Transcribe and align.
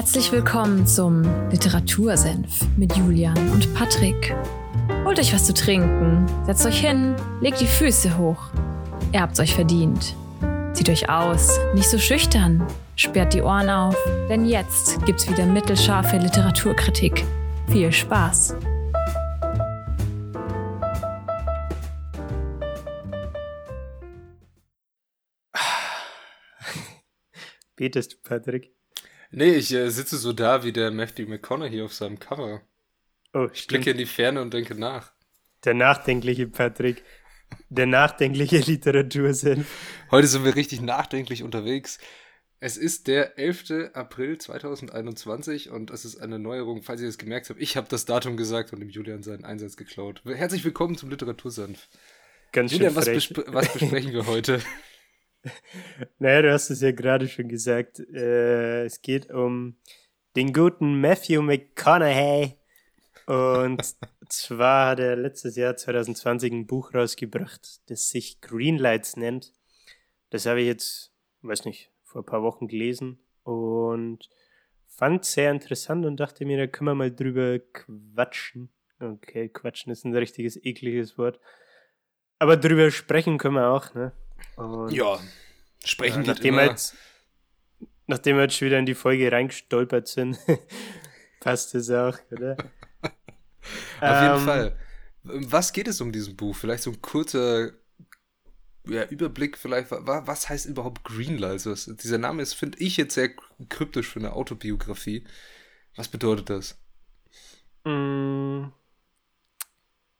Herzlich 0.00 0.32
willkommen 0.32 0.86
zum 0.86 1.24
Literatursenf 1.50 2.66
mit 2.78 2.96
Julian 2.96 3.36
und 3.50 3.74
Patrick. 3.74 4.34
Holt 5.04 5.18
euch 5.18 5.34
was 5.34 5.44
zu 5.44 5.52
trinken, 5.52 6.24
setzt 6.46 6.64
euch 6.64 6.80
hin, 6.80 7.14
legt 7.42 7.60
die 7.60 7.66
Füße 7.66 8.16
hoch. 8.16 8.48
Ihr 9.12 9.20
habt's 9.20 9.40
euch 9.40 9.54
verdient. 9.54 10.16
Zieht 10.72 10.88
euch 10.88 11.10
aus, 11.10 11.60
nicht 11.74 11.90
so 11.90 11.98
schüchtern, 11.98 12.66
sperrt 12.96 13.34
die 13.34 13.42
Ohren 13.42 13.68
auf, 13.68 13.94
denn 14.30 14.46
jetzt 14.46 15.04
gibt's 15.04 15.28
wieder 15.28 15.44
mittelscharfe 15.44 16.16
Literaturkritik. 16.16 17.26
Viel 17.68 17.92
Spaß! 17.92 18.56
Betest 27.76 28.14
du, 28.14 28.16
Patrick? 28.22 28.79
Nee, 29.30 29.54
ich 29.54 29.72
äh, 29.72 29.90
sitze 29.90 30.16
so 30.18 30.32
da 30.32 30.64
wie 30.64 30.72
der 30.72 30.90
Matthew 30.90 31.26
McConaughey 31.28 31.82
auf 31.82 31.94
seinem 31.94 32.18
Cover. 32.18 32.62
Oh, 33.32 33.48
Ich 33.52 33.66
blicke 33.68 33.92
in 33.92 33.98
die 33.98 34.06
Ferne 34.06 34.42
und 34.42 34.52
denke 34.52 34.74
nach. 34.74 35.12
Der 35.64 35.74
nachdenkliche 35.74 36.48
Patrick. 36.48 37.04
Der 37.68 37.86
nachdenkliche 37.86 38.58
Literatursinn. 38.66 39.66
Heute 40.10 40.26
sind 40.26 40.44
wir 40.44 40.56
richtig 40.56 40.80
nachdenklich 40.80 41.42
unterwegs. 41.44 41.98
Es 42.58 42.76
ist 42.76 43.06
der 43.06 43.38
11. 43.38 43.90
April 43.94 44.36
2021 44.36 45.70
und 45.70 45.90
es 45.90 46.04
ist 46.04 46.20
eine 46.20 46.38
Neuerung, 46.38 46.82
falls 46.82 47.00
ihr 47.00 47.08
es 47.08 47.16
gemerkt 47.16 47.48
habt. 47.48 47.60
Ich 47.60 47.76
habe 47.76 47.86
das 47.88 48.04
Datum 48.04 48.36
gesagt 48.36 48.72
und 48.72 48.80
dem 48.80 48.90
Julian 48.90 49.22
seinen 49.22 49.44
Einsatz 49.44 49.76
geklaut. 49.76 50.22
Herzlich 50.26 50.64
willkommen 50.64 50.96
zum 50.96 51.08
Literatursenf. 51.08 51.88
Ganz 52.52 52.72
schön 52.72 52.80
Julian, 52.80 52.96
was, 52.96 53.06
besp 53.06 53.38
was 53.46 53.72
besprechen 53.72 54.12
wir 54.12 54.26
heute? 54.26 54.60
Naja, 56.18 56.42
du 56.42 56.52
hast 56.52 56.70
es 56.70 56.80
ja 56.80 56.92
gerade 56.92 57.28
schon 57.28 57.48
gesagt. 57.48 58.00
Äh, 58.00 58.84
es 58.84 59.02
geht 59.02 59.30
um 59.30 59.76
den 60.36 60.52
guten 60.52 61.00
Matthew 61.00 61.42
McConaughey. 61.42 62.56
Und 63.26 63.82
zwar 64.28 64.90
hat 64.90 65.00
er 65.00 65.16
letztes 65.16 65.56
Jahr 65.56 65.76
2020 65.76 66.52
ein 66.52 66.66
Buch 66.66 66.94
rausgebracht, 66.94 67.80
das 67.90 68.08
sich 68.08 68.40
Greenlights 68.40 69.16
nennt. 69.16 69.52
Das 70.30 70.46
habe 70.46 70.60
ich 70.60 70.66
jetzt, 70.66 71.12
weiß 71.42 71.64
nicht, 71.64 71.90
vor 72.04 72.22
ein 72.22 72.26
paar 72.26 72.42
Wochen 72.42 72.68
gelesen 72.68 73.18
und 73.42 74.28
fand 74.86 75.24
sehr 75.24 75.50
interessant 75.50 76.04
und 76.06 76.18
dachte 76.18 76.44
mir, 76.44 76.58
da 76.58 76.66
können 76.66 76.88
wir 76.88 76.94
mal 76.94 77.14
drüber 77.14 77.58
quatschen. 77.58 78.70
Okay, 78.98 79.48
quatschen 79.48 79.90
ist 79.92 80.04
ein 80.04 80.14
richtiges 80.14 80.62
ekliges 80.62 81.16
Wort. 81.16 81.40
Aber 82.38 82.56
drüber 82.56 82.90
sprechen 82.90 83.38
können 83.38 83.54
wir 83.54 83.70
auch, 83.70 83.94
ne? 83.94 84.12
Und 84.56 84.90
ja, 84.92 85.20
sprechen 85.84 86.22
geht 86.22 86.26
nachdem, 86.26 86.56
wir 86.56 86.64
jetzt, 86.66 86.94
nachdem 88.06 88.36
wir 88.36 88.42
jetzt 88.44 88.56
schon 88.56 88.66
wieder 88.66 88.78
in 88.78 88.86
die 88.86 88.94
Folge 88.94 89.30
reingestolpert 89.32 90.08
sind, 90.08 90.38
passt 91.40 91.74
das 91.74 91.90
auch, 91.90 92.18
oder? 92.30 92.56
Auf 94.04 94.20
jeden 94.20 94.36
Ähm, 94.36 94.44
Fall. 94.44 94.78
Was 95.22 95.72
geht 95.72 95.88
es 95.88 96.00
um 96.00 96.12
diesem 96.12 96.36
Buch? 96.36 96.56
Vielleicht 96.56 96.82
so 96.82 96.90
ein 96.90 97.02
kurzer 97.02 97.72
ja, 98.86 99.04
Überblick, 99.04 99.58
vielleicht, 99.58 99.90
wa- 99.90 100.22
was 100.26 100.48
heißt 100.48 100.66
überhaupt 100.66 101.04
Greenlights? 101.04 101.66
Was, 101.66 101.84
dieser 101.84 102.18
Name 102.18 102.42
ist, 102.42 102.54
finde 102.54 102.78
ich, 102.78 102.96
jetzt 102.96 103.14
sehr 103.14 103.30
kryptisch 103.68 104.08
für 104.08 104.18
eine 104.20 104.32
Autobiografie. 104.32 105.26
Was 105.96 106.08
bedeutet 106.08 106.50
das? 106.50 106.78
Mm, 107.84 108.72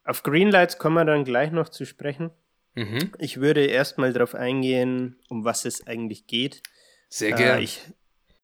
Auf 0.04 0.22
Greenlights 0.22 0.76
kommen 0.76 0.96
wir 0.96 1.04
dann 1.06 1.24
gleich 1.24 1.52
noch 1.52 1.70
zu 1.70 1.86
sprechen. 1.86 2.30
Mhm. 2.74 3.12
Ich 3.18 3.40
würde 3.40 3.64
erstmal 3.66 4.12
darauf 4.12 4.34
eingehen, 4.34 5.18
um 5.28 5.44
was 5.44 5.64
es 5.64 5.86
eigentlich 5.86 6.26
geht. 6.26 6.62
Sehr 7.08 7.30
Äh, 7.30 7.36
gerne. 7.36 7.62
ich 7.62 7.80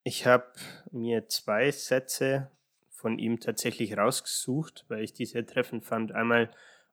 ich 0.03 0.25
habe 0.27 0.47
mir 0.93 1.27
zwei 1.29 1.71
Sätze 1.73 2.51
von 2.91 3.19
ihm 3.19 3.41
tatsächlich 3.41 3.97
rausgesucht, 3.97 4.85
weil 4.89 5.03
ich 5.03 5.13
die 5.13 5.27
sehr 5.27 5.45
treffend 5.47 5.85
fand. 5.85 6.13
Einmal, 6.13 6.51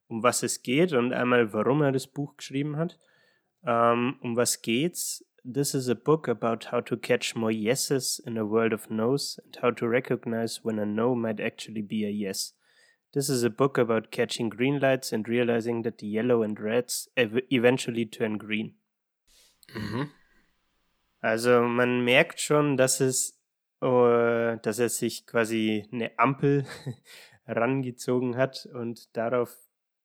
um 0.08 0.24
was 0.24 0.42
es 0.44 0.64
geht 0.64 0.94
und 0.94 1.14
einmal, 1.14 1.54
warum 1.54 1.82
er 1.82 1.92
das 1.92 2.08
Buch 2.08 2.38
geschrieben 2.38 2.78
hat. 2.78 3.00
Ähm, 3.66 4.18
um 4.22 4.36
was 4.36 4.62
geht's? 4.62 5.24
This 5.44 5.74
is 5.74 5.90
a 5.90 5.94
book 5.94 6.28
about 6.28 6.72
how 6.72 6.84
to 6.84 6.98
catch 6.98 7.36
more 7.36 7.52
yeses 7.52 8.18
in 8.20 8.38
a 8.38 8.44
world 8.50 8.74
of 8.74 8.90
no's 8.90 9.40
and 9.46 9.62
how 9.62 9.72
to 9.76 9.86
recognize 9.88 10.62
when 10.64 10.80
a 10.80 10.86
no 10.86 11.16
might 11.16 11.40
actually 11.40 11.82
be 11.82 12.06
a 12.06 12.10
yes. 12.10 12.56
This 13.14 13.30
is 13.30 13.44
a 13.44 13.50
book 13.50 13.78
about 13.78 14.10
catching 14.12 14.50
green 14.50 14.80
lights 14.80 15.14
and 15.14 15.28
realizing 15.28 15.84
that 15.84 16.00
the 16.00 16.08
yellow 16.08 16.42
and 16.42 16.60
reds 16.60 17.10
ev 17.16 17.40
eventually 17.52 18.08
turn 18.08 18.38
green. 18.38 18.76
mhm. 19.74 20.10
Also 21.22 21.62
man 21.62 22.04
merkt 22.04 22.42
schon, 22.42 22.76
dass 22.76 23.00
es, 23.00 23.40
äh, 23.82 24.58
dass 24.58 24.80
er 24.80 24.90
sich 24.90 25.26
quasi 25.26 25.88
eine 25.92 26.18
Ampel 26.20 26.66
rangezogen 27.48 28.36
hat 28.36 28.68
und 28.74 29.16
darauf 29.16 29.56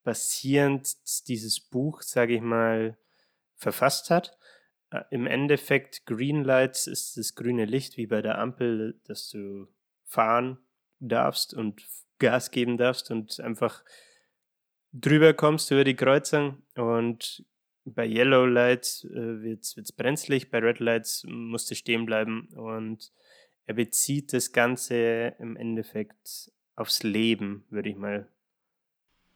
basierend 0.04 0.96
dieses 1.28 1.60
Buch, 1.60 2.02
sage 2.02 2.34
ich 2.34 2.40
mal, 2.40 2.96
verfasst 3.56 4.10
hat. 4.10 4.38
Äh, 4.90 5.02
Im 5.10 5.26
Endeffekt 5.26 6.06
Green 6.06 6.44
Lights 6.44 6.86
ist 6.86 7.16
das 7.16 7.34
grüne 7.34 7.64
Licht 7.64 7.96
wie 7.96 8.06
bei 8.06 8.22
der 8.22 8.38
Ampel, 8.38 9.00
dass 9.04 9.28
du 9.30 9.66
fahren 10.04 10.58
darfst 11.00 11.52
und 11.54 11.82
Gas 12.18 12.50
geben 12.50 12.76
darfst 12.76 13.10
und 13.10 13.40
einfach 13.40 13.84
drüber 14.92 15.34
kommst 15.34 15.70
über 15.70 15.84
die 15.84 15.96
Kreuzung 15.96 16.62
und 16.74 17.44
bei 17.84 18.06
Yellow 18.06 18.46
Lights 18.46 19.04
äh, 19.04 19.42
wird 19.42 19.64
es 19.64 19.92
brenzlig, 19.92 20.50
bei 20.50 20.58
Red 20.58 20.78
Lights 20.78 21.24
musst 21.26 21.70
du 21.70 21.74
stehen 21.74 22.06
bleiben 22.06 22.48
und 22.54 23.12
er 23.66 23.74
bezieht 23.74 24.32
das 24.32 24.52
Ganze 24.52 25.34
im 25.38 25.56
Endeffekt 25.56 26.50
aufs 26.76 27.02
Leben, 27.02 27.64
würde 27.70 27.90
ich 27.90 27.96
mal 27.96 28.28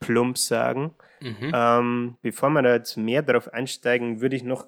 plump 0.00 0.38
sagen. 0.38 0.94
Mhm. 1.20 1.52
Ähm, 1.54 2.18
bevor 2.22 2.50
wir 2.50 2.62
da 2.62 2.74
jetzt 2.74 2.96
mehr 2.96 3.22
drauf 3.22 3.52
einsteigen, 3.52 4.20
würde 4.20 4.36
ich 4.36 4.42
noch 4.42 4.66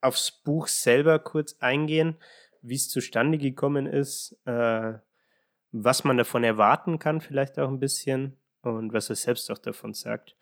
aufs 0.00 0.30
Buch 0.30 0.68
selber 0.68 1.18
kurz 1.18 1.56
eingehen, 1.60 2.16
wie 2.62 2.76
es 2.76 2.88
zustande 2.88 3.38
gekommen 3.38 3.86
ist, 3.86 4.38
äh, 4.44 4.94
was 5.72 6.04
man 6.04 6.16
davon 6.16 6.44
erwarten 6.44 6.98
kann, 6.98 7.20
vielleicht 7.20 7.58
auch 7.58 7.68
ein 7.68 7.80
bisschen 7.80 8.36
und 8.62 8.92
was 8.92 9.10
er 9.10 9.16
selbst 9.16 9.50
auch 9.50 9.58
davon 9.58 9.94
sagt. 9.94 10.36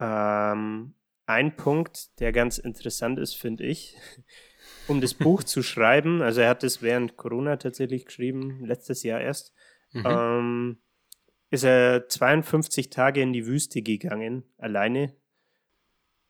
Ähm, 0.00 0.94
ein 1.26 1.56
Punkt, 1.56 2.18
der 2.20 2.32
ganz 2.32 2.58
interessant 2.58 3.18
ist, 3.18 3.34
finde 3.34 3.64
ich, 3.64 3.96
um 4.88 5.00
das 5.00 5.14
Buch 5.14 5.44
zu 5.44 5.62
schreiben, 5.62 6.22
also 6.22 6.40
er 6.40 6.50
hat 6.50 6.64
es 6.64 6.82
während 6.82 7.16
Corona 7.16 7.56
tatsächlich 7.56 8.06
geschrieben, 8.06 8.64
letztes 8.64 9.02
Jahr 9.02 9.20
erst, 9.20 9.54
Mhm. 9.94 10.06
ähm, 10.06 10.78
ist 11.50 11.64
er 11.64 12.08
52 12.08 12.88
Tage 12.88 13.20
in 13.20 13.34
die 13.34 13.46
Wüste 13.46 13.82
gegangen, 13.82 14.42
alleine. 14.56 15.14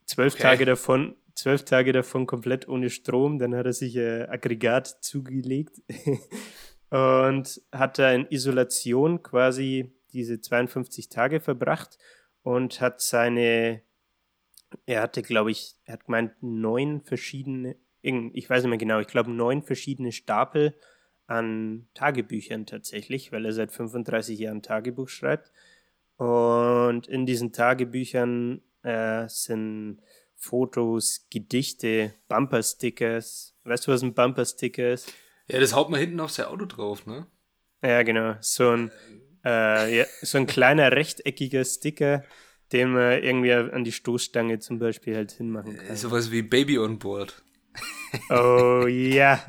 Zwölf 0.04 0.34
Okay. 0.34 0.42
Tage 0.42 0.64
davon, 0.64 1.16
zwölf 1.36 1.64
Tage 1.64 1.92
davon 1.92 2.26
komplett 2.26 2.68
ohne 2.68 2.90
Strom. 2.90 3.38
Dann 3.38 3.54
hat 3.54 3.66
er 3.66 3.72
sich 3.72 3.96
ein 3.96 4.28
Aggregat 4.28 4.88
zugelegt 5.04 5.80
und 6.92 7.62
hat 7.72 7.98
da 7.98 8.12
in 8.12 8.26
Isolation 8.28 9.22
quasi 9.22 9.94
diese 10.12 10.42
52 10.42 11.08
Tage 11.08 11.40
verbracht 11.40 11.96
und 12.42 12.82
hat 12.82 13.00
seine, 13.00 13.80
er 14.84 15.00
hatte, 15.00 15.22
glaube 15.22 15.52
ich, 15.52 15.76
er 15.86 15.94
hat 15.94 16.04
gemeint, 16.04 16.34
neun 16.42 17.00
verschiedene, 17.00 17.76
ich 18.02 18.50
weiß 18.50 18.62
nicht 18.62 18.68
mehr 18.68 18.78
genau, 18.78 19.00
ich 19.00 19.06
glaube, 19.06 19.30
neun 19.30 19.62
verschiedene 19.62 20.12
Stapel 20.12 20.78
an 21.26 21.88
Tagebüchern 21.94 22.66
tatsächlich, 22.66 23.32
weil 23.32 23.46
er 23.46 23.54
seit 23.54 23.72
35 23.72 24.38
Jahren 24.38 24.60
Tagebuch 24.60 25.08
schreibt. 25.08 25.50
Und 26.18 27.06
in 27.06 27.24
diesen 27.24 27.52
Tagebüchern 27.52 28.60
äh, 28.82 29.26
sind 29.28 30.02
Fotos, 30.34 31.26
Gedichte, 31.30 32.12
Bumperstickers. 32.28 33.56
Weißt 33.64 33.86
du, 33.86 33.92
was 33.92 34.02
ein 34.02 34.12
Bumpersticker 34.12 34.92
ist? 34.92 35.10
Ja, 35.48 35.60
das 35.60 35.74
haut 35.74 35.90
man 35.90 36.00
hinten 36.00 36.20
auf 36.20 36.30
sein 36.30 36.46
Auto 36.46 36.64
drauf, 36.66 37.06
ne? 37.06 37.26
Ja, 37.82 38.02
genau. 38.02 38.36
So 38.40 38.70
ein, 38.70 38.90
äh, 39.44 39.98
ja, 39.98 40.04
so 40.22 40.38
ein 40.38 40.46
kleiner 40.46 40.92
rechteckiger 40.92 41.64
Sticker, 41.64 42.22
den 42.72 42.92
man 42.92 43.22
irgendwie 43.22 43.52
an 43.52 43.84
die 43.84 43.92
Stoßstange 43.92 44.60
zum 44.60 44.78
Beispiel 44.78 45.16
halt 45.16 45.32
hinmachen 45.32 45.76
kann. 45.76 45.96
Sowas 45.96 46.30
wie 46.30 46.42
Baby 46.42 46.78
on 46.78 46.98
Board. 46.98 47.42
Oh 48.30 48.86
ja. 48.88 49.42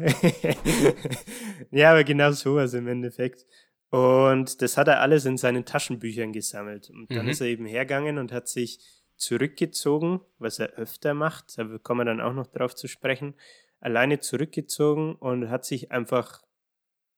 ja, 1.71 1.91
aber 1.91 2.03
genau 2.03 2.31
sowas 2.31 2.73
im 2.73 2.87
Endeffekt. 2.87 3.45
Und 3.89 4.61
das 4.61 4.77
hat 4.77 4.87
er 4.87 5.01
alles 5.01 5.25
in 5.25 5.37
seinen 5.37 5.65
Taschenbüchern 5.65 6.31
gesammelt. 6.33 6.89
Und 6.89 7.11
dann 7.11 7.25
Mhm. 7.25 7.31
ist 7.31 7.41
er 7.41 7.47
eben 7.47 7.65
hergegangen 7.65 8.17
und 8.17 8.31
hat 8.31 8.47
sich 8.47 8.79
zurückgezogen, 9.17 10.21
was 10.39 10.59
er 10.59 10.73
öfter 10.73 11.13
macht, 11.13 11.57
da 11.57 11.65
kommen 11.81 12.01
wir 12.01 12.05
dann 12.05 12.19
auch 12.21 12.33
noch 12.33 12.47
drauf 12.47 12.75
zu 12.75 12.87
sprechen, 12.87 13.35
alleine 13.83 14.19
zurückgezogen 14.19 15.15
und 15.15 15.49
hat 15.49 15.65
sich 15.65 15.91
einfach, 15.91 16.41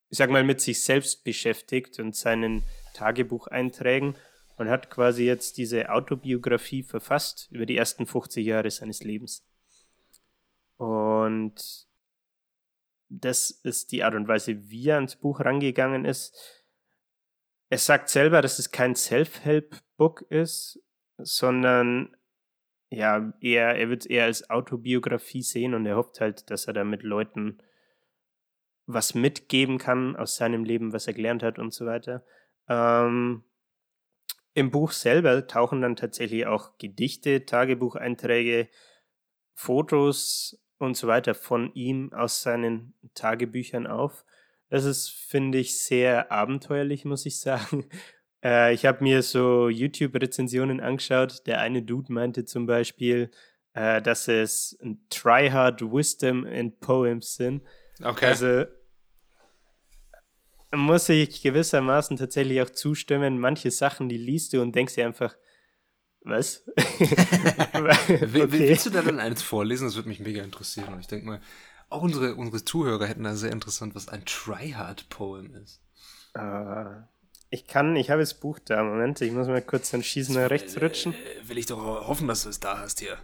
ich 0.09 0.17
sag 0.17 0.29
mal, 0.29 0.43
mit 0.43 0.61
sich 0.61 0.83
selbst 0.83 1.23
beschäftigt 1.23 1.99
und 1.99 2.15
seinen 2.15 2.63
Tagebucheinträgen 2.93 4.15
und 4.57 4.69
hat 4.69 4.89
quasi 4.89 5.25
jetzt 5.25 5.57
diese 5.57 5.89
Autobiografie 5.89 6.83
verfasst 6.83 7.49
über 7.51 7.65
die 7.65 7.77
ersten 7.77 8.05
50 8.05 8.45
Jahre 8.45 8.71
seines 8.71 9.03
Lebens. 9.03 9.45
Und 10.77 11.87
das 13.09 13.51
ist 13.51 13.91
die 13.91 14.03
Art 14.03 14.15
und 14.15 14.27
Weise, 14.27 14.69
wie 14.69 14.89
er 14.89 14.95
ans 14.95 15.15
Buch 15.15 15.41
rangegangen 15.41 16.05
ist. 16.05 16.63
Er 17.69 17.77
sagt 17.77 18.09
selber, 18.09 18.41
dass 18.41 18.57
es 18.57 18.71
kein 18.71 18.95
Self-Help-Book 18.95 20.21
ist, 20.29 20.79
sondern 21.17 22.14
ja, 22.95 23.33
eher, 23.41 23.75
er 23.75 23.89
wird 23.89 24.01
es 24.01 24.05
eher 24.05 24.25
als 24.25 24.49
Autobiografie 24.49 25.43
sehen 25.43 25.73
und 25.73 25.85
er 25.85 25.97
hofft 25.97 26.21
halt, 26.21 26.49
dass 26.49 26.67
er 26.67 26.73
damit 26.73 27.03
Leuten 27.03 27.59
was 28.87 29.15
mitgeben 29.15 29.77
kann 29.77 30.15
aus 30.15 30.35
seinem 30.35 30.63
Leben, 30.63 30.93
was 30.93 31.07
er 31.07 31.13
gelernt 31.13 31.43
hat 31.43 31.59
und 31.59 31.73
so 31.73 31.85
weiter. 31.85 32.23
Ähm, 32.67 33.43
Im 34.53 34.71
Buch 34.71 34.91
selber 34.91 35.47
tauchen 35.47 35.81
dann 35.81 35.95
tatsächlich 35.95 36.45
auch 36.45 36.77
Gedichte, 36.77 37.45
Tagebucheinträge, 37.45 38.69
Fotos 39.53 40.61
und 40.77 40.95
so 40.95 41.07
weiter 41.07 41.33
von 41.33 41.73
ihm 41.73 42.13
aus 42.13 42.41
seinen 42.41 42.93
Tagebüchern 43.13 43.87
auf. 43.87 44.25
Das 44.69 44.85
ist, 44.85 45.09
finde 45.09 45.57
ich, 45.57 45.81
sehr 45.83 46.31
abenteuerlich, 46.31 47.05
muss 47.05 47.25
ich 47.25 47.39
sagen. 47.39 47.89
Äh, 48.45 48.75
ich 48.75 48.85
habe 48.85 49.03
mir 49.03 49.23
so 49.23 49.69
YouTube-Rezensionen 49.69 50.79
angeschaut. 50.79 51.47
Der 51.47 51.59
eine 51.61 51.81
Dude 51.81 52.13
meinte 52.13 52.45
zum 52.45 52.67
Beispiel, 52.67 53.31
äh, 53.73 54.01
dass 54.01 54.27
es 54.27 54.77
Tryhard 55.09 55.81
Wisdom 55.81 56.45
and 56.45 56.79
Poems 56.79 57.35
sind. 57.35 57.63
Okay. 58.03 58.27
Also 58.27 58.65
muss 60.71 61.09
ich 61.09 61.41
gewissermaßen 61.41 62.17
tatsächlich 62.17 62.61
auch 62.61 62.69
zustimmen. 62.69 63.39
Manche 63.39 63.71
Sachen, 63.71 64.09
die 64.09 64.17
liest 64.17 64.53
du 64.53 64.61
und 64.61 64.75
denkst 64.75 64.95
dir 64.95 65.05
einfach, 65.05 65.35
was? 66.21 66.65
okay. 66.77 68.51
Willst 68.51 68.85
du 68.85 68.89
da 68.91 69.01
dann 69.01 69.19
eins 69.19 69.41
vorlesen? 69.41 69.87
Das 69.87 69.95
würde 69.95 70.09
mich 70.09 70.19
mega 70.19 70.43
interessieren. 70.43 70.93
Und 70.93 70.99
ich 70.99 71.07
denke 71.07 71.25
mal, 71.25 71.41
auch 71.89 72.01
unsere, 72.01 72.35
unsere 72.35 72.63
Zuhörer 72.63 73.07
hätten 73.07 73.23
da 73.23 73.35
sehr 73.35 73.51
interessant, 73.51 73.95
was 73.95 74.09
ein 74.09 74.23
Tryhard-Poem 74.25 75.55
ist. 75.55 75.81
Uh, 76.37 77.03
ich 77.49 77.67
kann, 77.67 77.95
ich 77.95 78.09
habe 78.09 78.21
das 78.21 78.33
Buch 78.33 78.59
da. 78.59 78.83
Moment, 78.83 79.21
ich 79.21 79.31
muss 79.31 79.47
mal 79.47 79.61
kurz 79.61 79.91
dann 79.91 80.03
schießen 80.03 80.35
nach 80.35 80.49
rechts 80.49 80.81
rutschen. 80.81 81.13
Äh, 81.13 81.47
will 81.47 81.57
ich 81.57 81.65
doch 81.65 82.07
hoffen, 82.07 82.27
dass 82.27 82.43
du 82.43 82.49
es 82.49 82.59
da 82.59 82.79
hast 82.79 82.99
hier. 82.99 83.17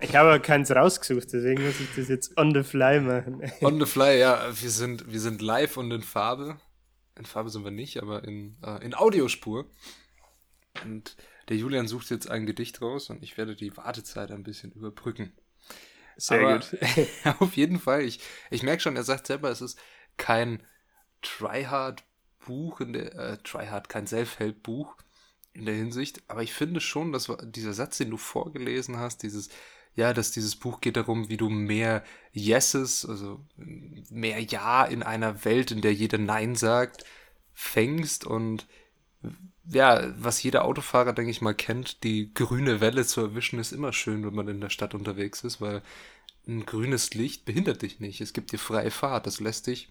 Ich 0.00 0.14
habe 0.14 0.28
aber 0.28 0.40
keins 0.40 0.70
rausgesucht, 0.70 1.32
deswegen 1.32 1.64
muss 1.64 1.80
ich 1.80 1.88
das 1.96 2.08
jetzt 2.08 2.36
on 2.36 2.54
the 2.54 2.62
fly 2.62 3.00
machen. 3.00 3.50
On 3.62 3.80
the 3.80 3.86
fly, 3.86 4.18
ja. 4.18 4.46
Wir 4.60 4.70
sind, 4.70 5.10
wir 5.10 5.20
sind 5.20 5.40
live 5.40 5.76
und 5.78 5.90
in 5.90 6.02
Farbe. 6.02 6.58
In 7.18 7.24
Farbe 7.24 7.48
sind 7.48 7.64
wir 7.64 7.70
nicht, 7.70 8.02
aber 8.02 8.24
in, 8.24 8.58
äh, 8.62 8.84
in 8.84 8.94
Audiospur. 8.94 9.70
Und 10.84 11.16
der 11.48 11.56
Julian 11.56 11.88
sucht 11.88 12.10
jetzt 12.10 12.28
ein 12.28 12.44
Gedicht 12.44 12.82
raus 12.82 13.08
und 13.08 13.22
ich 13.22 13.38
werde 13.38 13.56
die 13.56 13.74
Wartezeit 13.76 14.30
ein 14.30 14.42
bisschen 14.42 14.72
überbrücken. 14.72 15.32
Sehr 16.16 16.40
aber, 16.40 16.58
gut. 16.58 16.78
auf 17.40 17.56
jeden 17.56 17.78
Fall. 17.78 18.02
Ich, 18.02 18.20
ich 18.50 18.62
merke 18.62 18.82
schon, 18.82 18.96
er 18.96 19.04
sagt 19.04 19.26
selber, 19.26 19.50
es 19.50 19.62
ist 19.62 19.78
kein 20.18 20.62
Tryhard-Buch, 22.46 22.80
in 22.80 22.92
der, 22.92 23.14
äh, 23.14 23.36
Tryhard, 23.38 23.88
kein 23.88 24.06
Self-Help-Buch 24.06 24.96
in 25.52 25.66
der 25.66 25.74
Hinsicht. 25.74 26.22
Aber 26.28 26.42
ich 26.42 26.52
finde 26.52 26.80
schon, 26.80 27.12
dass 27.12 27.30
dieser 27.42 27.72
Satz, 27.72 27.98
den 27.98 28.10
du 28.10 28.16
vorgelesen 28.16 28.98
hast, 28.98 29.22
dieses 29.22 29.50
ja, 29.94 30.12
dass 30.12 30.30
dieses 30.30 30.56
Buch 30.56 30.82
geht 30.82 30.98
darum, 30.98 31.30
wie 31.30 31.38
du 31.38 31.48
mehr 31.48 32.04
Yeses, 32.34 33.06
also 33.06 33.40
mehr 33.56 34.40
Ja 34.42 34.84
in 34.84 35.02
einer 35.02 35.46
Welt, 35.46 35.70
in 35.70 35.80
der 35.80 35.94
jeder 35.94 36.18
Nein 36.18 36.54
sagt, 36.54 37.04
fängst 37.54 38.26
und 38.26 38.66
ja, 39.64 40.12
was 40.22 40.42
jeder 40.42 40.66
Autofahrer, 40.66 41.14
denke 41.14 41.30
ich 41.30 41.40
mal, 41.40 41.54
kennt, 41.54 42.04
die 42.04 42.32
grüne 42.34 42.82
Welle 42.82 43.06
zu 43.06 43.22
erwischen, 43.22 43.58
ist 43.58 43.72
immer 43.72 43.94
schön, 43.94 44.24
wenn 44.26 44.34
man 44.34 44.48
in 44.48 44.60
der 44.60 44.68
Stadt 44.68 44.94
unterwegs 44.94 45.42
ist, 45.44 45.62
weil 45.62 45.82
ein 46.46 46.66
grünes 46.66 47.14
Licht 47.14 47.46
behindert 47.46 47.80
dich 47.80 47.98
nicht. 47.98 48.20
Es 48.20 48.34
gibt 48.34 48.52
dir 48.52 48.58
freie 48.58 48.90
Fahrt. 48.90 49.26
Das 49.26 49.40
lässt 49.40 49.66
dich 49.66 49.88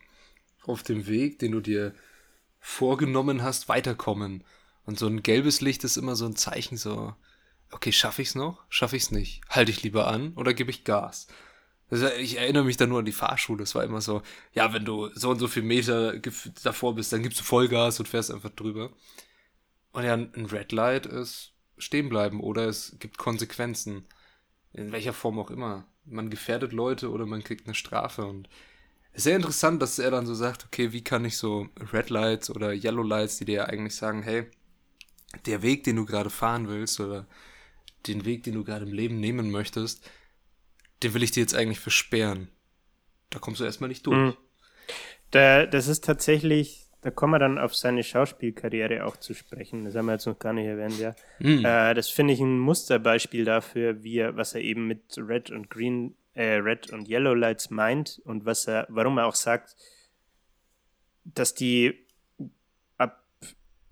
auf 0.64 0.84
dem 0.84 1.08
Weg, 1.08 1.40
den 1.40 1.52
du 1.52 1.62
dir 1.62 1.94
vorgenommen 2.66 3.44
hast, 3.44 3.70
weiterkommen. 3.70 4.44
Und 4.86 5.00
so 5.00 5.08
ein 5.08 5.24
gelbes 5.24 5.62
Licht 5.62 5.84
ist 5.84 5.98
immer 5.98 6.16
so 6.16 6.26
ein 6.26 6.36
Zeichen, 6.36 6.78
so, 6.78 7.14
okay, 7.72 7.92
schaffe 7.92 8.22
ich 8.22 8.30
es 8.30 8.36
noch? 8.36 8.64
Schaffe 8.70 8.96
ich 8.96 9.04
es 9.04 9.12
nicht? 9.12 9.42
Halte 9.50 9.72
ich 9.72 9.84
lieber 9.84 10.08
an 10.08 10.34
oder 10.34 10.54
gebe 10.54 10.72
ich 10.72 10.84
Gas? 10.84 11.28
Also 11.90 12.08
ich 12.08 12.38
erinnere 12.38 12.64
mich 12.64 12.78
da 12.78 12.88
nur 12.88 13.00
an 13.00 13.06
die 13.06 13.12
Fahrschule. 13.12 13.64
Es 13.64 13.76
war 13.76 13.84
immer 13.84 14.02
so, 14.02 14.24
ja, 14.54 14.74
wenn 14.74 14.86
du 14.86 15.10
so 15.14 15.30
und 15.30 15.40
so 15.40 15.48
viel 15.48 15.64
Meter 15.64 16.20
davor 16.64 16.96
bist, 16.96 17.14
dann 17.14 17.22
gibst 17.22 17.40
du 17.40 17.44
Vollgas 17.44 18.00
und 18.00 18.08
fährst 18.08 18.32
einfach 18.32 18.50
drüber. 18.50 18.92
Und 19.92 20.04
ja, 20.04 20.14
ein 20.14 20.48
Red 20.52 20.72
Light 20.72 21.06
ist 21.06 21.54
stehen 21.78 22.10
bleiben 22.10 22.40
oder 22.40 22.68
es 22.68 22.96
gibt 23.00 23.18
Konsequenzen. 23.18 24.06
In 24.74 24.92
welcher 24.92 25.14
Form 25.14 25.40
auch 25.40 25.52
immer. 25.52 25.86
Man 26.04 26.30
gefährdet 26.30 26.74
Leute 26.74 27.12
oder 27.12 27.26
man 27.26 27.44
kriegt 27.44 27.66
eine 27.66 27.76
Strafe. 27.76 28.26
Und 28.26 28.50
sehr 29.16 29.36
interessant, 29.36 29.82
dass 29.82 30.00
er 30.00 30.12
dann 30.12 30.26
so 30.26 30.34
sagt, 30.34 30.66
okay, 30.66 30.92
wie 30.92 31.04
kann 31.04 31.26
ich 31.26 31.38
so 31.38 31.68
Red 31.94 32.10
Lights 32.10 32.50
oder 32.50 32.74
Yellow 32.74 33.04
Lights, 33.04 33.38
die 33.38 33.46
dir 33.46 33.56
ja 33.56 33.66
eigentlich 33.66 33.96
sagen, 33.96 34.24
hey, 34.24 34.46
der 35.46 35.62
Weg, 35.62 35.84
den 35.84 35.96
du 35.96 36.06
gerade 36.06 36.30
fahren 36.30 36.68
willst 36.68 37.00
oder 37.00 37.28
den 38.08 38.26
Weg, 38.26 38.44
den 38.44 38.54
du 38.54 38.64
gerade 38.64 38.86
im 38.86 38.94
Leben 38.94 39.20
nehmen 39.20 39.52
möchtest, 39.52 40.10
den 41.04 41.14
will 41.14 41.24
ich 41.24 41.32
dir 41.32 41.42
jetzt 41.42 41.56
eigentlich 41.56 41.80
versperren. 41.80 42.50
Da 43.30 43.40
kommst 43.40 43.60
du 43.60 43.66
erstmal 43.66 43.90
nicht 43.90 44.06
durch. 44.06 44.18
Mhm. 44.18 44.38
Da, 45.32 45.66
das 45.66 45.88
ist 45.88 46.04
tatsächlich, 46.04 46.88
da 47.02 47.12
kommen 47.12 47.34
wir 47.34 47.40
dann 47.40 47.58
auf 47.58 47.76
seine 47.76 48.04
Schauspielkarriere 48.04 49.06
auch 49.06 49.18
zu 49.18 49.34
sprechen. 49.34 49.84
Das 49.84 49.96
haben 49.96 50.06
wir 50.06 50.14
jetzt 50.14 50.28
noch 50.28 50.40
gar 50.40 50.54
nicht 50.54 50.68
erwähnt, 50.68 51.00
ja. 51.00 51.16
Mhm. 51.40 51.66
Äh, 51.66 51.94
das 51.94 52.10
finde 52.10 52.34
ich 52.34 52.40
ein 52.40 52.60
Musterbeispiel 52.60 53.46
dafür, 53.46 54.04
wie 54.04 54.20
er, 54.20 54.38
was 54.38 54.56
er 54.56 54.62
eben 54.62 54.88
mit 54.88 55.18
Red 55.18 55.52
und 55.52 55.70
Green, 55.70 56.16
äh, 56.36 56.56
Red 56.56 56.92
und 56.92 57.10
Yellow 57.10 57.34
Lights 57.34 57.70
meint 57.70 58.22
und 58.24 58.46
was 58.46 58.68
er, 58.68 58.86
warum 58.90 59.18
er 59.18 59.26
auch 59.26 59.36
sagt, 59.36 59.76
dass 61.24 61.54
die 61.56 62.06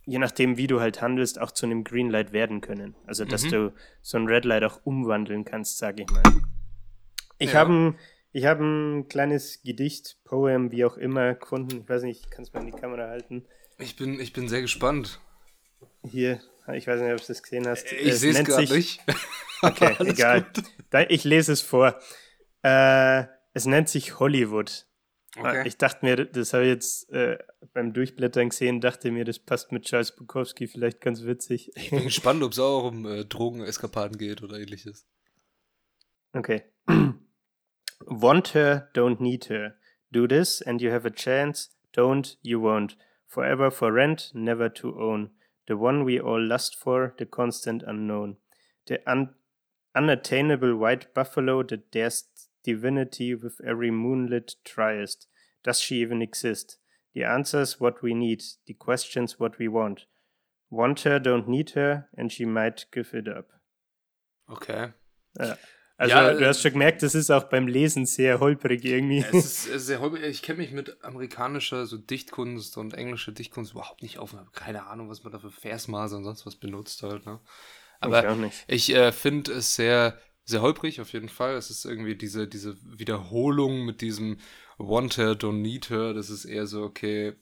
je 0.06 0.20
nachdem, 0.20 0.58
wie 0.58 0.68
du 0.68 0.80
halt 0.80 1.02
handelst, 1.02 1.40
auch 1.40 1.52
zu 1.52 1.66
einem 1.66 1.84
Greenlight 1.84 2.34
werden 2.34 2.62
können. 2.62 2.96
Also, 3.06 3.26
dass 3.26 3.44
mhm. 3.44 3.52
du 3.52 3.74
so 4.02 4.18
ein 4.18 4.28
Redlight 4.28 4.64
auch 4.64 4.80
umwandeln 4.84 5.46
kannst, 5.46 5.78
sage 5.78 6.04
ich 6.04 6.10
mal. 6.10 6.24
Ich 7.38 7.54
ja. 7.54 7.60
habe 7.60 7.74
ein, 7.74 8.44
hab 8.44 8.60
ein 8.60 9.08
kleines 9.08 9.62
Gedicht, 9.64 10.18
Poem, 10.26 10.72
wie 10.72 10.86
auch 10.86 10.98
immer, 10.98 11.36
gefunden. 11.36 11.82
Ich 11.84 11.90
weiß 11.90 12.04
nicht, 12.04 12.32
kannst 12.32 12.54
du 12.54 12.58
mal 12.58 12.66
in 12.66 12.74
die 12.74 12.80
Kamera 12.80 13.08
halten. 13.08 13.46
Ich 13.78 13.96
bin, 13.96 14.20
ich 14.20 14.34
bin 14.34 14.48
sehr 14.50 14.62
gespannt. 14.62 15.20
Hier, 16.04 16.42
ich 16.74 16.88
weiß 16.88 17.02
nicht, 17.02 17.12
ob 17.12 17.22
du 17.22 17.28
das 17.28 17.42
gesehen 17.42 17.68
hast. 17.68 17.92
Ich 17.92 18.16
sehe 18.16 18.32
es 18.32 18.44
gerade 18.44 18.74
nicht. 18.74 19.02
Okay, 19.62 19.96
egal. 20.00 20.46
Ich 21.08 21.24
lese 21.24 21.54
es 21.54 21.62
vor. 21.62 22.00
Äh, 22.64 23.26
es 23.54 23.66
nennt 23.66 23.90
sich 23.90 24.20
Hollywood. 24.20 24.88
Okay. 25.36 25.68
Ich 25.68 25.78
dachte 25.78 26.06
mir, 26.06 26.26
das 26.26 26.54
habe 26.54 26.64
ich 26.64 26.70
jetzt 26.70 27.10
äh, 27.12 27.38
beim 27.74 27.94
Durchblättern 27.94 28.50
gesehen, 28.50 28.82
dachte 28.82 29.12
mir, 29.12 29.26
das 29.26 29.40
passt 29.40 29.72
mit 29.72 29.86
Charles 29.86 30.16
Bukowski 30.16 30.68
vielleicht 30.68 31.02
ganz 31.02 31.24
witzig. 31.24 31.72
Ich 31.76 31.90
bin 31.90 32.04
gespannt, 32.04 32.44
ob 32.44 32.52
es 32.52 32.60
auch 32.60 32.86
um 32.86 33.06
äh, 33.06 33.26
Drogeneskapaden 33.26 34.18
geht 34.18 34.44
oder 34.44 34.60
ähnliches. 34.60 35.08
Okay. 36.34 36.64
Want 38.06 38.54
her, 38.54 38.90
don't 38.94 39.22
need 39.22 39.50
her. 39.50 39.76
Do 40.12 40.28
this 40.28 40.62
and 40.62 40.82
you 40.82 40.92
have 40.92 41.08
a 41.08 41.12
chance. 41.12 41.72
Don't, 41.96 42.38
you 42.42 42.62
won't. 42.62 42.96
Forever 43.28 43.72
for 43.72 43.92
rent, 43.92 44.32
never 44.36 44.72
to 44.72 44.96
own. 45.00 45.32
The 45.68 45.78
one 45.78 46.06
we 46.06 46.20
all 46.20 46.42
lust 46.42 46.76
for, 46.76 47.16
the 47.18 47.26
constant 47.26 47.82
unknown. 47.82 48.38
The 48.88 49.00
un 49.10 49.34
unattainable 49.96 50.76
white 50.76 51.14
buffalo 51.14 51.64
that 51.64 51.92
dares 51.92 52.33
divinity 52.64 53.34
with 53.36 53.60
every 53.62 53.92
moonlit 53.92 54.56
triest. 54.64 55.28
Does 55.64 55.80
she 55.80 56.02
even 56.02 56.22
exist? 56.22 56.80
The 57.14 57.24
answers 57.24 57.80
what 57.80 58.02
we 58.02 58.14
need, 58.14 58.44
the 58.66 58.74
questions 58.74 59.40
what 59.40 59.60
we 59.60 59.68
want. 59.68 60.06
Want 60.70 61.02
her, 61.02 61.20
don't 61.20 61.48
need 61.48 61.72
her, 61.72 62.10
and 62.18 62.32
she 62.32 62.46
might 62.46 62.86
give 62.92 63.14
it 63.14 63.28
up. 63.28 63.52
Okay. 64.50 64.94
Ja. 65.40 65.58
Also 65.96 66.16
ja, 66.16 66.34
du 66.34 66.48
hast 66.48 66.62
schon 66.62 66.72
gemerkt, 66.72 67.04
das 67.04 67.14
ist 67.14 67.30
auch 67.30 67.44
beim 67.44 67.68
Lesen 67.68 68.06
sehr 68.06 68.40
holprig 68.40 68.84
irgendwie. 68.84 69.24
Es 69.32 69.68
ist 69.68 69.86
sehr 69.86 70.02
holprig. 70.02 70.24
Ich 70.24 70.42
kenne 70.42 70.58
mich 70.58 70.72
mit 70.72 71.04
amerikanischer 71.04 71.86
so 71.86 71.98
Dichtkunst 71.98 72.78
und 72.78 72.96
englischer 72.96 73.32
Dichtkunst 73.32 73.74
überhaupt 73.74 74.02
nicht 74.02 74.18
auf. 74.18 74.34
Ich 74.34 74.40
habe 74.40 74.50
keine 74.52 74.88
Ahnung, 74.88 75.10
was 75.10 75.24
man 75.24 75.32
da 75.32 75.40
für 75.40 75.52
Versmaße 75.52 76.18
und 76.18 76.24
sonst 76.24 76.46
was 76.48 76.56
benutzt 76.56 77.04
halt. 77.04 77.26
Ne? 77.28 77.40
Aber 78.00 78.38
ich, 78.46 78.64
ich 78.68 78.96
äh, 78.96 79.12
finde 79.12 79.54
es 79.54 79.76
sehr 79.76 80.18
sehr 80.46 80.62
holprig 80.62 81.00
auf 81.02 81.14
jeden 81.14 81.30
Fall. 81.30 81.56
Es 81.56 81.70
ist 81.70 81.86
irgendwie 81.86 82.16
diese, 82.16 82.48
diese 82.48 82.78
Wiederholung 82.98 83.86
mit 83.86 84.02
diesem 84.02 84.38
Want 84.78 85.18
her, 85.18 85.34
don't 85.34 85.62
need 85.62 85.90
her. 85.90 86.14
Das 86.14 86.30
ist 86.30 86.46
eher 86.46 86.68
so, 86.68 86.84
okay, 86.84 87.36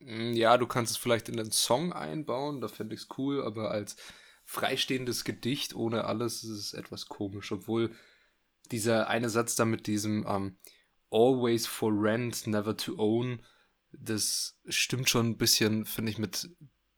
hm, 0.00 0.34
ja, 0.34 0.56
du 0.58 0.66
kannst 0.66 0.92
es 0.92 0.98
vielleicht 0.98 1.28
in 1.28 1.36
den 1.36 1.52
Song 1.52 1.92
einbauen, 1.92 2.60
da 2.60 2.68
fände 2.68 2.94
ich 2.94 3.02
es 3.02 3.08
cool, 3.18 3.42
aber 3.42 3.70
als 3.70 3.96
freistehendes 4.44 5.24
Gedicht 5.24 5.74
ohne 5.74 6.04
alles 6.04 6.42
ist 6.42 6.50
es 6.50 6.72
etwas 6.72 7.06
komisch, 7.06 7.52
obwohl 7.52 7.94
dieser 8.72 9.08
eine 9.08 9.28
Satz 9.28 9.54
da 9.56 9.64
mit 9.64 9.86
diesem 9.86 10.24
um, 10.26 10.46
ähm, 10.46 10.56
Always 11.12 11.66
for 11.66 11.92
rent, 11.92 12.46
never 12.46 12.76
to 12.76 12.94
own, 12.96 13.42
das 13.92 14.60
stimmt 14.68 15.10
schon 15.10 15.30
ein 15.30 15.38
bisschen, 15.38 15.84
finde 15.84 16.12
ich, 16.12 16.18
mit 16.18 16.48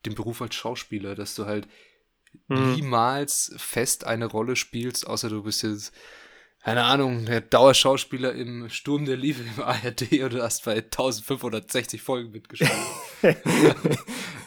dem 0.04 0.14
Beruf 0.14 0.42
als 0.42 0.54
Schauspieler, 0.54 1.14
dass 1.14 1.35
du 1.35 1.47
halt 1.47 1.66
hm. 2.49 2.75
niemals 2.75 3.53
fest 3.57 4.05
eine 4.05 4.27
Rolle 4.27 4.57
spielst, 4.57 5.07
außer 5.07 5.29
du 5.29 5.43
bist 5.43 5.62
jetzt 5.62 5.93
keine 6.62 6.85
Ahnung, 6.85 7.27
der 7.27 7.41
Dauerschauspieler 7.41 8.35
im 8.35 8.69
Sturm 8.69 9.05
der 9.05 9.17
Liebe 9.17 9.43
im 9.43 9.62
ARD 9.62 10.12
oder 10.12 10.29
du 10.29 10.43
hast 10.43 10.65
bei 10.65 10.77
1560 10.77 12.01
Folgen 12.01 12.31
mitgespielt. 12.31 12.71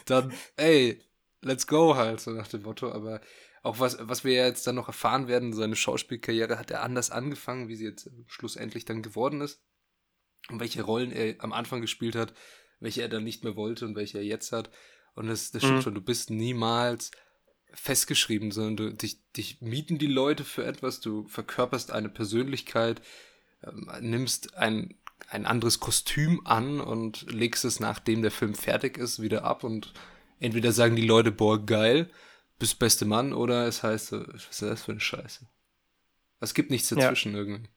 dann, 0.06 0.32
ey, 0.56 1.02
let's 1.42 1.66
go 1.66 1.94
halt, 1.94 2.20
so 2.20 2.30
nach 2.30 2.48
dem 2.48 2.62
Motto. 2.62 2.90
Aber 2.90 3.20
auch 3.62 3.80
was, 3.80 3.98
was 4.00 4.24
wir 4.24 4.32
jetzt 4.32 4.66
dann 4.66 4.76
noch 4.76 4.88
erfahren 4.88 5.28
werden, 5.28 5.52
seine 5.52 5.76
Schauspielkarriere 5.76 6.58
hat 6.58 6.70
er 6.70 6.82
anders 6.82 7.10
angefangen, 7.10 7.68
wie 7.68 7.76
sie 7.76 7.84
jetzt 7.84 8.10
schlussendlich 8.26 8.86
dann 8.86 9.02
geworden 9.02 9.42
ist. 9.42 9.62
Und 10.48 10.58
welche 10.58 10.82
Rollen 10.82 11.12
er 11.12 11.34
am 11.40 11.52
Anfang 11.52 11.82
gespielt 11.82 12.16
hat, 12.16 12.32
welche 12.80 13.02
er 13.02 13.10
dann 13.10 13.24
nicht 13.24 13.44
mehr 13.44 13.56
wollte 13.56 13.84
und 13.84 13.94
welche 13.94 14.18
er 14.18 14.24
jetzt 14.24 14.52
hat. 14.52 14.70
Und 15.14 15.26
das, 15.26 15.50
das 15.50 15.62
stimmt 15.62 15.78
mhm. 15.78 15.82
schon, 15.82 15.94
du 15.94 16.00
bist 16.00 16.30
niemals 16.30 17.10
festgeschrieben, 17.76 18.50
sondern 18.50 18.76
du, 18.76 18.94
dich, 18.94 19.18
dich 19.32 19.60
mieten 19.60 19.98
die 19.98 20.06
Leute 20.06 20.44
für 20.44 20.64
etwas, 20.64 21.00
du 21.00 21.26
verkörperst 21.28 21.92
eine 21.92 22.08
Persönlichkeit, 22.08 23.00
ähm, 23.62 23.90
nimmst 24.00 24.56
ein, 24.56 24.94
ein 25.28 25.46
anderes 25.46 25.80
Kostüm 25.80 26.40
an 26.44 26.80
und 26.80 27.30
legst 27.30 27.64
es, 27.64 27.80
nachdem 27.80 28.22
der 28.22 28.30
Film 28.30 28.54
fertig 28.54 28.98
ist, 28.98 29.20
wieder 29.20 29.44
ab 29.44 29.64
und 29.64 29.92
entweder 30.40 30.72
sagen 30.72 30.96
die 30.96 31.06
Leute, 31.06 31.32
boah, 31.32 31.64
geil, 31.64 32.10
bist 32.58 32.78
beste 32.78 33.04
Mann, 33.04 33.32
oder 33.32 33.66
es 33.66 33.82
heißt, 33.82 34.12
was 34.12 34.44
ist 34.50 34.62
das 34.62 34.82
für 34.82 34.92
eine 34.92 35.00
Scheiße? 35.00 35.46
Es 36.40 36.54
gibt 36.54 36.70
nichts 36.70 36.88
dazwischen 36.88 37.32
ja. 37.32 37.38
irgendwie. 37.38 37.68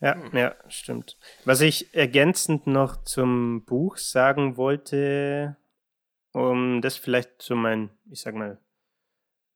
Ja, 0.00 0.14
hm. 0.14 0.36
ja, 0.36 0.54
stimmt. 0.68 1.18
Was 1.44 1.60
ich 1.60 1.94
ergänzend 1.94 2.66
noch 2.66 3.04
zum 3.04 3.64
Buch 3.64 3.96
sagen 3.96 4.56
wollte, 4.56 5.56
um 6.32 6.80
das 6.80 6.96
vielleicht 6.96 7.42
so 7.42 7.54
mein, 7.56 7.90
ich 8.10 8.20
sag 8.20 8.34
mal, 8.34 8.58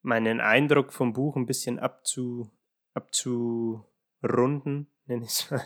meinen 0.02 0.40
Eindruck 0.40 0.92
vom 0.92 1.12
Buch 1.12 1.36
ein 1.36 1.46
bisschen 1.46 1.78
abzu, 1.78 2.50
abzurunden, 2.94 4.88
nenne 5.06 5.24
ich 5.24 5.30
es 5.30 5.50
mal. 5.50 5.62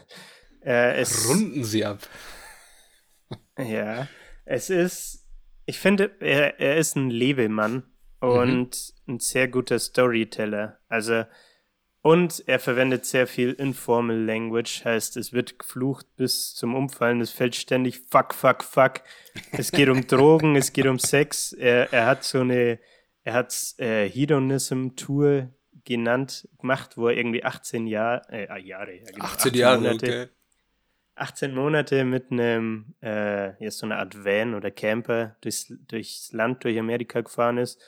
Äh, 0.63 1.01
es, 1.01 1.29
Runden 1.29 1.65
Sie 1.65 1.85
ab. 1.85 2.01
Ja, 3.59 4.09
es 4.45 4.71
ist, 4.71 5.29
ich 5.67 5.81
finde, 5.81 6.17
er, 6.21 6.61
er 6.61 6.77
ist 6.77 6.95
ein 6.95 7.11
Lebemann 7.11 7.83
mhm. 8.23 8.29
und 8.29 8.95
mhm. 9.05 9.15
ein 9.15 9.19
sehr 9.19 9.49
guter 9.49 9.81
Storyteller. 9.81 10.79
Also, 10.89 11.25
und 12.09 12.43
er 12.47 12.59
verwendet 12.59 13.05
sehr 13.05 13.27
viel 13.27 13.53
Informal 13.53 14.17
Language, 14.17 14.83
heißt, 14.83 15.19
es 15.19 15.35
wird 15.35 15.59
geflucht 15.59 16.07
bis 16.17 16.55
zum 16.55 16.75
Umfallen, 16.75 17.21
es 17.21 17.33
fällt 17.33 17.55
ständig 17.55 18.01
fuck, 18.11 18.33
fuck, 18.33 18.65
fuck. 18.65 19.03
Es 19.53 19.73
geht 19.73 19.91
um 19.91 20.07
Drogen, 20.07 20.57
es 20.57 20.73
geht 20.73 20.87
um 20.87 20.99
Sex. 20.99 21.53
Er, 21.53 21.93
er 21.93 22.07
hat 22.07 22.25
so 22.25 22.41
eine, 22.41 22.79
er 23.25 23.35
hat 23.35 23.55
äh, 23.77 24.09
Hedonism 24.09 24.97
Tour 24.97 25.51
genannt, 25.85 26.49
gemacht, 26.59 26.97
wo 26.97 27.09
er 27.09 27.17
irgendwie 27.19 27.45
18 27.45 27.87
Jahr, 27.87 28.23
äh, 28.33 28.49
ah, 28.49 28.57
Jahre, 28.57 28.97
ja, 28.97 29.05
genau, 29.05 29.25
18, 29.27 29.51
18 29.51 29.55
Jahre, 29.55 29.81
Monate, 29.81 30.07
okay. 30.07 30.27
18 31.17 31.55
Monate 31.55 32.05
mit 32.07 32.33
einem, 32.33 32.95
äh, 33.03 33.63
ja, 33.63 33.71
so 33.71 33.85
einer 33.85 33.99
Art 33.99 34.25
Van 34.25 34.55
oder 34.55 34.71
Camper 34.71 35.37
durchs, 35.43 35.75
durchs 35.87 36.33
Land, 36.33 36.65
durch 36.65 36.79
Amerika 36.79 37.21
gefahren 37.21 37.59
ist 37.59 37.79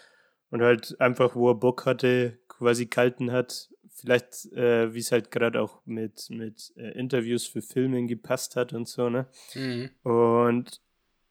und 0.50 0.60
halt 0.60 1.00
einfach, 1.00 1.34
wo 1.34 1.48
er 1.48 1.54
Bock 1.54 1.86
hatte, 1.86 2.38
quasi 2.48 2.84
kalten 2.84 3.32
hat, 3.32 3.70
vielleicht, 4.00 4.46
äh, 4.52 4.92
wie 4.94 4.98
es 4.98 5.12
halt 5.12 5.30
gerade 5.30 5.60
auch 5.60 5.80
mit, 5.84 6.28
mit 6.30 6.72
äh, 6.76 6.90
Interviews 6.98 7.46
für 7.46 7.62
Filme 7.62 8.06
gepasst 8.06 8.56
hat 8.56 8.72
und 8.72 8.88
so, 8.88 9.08
ne? 9.10 9.26
Mhm. 9.54 9.90
Und 10.02 10.80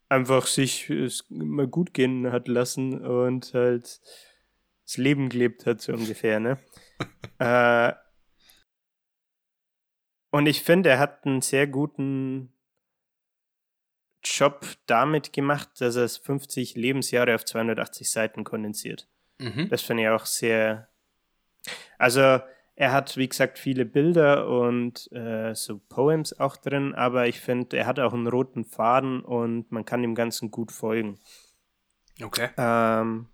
einfach 0.07 0.47
sich 0.47 0.89
es 0.89 1.25
mal 1.29 1.67
gut 1.67 1.93
gehen 1.93 2.31
hat 2.31 2.47
lassen 2.47 3.05
und 3.05 3.53
halt 3.53 4.01
das 4.85 4.97
Leben 4.97 5.29
gelebt 5.29 5.65
hat, 5.65 5.81
so 5.81 5.93
ungefähr, 5.93 6.39
ne? 6.39 6.57
äh, 7.39 7.93
und 10.31 10.45
ich 10.45 10.61
finde, 10.61 10.89
er 10.89 10.99
hat 10.99 11.25
einen 11.25 11.41
sehr 11.41 11.67
guten 11.67 12.53
Job 14.23 14.65
damit 14.85 15.33
gemacht, 15.33 15.69
dass 15.79 15.95
er 15.95 16.03
es 16.03 16.17
50 16.17 16.75
Lebensjahre 16.75 17.35
auf 17.35 17.45
280 17.45 18.09
Seiten 18.09 18.43
kondensiert. 18.43 19.07
Mhm. 19.39 19.69
Das 19.69 19.81
finde 19.81 20.03
ich 20.03 20.09
auch 20.09 20.25
sehr. 20.25 20.89
Also, 21.97 22.39
er 22.79 22.93
hat, 22.93 23.17
wie 23.17 23.27
gesagt, 23.27 23.59
viele 23.59 23.83
Bilder 23.83 24.47
und 24.47 25.11
äh, 25.11 25.53
so 25.53 25.79
Poems 25.89 26.39
auch 26.39 26.55
drin, 26.55 26.95
aber 26.95 27.27
ich 27.27 27.41
finde, 27.41 27.75
er 27.75 27.85
hat 27.85 27.99
auch 27.99 28.13
einen 28.13 28.27
roten 28.27 28.63
Faden 28.63 29.19
und 29.19 29.69
man 29.69 29.83
kann 29.83 30.01
dem 30.01 30.15
Ganzen 30.15 30.49
gut 30.49 30.71
folgen. 30.71 31.19
Okay. 32.23 32.47
Ähm, 32.55 33.27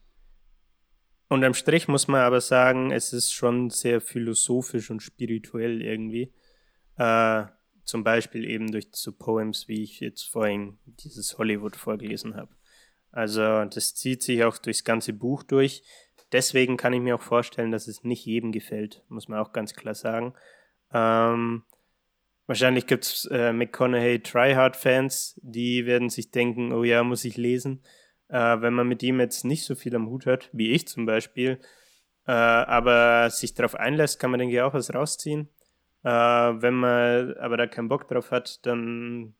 unterm 1.30 1.54
Strich 1.54 1.88
muss 1.88 2.08
man 2.08 2.22
aber 2.22 2.42
sagen, 2.42 2.90
es 2.90 3.14
ist 3.14 3.34
schon 3.34 3.70
sehr 3.70 4.02
philosophisch 4.02 4.90
und 4.90 5.04
spirituell 5.04 5.84
irgendwie. 5.84 6.34
Äh, 6.98 7.46
zum 7.84 8.04
Beispiel 8.04 8.46
eben 8.46 8.72
durch 8.72 8.88
so 8.94 9.12
Poems, 9.12 9.68
wie 9.68 9.84
ich 9.84 10.00
jetzt 10.00 10.24
vorhin 10.24 10.80
dieses 10.86 11.38
Hollywood 11.38 11.75
vorgelesen 11.75 12.36
habe. 12.36 12.56
Also 13.12 13.66
das 13.66 13.94
zieht 13.94 14.24
sich 14.24 14.44
auch 14.44 14.58
durchs 14.58 14.84
ganze 14.84 15.14
Buch 15.14 15.44
durch 15.44 15.84
deswegen 16.32 16.77
kann 16.77 16.94
ich 16.94 17.01
mir 17.01 17.15
auch 17.15 17.22
vorstellen, 17.22 17.72
dass 17.72 17.88
es 17.88 18.03
nicht 18.03 18.25
jedem 18.25 18.51
gefällt, 18.51 19.03
muss 19.10 19.27
man 19.27 19.39
auch 19.39 19.53
ganz 19.53 19.74
klar 19.74 19.96
sagen. 19.96 20.34
Ähm, 20.94 21.63
wahrscheinlich 22.48 22.88
gibt 22.88 23.05
es 23.05 23.25
äh, 23.32 23.53
McConaughey 23.53 24.22
Tryhard-Fans, 24.22 25.39
die 25.41 25.86
werden 25.86 26.10
sich 26.10 26.32
denken, 26.32 26.72
oh 26.72 26.84
ja, 26.84 27.03
muss 27.03 27.25
ich 27.25 27.38
lesen. 27.38 27.84
Äh, 28.27 28.62
wenn 28.62 28.74
man 28.74 28.88
mit 28.88 29.03
ihm 29.03 29.20
jetzt 29.20 29.46
nicht 29.46 29.65
so 29.65 29.75
viel 29.75 29.96
am 29.96 30.08
Hut 30.08 30.25
hat, 30.25 30.50
wie 30.51 30.72
ich 30.72 30.88
zum 30.88 31.05
Beispiel, 31.05 31.60
äh, 32.27 32.32
aber 32.32 33.29
sich 33.29 33.53
darauf 33.53 33.75
einlässt, 33.75 34.20
kann 34.20 34.32
man, 34.32 34.39
denke 34.39 34.55
ich, 34.55 34.62
auch 34.62 34.74
was 34.74 34.94
rausziehen. 34.94 35.50
Äh, 36.03 36.10
wenn 36.10 36.74
man 36.74 37.36
aber 37.38 37.58
da 37.58 37.67
keinen 37.67 37.88
Bock 37.88 38.08
drauf 38.08 38.32
hat, 38.32 38.65
dann 38.65 39.36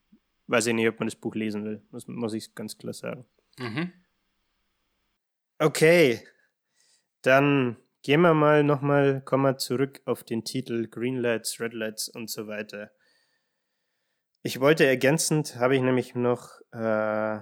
weiß 0.47 0.67
ich 0.67 0.73
nicht, 0.73 0.87
ob 0.87 0.99
man 0.99 1.07
das 1.07 1.15
Buch 1.15 1.35
lesen 1.35 1.65
will, 1.65 1.81
muss, 1.91 2.07
muss 2.07 2.33
ich 2.33 2.53
ganz 2.53 2.77
klar 2.77 2.93
sagen. 2.93 3.25
Mhm. 3.57 3.91
Okay, 5.57 6.21
dann 7.25 7.77
gehen 8.01 8.22
wir 8.22 8.34
mal 8.34 8.63
nochmal, 8.63 9.22
kommen 9.22 9.44
wir 9.44 9.58
zurück 9.58 10.01
auf 10.05 10.24
den 10.24 10.44
Titel 10.44 10.88
Green 10.88 11.17
Lights, 11.17 11.60
Red 11.60 11.74
Lights 11.74 12.10
und 12.10 12.29
so 12.29 12.48
weiter. 12.48 12.91
Ich 14.44 14.60
wollte 14.60 14.86
ergänzend, 14.86 15.55
habe 15.55 15.75
ich 15.75 15.82
nämlich 15.82 16.13
noch 16.13 16.51
äh, 16.72 17.39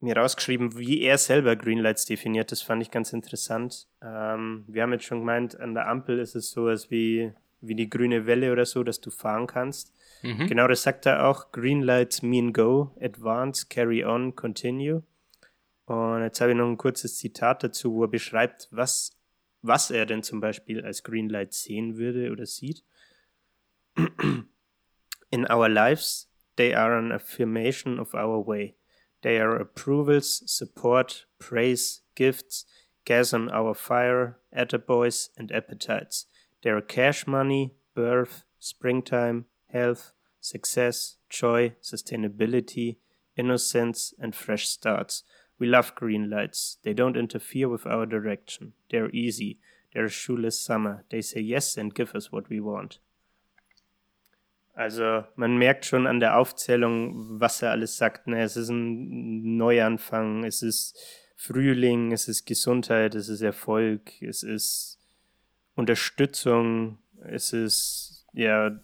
mir 0.00 0.16
rausgeschrieben, 0.16 0.78
wie 0.78 1.02
er 1.02 1.18
selber 1.18 1.56
Green 1.56 1.78
Lights 1.78 2.06
definiert. 2.06 2.50
Das 2.52 2.62
fand 2.62 2.82
ich 2.82 2.90
ganz 2.90 3.12
interessant. 3.12 3.86
Ähm, 4.02 4.64
wir 4.66 4.82
haben 4.82 4.92
jetzt 4.92 5.04
schon 5.04 5.20
gemeint, 5.20 5.60
an 5.60 5.74
der 5.74 5.88
Ampel 5.88 6.18
ist 6.18 6.34
es 6.34 6.50
sowas 6.50 6.90
wie, 6.90 7.32
wie 7.60 7.74
die 7.74 7.90
grüne 7.90 8.26
Welle 8.26 8.50
oder 8.50 8.64
so, 8.64 8.82
dass 8.82 9.00
du 9.00 9.10
fahren 9.10 9.46
kannst. 9.46 9.92
Mhm. 10.22 10.46
Genau 10.46 10.66
das 10.68 10.82
sagt 10.82 11.06
er 11.06 11.26
auch. 11.26 11.52
Green 11.52 11.82
Lights 11.82 12.22
mean 12.22 12.52
go, 12.52 12.92
advance, 13.00 13.66
carry 13.68 14.04
on, 14.04 14.34
continue. 14.34 15.02
Und 15.92 16.22
jetzt 16.22 16.40
habe 16.40 16.52
ich 16.52 16.56
noch 16.56 16.68
ein 16.68 16.78
kurzes 16.78 17.18
Zitat 17.18 17.62
dazu, 17.62 17.92
wo 17.92 18.04
er 18.04 18.08
beschreibt, 18.08 18.66
was, 18.70 19.14
was 19.60 19.90
er 19.90 20.06
denn 20.06 20.22
zum 20.22 20.40
Beispiel 20.40 20.82
als 20.82 21.02
Greenlight 21.02 21.52
sehen 21.52 21.98
würde 21.98 22.30
oder 22.32 22.46
sieht. 22.46 22.82
In 25.30 25.50
our 25.50 25.68
lives, 25.68 26.30
they 26.56 26.74
are 26.74 26.96
an 26.96 27.12
affirmation 27.12 27.98
of 27.98 28.14
our 28.14 28.46
way. 28.46 28.74
They 29.20 29.38
are 29.38 29.60
approvals, 29.60 30.42
support, 30.46 31.28
praise, 31.38 32.02
gifts, 32.14 32.66
gas 33.04 33.34
on 33.34 33.50
our 33.50 33.74
fire, 33.74 34.40
attaboys 34.50 35.28
and 35.36 35.52
appetites. 35.52 36.26
They 36.62 36.70
are 36.70 36.80
cash 36.80 37.26
money, 37.26 37.74
birth, 37.94 38.44
springtime, 38.58 39.44
health, 39.66 40.12
success, 40.40 41.18
joy, 41.28 41.74
sustainability, 41.82 42.96
innocence, 43.36 44.14
and 44.18 44.34
fresh 44.34 44.68
starts. 44.68 45.24
We 45.62 45.68
love 45.68 45.94
green 45.94 46.28
lights. 46.28 46.78
They 46.82 46.92
don't 46.92 47.16
interfere 47.16 47.68
with 47.68 47.86
our 47.86 48.04
direction. 48.04 48.72
They're 48.90 49.14
easy. 49.14 49.60
They're 49.94 50.06
a 50.06 50.10
shoeless 50.10 50.60
summer. 50.60 51.04
They 51.08 51.22
say 51.22 51.38
yes 51.38 51.76
and 51.76 51.94
give 51.94 52.16
us 52.16 52.32
what 52.32 52.48
we 52.48 52.58
want. 52.58 52.98
Also 54.74 55.24
man 55.36 55.58
merkt 55.58 55.84
schon 55.84 56.08
an 56.08 56.18
der 56.18 56.36
Aufzählung, 56.36 57.38
was 57.38 57.62
er 57.62 57.70
alles 57.70 57.96
sagt. 57.96 58.26
Ne? 58.26 58.42
Es 58.42 58.56
ist 58.56 58.70
ein 58.70 59.56
Neuanfang, 59.56 60.42
es 60.42 60.62
ist 60.62 60.98
Frühling, 61.36 62.10
es 62.10 62.26
ist 62.26 62.44
Gesundheit, 62.44 63.14
es 63.14 63.28
ist 63.28 63.42
Erfolg, 63.42 64.20
es 64.20 64.42
ist 64.42 64.98
Unterstützung, 65.76 66.98
es 67.20 67.52
ist 67.52 68.26
ja 68.32 68.80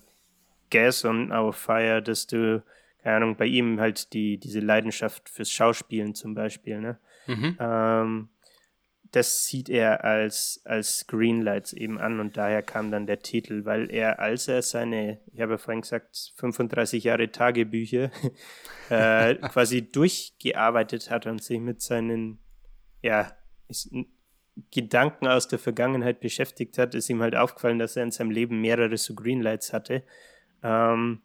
Gas 0.70 1.04
on 1.04 1.32
our 1.32 1.52
fire, 1.52 2.00
dass 2.00 2.28
du 2.28 2.62
keine 3.08 3.24
Ahnung, 3.24 3.36
bei 3.36 3.46
ihm 3.46 3.80
halt 3.80 4.12
die, 4.12 4.36
diese 4.36 4.60
Leidenschaft 4.60 5.30
fürs 5.30 5.50
Schauspielen 5.50 6.14
zum 6.14 6.34
Beispiel, 6.34 6.78
ne? 6.78 6.98
Mhm. 7.26 7.56
Ähm, 7.58 8.28
das 9.12 9.46
sieht 9.46 9.70
er 9.70 10.04
als, 10.04 10.60
als 10.66 11.06
Greenlights 11.06 11.72
eben 11.72 11.98
an 11.98 12.20
und 12.20 12.36
daher 12.36 12.62
kam 12.62 12.90
dann 12.90 13.06
der 13.06 13.20
Titel, 13.20 13.64
weil 13.64 13.90
er, 13.90 14.18
als 14.18 14.46
er 14.46 14.60
seine, 14.60 15.20
ich 15.32 15.40
habe 15.40 15.52
ja 15.52 15.58
vorhin 15.58 15.80
gesagt, 15.80 16.34
35 16.36 17.04
Jahre 17.04 17.32
Tagebücher 17.32 18.10
äh, 18.90 19.36
quasi 19.36 19.90
durchgearbeitet 19.90 21.10
hat 21.10 21.24
und 21.24 21.42
sich 21.42 21.60
mit 21.60 21.80
seinen, 21.80 22.38
ja, 23.00 23.32
Gedanken 24.70 25.28
aus 25.28 25.48
der 25.48 25.58
Vergangenheit 25.58 26.20
beschäftigt 26.20 26.76
hat, 26.76 26.94
ist 26.94 27.08
ihm 27.08 27.22
halt 27.22 27.34
aufgefallen, 27.34 27.78
dass 27.78 27.96
er 27.96 28.02
in 28.02 28.10
seinem 28.10 28.32
Leben 28.32 28.60
mehrere 28.60 28.98
so 28.98 29.14
Greenlights 29.14 29.72
hatte, 29.72 30.02
ähm, 30.62 31.22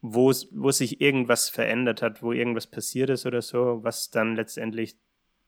wo, 0.00 0.32
wo 0.52 0.70
sich 0.70 1.00
irgendwas 1.00 1.48
verändert 1.48 2.02
hat, 2.02 2.22
wo 2.22 2.32
irgendwas 2.32 2.66
passiert 2.66 3.10
ist 3.10 3.26
oder 3.26 3.42
so, 3.42 3.82
was 3.82 4.10
dann 4.10 4.36
letztendlich 4.36 4.96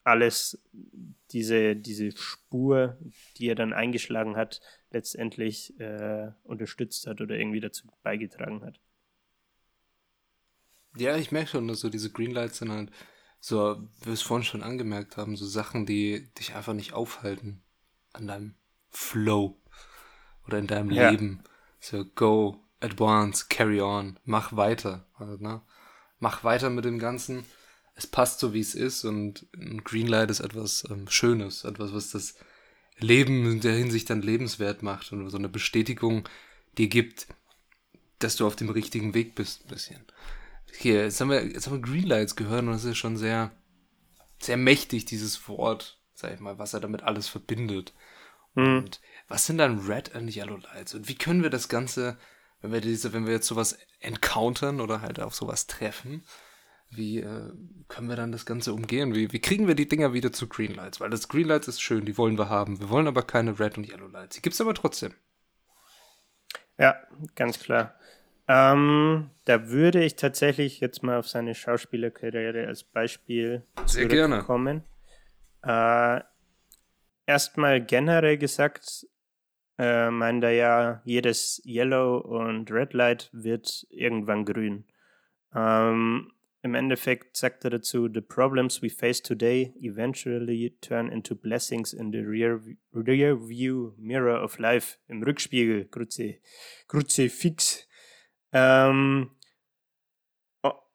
alles 0.03 0.63
diese, 1.31 1.77
diese 1.77 2.11
Spur, 2.17 2.99
die 3.37 3.49
er 3.49 3.55
dann 3.55 3.73
eingeschlagen 3.73 4.37
hat, 4.37 4.61
letztendlich 4.91 5.79
äh, 5.79 6.33
unterstützt 6.43 7.07
hat 7.07 7.21
oder 7.21 7.37
irgendwie 7.37 7.61
dazu 7.61 7.87
beigetragen 8.03 8.65
hat. 8.65 8.81
Ja, 10.97 11.17
ich 11.17 11.31
merke 11.31 11.51
schon, 11.51 11.69
dass 11.69 11.81
so 11.81 11.89
diese 11.89 12.11
Greenlights 12.11 12.59
sind 12.59 12.73
halt 12.73 12.91
so, 13.39 13.81
wie 14.01 14.07
wir 14.07 14.13
es 14.13 14.23
vorhin 14.23 14.45
schon 14.45 14.63
angemerkt 14.63 15.17
haben, 15.17 15.37
so 15.37 15.47
Sachen, 15.47 15.87
die 15.87 16.29
dich 16.35 16.55
einfach 16.55 16.75
nicht 16.75 16.93
aufhalten 16.93 17.63
an 18.13 18.27
deinem 18.27 18.55
Flow 18.89 19.61
oder 20.47 20.59
in 20.59 20.67
deinem 20.67 20.91
ja. 20.91 21.11
Leben. 21.11 21.43
So, 21.79 22.05
go, 22.05 22.63
advance, 22.81 23.47
carry 23.49 23.81
on, 23.81 24.19
mach 24.25 24.57
weiter. 24.57 25.07
Also, 25.19 25.37
ne? 25.37 25.61
Mach 26.19 26.45
weiter 26.45 26.71
mit 26.71 26.85
dem 26.85 26.99
Ganzen. 26.99 27.45
Es 27.95 28.07
passt 28.07 28.41
so, 28.41 28.55
wie 28.55 28.61
es 28.61 28.75
ist 28.75 29.05
und 29.05 29.47
ein 29.55 29.85
Greenlight 29.85 30.31
ist 30.31 30.41
etwas 30.41 30.85
ähm, 30.91 31.09
Schönes, 31.09 31.65
etwas, 31.65 31.93
was 31.93 32.11
das 32.11 32.35
Leben 32.99 33.51
in 33.51 33.61
der 33.61 33.75
Hinsicht 33.75 34.09
dann 34.11 34.23
lebenswert 34.23 34.83
macht 34.83 35.13
und 35.13 35.29
so 35.29 35.37
eine 35.37 35.49
Bestätigung 35.49 36.29
dir 36.79 36.89
gibt, 36.89 37.27
dass 38.19 38.37
du 38.37 38.47
auf 38.47 38.57
dem 38.57 38.71
richtigen 38.71 39.15
Weg 39.15 39.35
bist, 39.35 39.65
ein 39.65 39.69
bisschen. 39.69 40.05
Hier, 40.79 41.05
jetzt 41.05 41.21
haben 41.21 41.31
wir, 41.31 41.45
jetzt 41.45 41.67
haben 41.67 41.75
wir 41.75 41.83
Greenlights 41.83 42.37
gehört 42.37 42.63
und 42.63 42.73
das 42.73 42.85
ist 42.85 42.99
schon 42.99 43.17
sehr, 43.17 43.51
sehr 44.39 44.57
mächtig, 44.57 45.05
dieses 45.05 45.49
Wort, 45.49 45.99
sag 46.15 46.33
ich 46.35 46.41
mal, 46.41 46.59
was 46.59 46.75
er 46.75 46.81
damit 46.81 47.03
alles 47.03 47.29
verbindet. 47.29 47.93
Mhm. 48.55 48.79
Und 48.79 49.01
was 49.29 49.47
sind 49.47 49.59
dann 49.59 49.87
Red 49.87 50.15
and 50.15 50.35
Yellow 50.35 50.57
Lights? 50.57 50.95
Und 50.95 51.09
wie 51.09 51.17
können 51.17 51.43
wir 51.43 51.51
das 51.51 51.69
Ganze, 51.69 52.19
wenn 52.61 52.73
wir 52.73 52.81
diese, 52.81 53.13
wenn 53.13 53.27
wir 53.27 53.33
jetzt 53.33 53.47
sowas 53.47 53.79
encountern 54.01 54.81
oder 54.81 55.01
halt 55.01 55.21
auf 55.21 55.35
sowas 55.35 55.67
treffen, 55.67 56.25
wie 56.91 57.21
äh, 57.21 57.53
können 57.89 58.09
wir 58.09 58.17
dann 58.17 58.33
das 58.33 58.47
Ganze 58.47 58.73
umgehen? 58.73 59.15
Wie, 59.15 59.33
wie 59.33 59.41
kriegen 59.41 59.69
wir 59.69 59.75
die 59.75 59.89
Dinger 59.89 60.13
wieder 60.13 60.33
zu 60.33 60.49
Greenlights? 60.49 61.01
Weil 61.01 61.11
das 61.11 61.29
Greenlights 61.29 61.69
ist 61.69 61.81
schön, 61.81 62.05
die 62.05 62.19
wollen 62.19 62.37
wir 62.37 62.49
haben. 62.49 62.81
Wir 62.81 62.91
wollen 62.91 63.07
aber 63.07 63.23
keine 63.23 63.59
Red 63.61 63.79
und 63.79 63.89
Yellow 63.89 64.09
Lights. 64.09 64.37
Die 64.37 64.43
gibt 64.43 64.55
es 64.55 64.61
aber 64.61 64.75
trotzdem. 64.75 65.15
Ja, 66.79 66.97
ganz 67.37 67.61
klar. 67.61 67.95
Ähm, 68.49 69.31
da 69.45 69.69
würde 69.69 70.03
ich 70.03 70.17
tatsächlich 70.17 70.81
jetzt 70.81 71.03
mal 71.03 71.19
auf 71.19 71.29
seine 71.29 71.55
Schauspielerkarriere 71.55 72.67
als 72.67 72.83
Beispiel 72.83 73.65
Sehr 73.87 74.07
gerne. 74.09 74.43
kommen. 74.43 74.83
Äh, 75.63 76.21
Erstmal 77.31 77.81
generell 77.81 78.39
gesagt, 78.39 79.07
äh, 79.81 80.11
meint 80.11 80.45
er 80.45 80.51
ja, 80.51 81.03
jedes 81.07 81.63
Yellow 81.65 82.19
und 82.19 82.71
Red 82.71 82.93
Light 82.93 83.31
wird 83.33 83.87
irgendwann 83.89 84.45
grün. 84.45 84.85
Ähm, 85.55 86.33
Im 86.63 86.75
Endeffekt 86.75 87.39
sagt 87.39 87.65
er 87.65 87.71
dazu, 87.71 88.07
the 88.13 88.21
problems 88.21 88.83
we 88.83 88.91
face 88.91 89.23
today 89.23 89.73
eventually 89.81 90.77
turn 90.83 91.09
into 91.09 91.35
blessings 91.35 91.95
in 91.95 92.13
the 92.13 92.19
rear, 92.19 92.61
rear 92.93 93.35
view 93.39 93.95
mirror 93.97 94.45
of 94.45 94.59
life. 94.59 94.99
Im 95.09 95.23
Rückspiegel, 95.23 95.89
Kruzifix. 96.87 97.89
Ähm, 98.53 99.31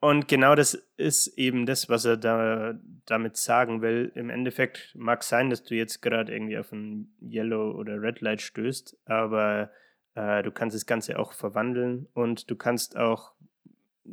und 0.10 0.28
genau 0.28 0.54
das 0.54 0.76
ist 0.98 1.28
eben 1.36 1.66
das, 1.66 1.90
was 1.90 2.06
er 2.06 2.16
da 2.16 2.80
damit 3.08 3.38
sagen 3.38 3.82
will. 3.82 4.12
Im 4.14 4.30
Endeffekt 4.30 4.94
mag 4.96 5.24
sein, 5.24 5.50
dass 5.50 5.64
du 5.64 5.74
jetzt 5.74 6.02
gerade 6.04 6.32
irgendwie 6.32 6.60
auf 6.60 6.72
ein 6.72 7.16
Yellow 7.22 7.72
oder 7.72 8.00
Red 8.00 8.22
Light 8.22 8.42
stößt, 8.42 8.98
aber 9.06 9.72
äh, 10.14 10.44
du 10.44 10.52
kannst 10.52 10.76
das 10.76 10.86
Ganze 10.86 11.18
auch 11.18 11.34
verwandeln 11.34 12.08
und 12.14 12.52
du 12.52 12.56
kannst 12.56 12.98
auch, 12.98 13.34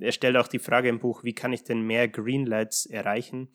er 0.00 0.12
stellt 0.12 0.38
auch 0.38 0.48
die 0.48 0.58
Frage 0.58 0.88
im 0.88 0.98
Buch, 0.98 1.24
wie 1.24 1.34
kann 1.34 1.52
ich 1.52 1.62
denn 1.62 1.82
mehr 1.82 2.08
Green 2.08 2.46
Lights 2.46 2.86
erreichen? 2.86 3.48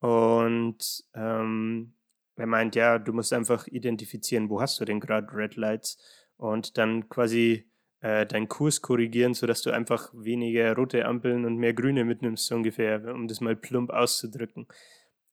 Und 0.00 1.04
ähm, 1.14 1.92
er 2.36 2.46
meint, 2.46 2.74
ja, 2.74 2.98
du 2.98 3.12
musst 3.12 3.34
einfach 3.34 3.66
identifizieren, 3.66 4.48
wo 4.48 4.62
hast 4.62 4.80
du 4.80 4.86
denn 4.86 5.00
gerade 5.00 5.30
Red 5.34 5.56
Lights 5.56 5.98
und 6.38 6.78
dann 6.78 7.10
quasi 7.10 7.70
äh, 8.06 8.24
deinen 8.24 8.48
Kurs 8.48 8.82
korrigieren, 8.82 9.34
sodass 9.34 9.62
du 9.62 9.72
einfach 9.72 10.10
weniger 10.14 10.76
rote 10.76 11.04
Ampeln 11.06 11.44
und 11.44 11.56
mehr 11.56 11.74
grüne 11.74 12.04
mitnimmst, 12.04 12.46
so 12.46 12.54
ungefähr, 12.54 13.04
um 13.12 13.26
das 13.26 13.40
mal 13.40 13.56
plump 13.56 13.90
auszudrücken, 13.90 14.68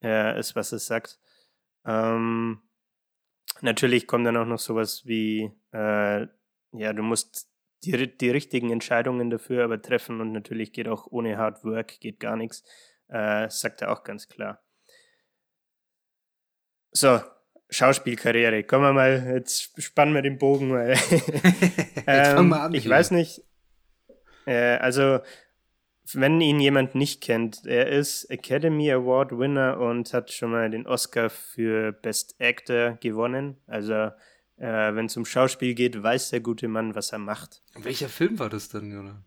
äh, 0.01 0.39
ist, 0.39 0.55
was 0.55 0.71
es 0.71 0.87
sagt. 0.87 1.19
Ähm, 1.85 2.63
natürlich 3.61 4.07
kommt 4.07 4.25
dann 4.25 4.37
auch 4.37 4.47
noch 4.47 4.57
sowas 4.57 5.05
wie, 5.05 5.51
äh, 5.71 6.25
ja, 6.71 6.93
du 6.93 7.03
musst 7.03 7.47
die, 7.83 8.17
die 8.17 8.29
richtigen 8.31 8.71
Entscheidungen 8.71 9.29
dafür 9.29 9.65
aber 9.65 9.79
treffen 9.79 10.19
und 10.19 10.31
natürlich 10.31 10.73
geht 10.73 10.87
auch 10.87 11.05
ohne 11.11 11.37
Hard 11.37 11.63
Work, 11.63 11.99
geht 11.99 12.19
gar 12.19 12.37
nichts, 12.37 12.63
äh, 13.09 13.49
sagt 13.51 13.83
er 13.83 13.91
auch 13.91 14.03
ganz 14.03 14.27
klar. 14.27 14.63
So, 16.91 17.19
Schauspielkarriere. 17.73 18.63
Kommen 18.63 18.83
wir 18.83 18.93
mal, 18.93 19.33
jetzt 19.33 19.81
spannen 19.81 20.13
wir 20.13 20.21
den 20.21 20.37
Bogen 20.37 20.69
mal. 20.69 20.93
ähm, 22.07 22.53
an, 22.53 22.73
ich 22.73 22.87
weiß 22.87 23.11
nicht. 23.11 23.41
Äh, 24.45 24.77
also, 24.77 25.19
wenn 26.13 26.39
ihn 26.41 26.59
jemand 26.59 26.95
nicht 26.95 27.21
kennt, 27.21 27.65
er 27.65 27.87
ist 27.87 28.25
Academy 28.25 28.91
Award 28.91 29.37
Winner 29.37 29.79
und 29.79 30.13
hat 30.13 30.31
schon 30.31 30.51
mal 30.51 30.69
den 30.69 30.85
Oscar 30.85 31.29
für 31.29 31.91
Best 31.91 32.35
Actor 32.39 32.97
gewonnen. 33.01 33.57
Also, 33.65 33.93
äh, 33.93 34.11
wenn 34.95 35.07
es 35.07 35.17
um 35.17 35.25
Schauspiel 35.25 35.73
geht, 35.73 36.01
weiß 36.01 36.29
der 36.29 36.41
gute 36.41 36.67
Mann, 36.67 36.93
was 36.93 37.11
er 37.11 37.19
macht. 37.19 37.63
Welcher 37.75 38.09
Film 38.09 38.37
war 38.37 38.49
das 38.49 38.69
denn, 38.69 38.91
Jonah? 38.91 39.23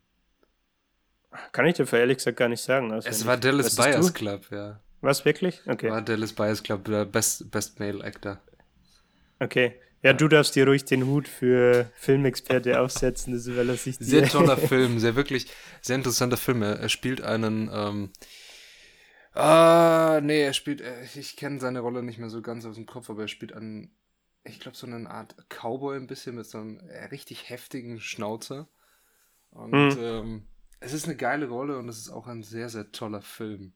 Kann 1.53 1.67
ich 1.67 1.75
dir 1.75 1.87
für 1.87 1.99
ehrlich 1.99 2.19
gesagt 2.19 2.37
gar 2.37 2.49
nicht 2.49 2.63
sagen. 2.63 2.93
Es 2.93 3.27
war 3.27 3.37
Dallas 3.37 3.75
Buyers 3.75 4.15
Club, 4.15 4.47
ja. 4.51 4.81
Was 5.01 5.25
wirklich? 5.25 5.63
Okay. 5.67 5.91
War 5.91 6.03
Dallas 6.03 6.33
Buyers 6.33 6.63
Club 6.63 6.85
der 6.85 7.05
Best, 7.05 7.51
Best 7.51 7.79
Male 7.79 8.03
Actor. 8.03 8.41
Okay. 9.39 9.75
Ja, 10.03 10.13
du 10.13 10.29
darfst 10.29 10.55
dir 10.55 10.67
ruhig 10.67 10.85
den 10.85 11.07
Hut 11.07 11.27
für 11.27 11.91
Filmexperte 11.97 12.81
aufsetzen, 12.81 13.33
das 13.33 13.47
überlasse 13.47 13.91
ich 13.91 13.99
dir. 13.99 14.05
Sehr 14.05 14.29
toller 14.29 14.57
Film, 14.69 14.99
sehr 14.99 15.17
wirklich, 15.17 15.47
sehr 15.81 15.97
interessanter 15.97 16.37
Film. 16.37 16.63
Er, 16.63 16.89
spielt 16.89 17.23
einen, 17.23 17.71
ähm, 17.73 18.11
ah, 19.33 20.21
nee, 20.23 20.43
er 20.43 20.53
spielt, 20.53 20.81
äh, 20.81 21.03
ich 21.15 21.37
kenne 21.37 21.59
seine 21.59 21.81
Rolle 21.81 22.03
nicht 22.03 22.19
mehr 22.19 22.31
so 22.31 22.41
ganz 22.43 22.65
aus 22.67 22.77
dem 22.77 22.87
Kopf, 22.87 23.11
aber 23.11 23.23
er 23.23 23.29
spielt 23.29 23.53
einen, 23.53 23.91
ich 24.45 24.61
glaube, 24.61 24.77
so 24.77 24.87
eine 24.87 25.11
Art 25.11 25.35
Cowboy 25.49 25.97
ein 25.97 26.07
bisschen 26.07 26.37
mit 26.37 26.47
so 26.47 26.59
einem 26.59 26.79
äh, 26.89 27.07
richtig 27.07 27.51
heftigen 27.51 27.99
Schnauzer. 27.99 28.69
Und 29.51 29.97
mhm. 29.97 29.99
ähm, 29.99 30.49
es 30.79 30.93
ist 30.93 31.07
eine 31.07 31.17
geile 31.17 31.49
Rolle 31.49 31.79
und 31.79 31.89
es 31.89 31.99
ist 31.99 32.11
auch 32.11 32.27
ein 32.27 32.43
sehr, 32.43 32.69
sehr 32.69 32.93
toller 32.93 33.23
Film 33.23 33.73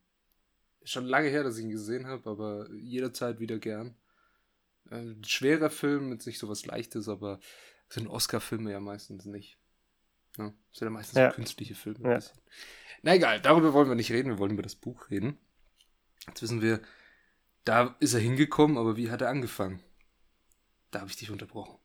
schon 0.84 1.04
lange 1.04 1.28
her, 1.28 1.42
dass 1.42 1.58
ich 1.58 1.64
ihn 1.64 1.70
gesehen 1.70 2.06
habe, 2.06 2.28
aber 2.28 2.68
jederzeit 2.72 3.40
wieder 3.40 3.58
gern. 3.58 3.94
Ein 4.90 5.22
schwerer 5.24 5.70
Film 5.70 6.08
mit 6.08 6.22
sich 6.22 6.38
sowas 6.38 6.66
Leichtes, 6.66 7.08
aber 7.08 7.40
sind 7.88 8.08
Oscar-Filme 8.08 8.72
ja 8.72 8.80
meistens 8.80 9.24
nicht. 9.24 9.58
Ne? 10.36 10.54
Sind 10.72 10.86
ja 10.86 10.90
meistens 10.90 11.18
ja. 11.18 11.30
So 11.30 11.36
künstliche 11.36 11.74
Filme. 11.74 12.10
Ja. 12.10 12.18
Na 13.02 13.14
egal, 13.14 13.40
darüber 13.40 13.72
wollen 13.72 13.88
wir 13.88 13.94
nicht 13.94 14.12
reden, 14.12 14.30
wir 14.30 14.38
wollen 14.38 14.52
über 14.52 14.62
das 14.62 14.74
Buch 14.74 15.10
reden. 15.10 15.38
Jetzt 16.26 16.42
wissen 16.42 16.62
wir, 16.62 16.80
da 17.64 17.96
ist 18.00 18.14
er 18.14 18.20
hingekommen, 18.20 18.78
aber 18.78 18.96
wie 18.96 19.10
hat 19.10 19.22
er 19.22 19.28
angefangen? 19.28 19.80
Da 20.90 21.00
habe 21.00 21.10
ich 21.10 21.16
dich 21.16 21.30
unterbrochen. 21.30 21.78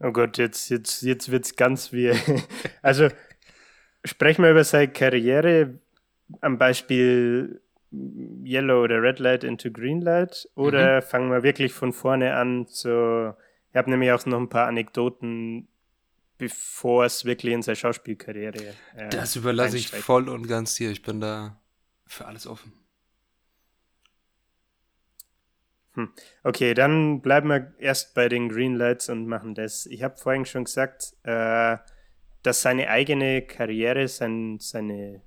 Oh 0.00 0.10
Gott, 0.10 0.36
jetzt, 0.38 0.68
jetzt, 0.68 1.02
jetzt 1.02 1.30
wird 1.30 1.44
es 1.44 1.54
ganz 1.54 1.92
wie. 1.92 2.12
also, 2.82 3.08
sprechen 4.04 4.42
wir 4.42 4.50
über 4.50 4.64
seine 4.64 4.92
Karriere 4.92 5.78
am 6.40 6.58
Beispiel 6.58 7.60
Yellow 7.92 8.84
oder 8.84 9.02
Red 9.02 9.18
Light 9.18 9.44
into 9.44 9.70
Green 9.70 10.00
Light 10.00 10.48
oder 10.54 11.00
mhm. 11.00 11.04
fangen 11.04 11.30
wir 11.30 11.42
wirklich 11.42 11.72
von 11.72 11.92
vorne 11.92 12.34
an? 12.34 12.66
So, 12.68 13.34
ich 13.70 13.76
habe 13.76 13.90
nämlich 13.90 14.12
auch 14.12 14.24
noch 14.26 14.38
ein 14.38 14.48
paar 14.48 14.66
Anekdoten, 14.66 15.68
bevor 16.38 17.04
es 17.04 17.24
wirklich 17.24 17.52
in 17.52 17.62
seine 17.62 17.76
Schauspielkarriere. 17.76 18.74
Äh, 18.96 19.08
das 19.10 19.36
überlasse 19.36 19.76
ich 19.76 19.88
voll 19.88 20.28
und 20.28 20.48
ganz 20.48 20.74
dir. 20.74 20.90
Ich 20.90 21.02
bin 21.02 21.20
da 21.20 21.60
für 22.06 22.26
alles 22.26 22.46
offen. 22.46 22.72
Hm. 25.94 26.08
Okay, 26.42 26.72
dann 26.72 27.20
bleiben 27.20 27.48
wir 27.48 27.74
erst 27.78 28.14
bei 28.14 28.28
den 28.28 28.48
Green 28.48 28.74
Lights 28.74 29.10
und 29.10 29.26
machen 29.26 29.54
das. 29.54 29.84
Ich 29.86 30.02
habe 30.02 30.16
vorhin 30.16 30.46
schon 30.46 30.64
gesagt, 30.64 31.14
äh, 31.24 31.76
dass 32.42 32.62
seine 32.62 32.88
eigene 32.88 33.42
Karriere, 33.42 34.08
sein, 34.08 34.58
seine 34.58 35.22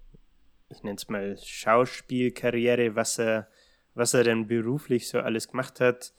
ich 0.69 0.83
nenne 0.83 0.95
es 0.97 1.09
mal 1.09 1.37
Schauspielkarriere, 1.37 2.95
was 2.95 3.19
er, 3.19 3.47
was 3.93 4.13
er 4.13 4.23
denn 4.23 4.47
beruflich 4.47 5.07
so 5.07 5.19
alles 5.19 5.47
gemacht 5.47 5.79
hat, 5.79 6.13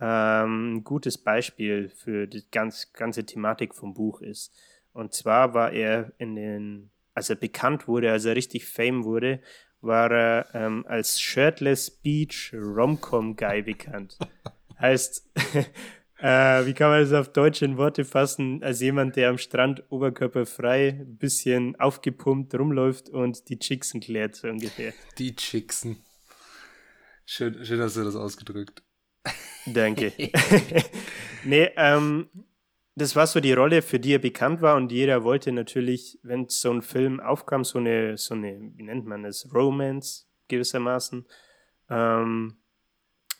ähm, 0.00 0.76
ein 0.76 0.84
gutes 0.84 1.18
Beispiel 1.18 1.88
für 1.90 2.26
die 2.26 2.44
ganz, 2.50 2.92
ganze 2.92 3.24
Thematik 3.24 3.74
vom 3.74 3.94
Buch 3.94 4.20
ist. 4.22 4.52
Und 4.92 5.12
zwar 5.12 5.54
war 5.54 5.72
er 5.72 6.12
in 6.18 6.34
den, 6.34 6.90
als 7.14 7.30
er 7.30 7.36
bekannt 7.36 7.86
wurde, 7.86 8.10
als 8.10 8.24
er 8.24 8.34
richtig 8.34 8.66
Fame 8.66 9.04
wurde, 9.04 9.40
war 9.82 10.10
er 10.10 10.46
ähm, 10.54 10.84
als 10.88 11.20
Shirtless 11.20 11.90
Beach 11.90 12.52
Romcom 12.54 13.36
Guy 13.36 13.62
bekannt. 13.62 14.18
heißt, 14.80 15.30
äh, 16.22 16.66
wie 16.66 16.74
kann 16.74 16.90
man 16.90 17.00
das 17.00 17.12
auf 17.12 17.32
Deutsch 17.32 17.62
in 17.62 17.76
Worte 17.76 18.04
fassen, 18.04 18.62
als 18.62 18.80
jemand, 18.80 19.16
der 19.16 19.30
am 19.30 19.38
Strand 19.38 19.82
oberkörperfrei 19.90 21.00
ein 21.00 21.16
bisschen 21.16 21.76
aufgepumpt 21.80 22.54
rumläuft 22.54 23.08
und 23.08 23.48
die 23.48 23.58
Chicksen 23.58 24.00
klärt, 24.00 24.36
so 24.36 24.48
ungefähr. 24.48 24.92
Die 25.18 25.34
Chicksen. 25.34 26.04
Schön, 27.24 27.64
schön 27.64 27.80
hast 27.80 27.96
du 27.96 28.04
das 28.04 28.16
ausgedrückt. 28.16 28.82
Danke. 29.66 30.12
nee, 31.44 31.70
ähm, 31.76 32.28
das 32.94 33.16
war 33.16 33.26
so 33.26 33.40
die 33.40 33.52
Rolle, 33.52 33.82
für 33.82 33.98
die 33.98 34.14
er 34.14 34.18
bekannt 34.18 34.60
war 34.62 34.76
und 34.76 34.92
jeder 34.92 35.24
wollte 35.24 35.52
natürlich, 35.52 36.18
wenn 36.22 36.48
so 36.48 36.70
ein 36.70 36.82
Film 36.82 37.20
aufkam, 37.20 37.64
so 37.64 37.78
eine, 37.78 38.16
so 38.18 38.34
eine, 38.34 38.72
wie 38.74 38.82
nennt 38.82 39.06
man 39.06 39.22
das, 39.22 39.48
Romance 39.54 40.26
gewissermaßen, 40.48 41.26
ähm, 41.88 42.58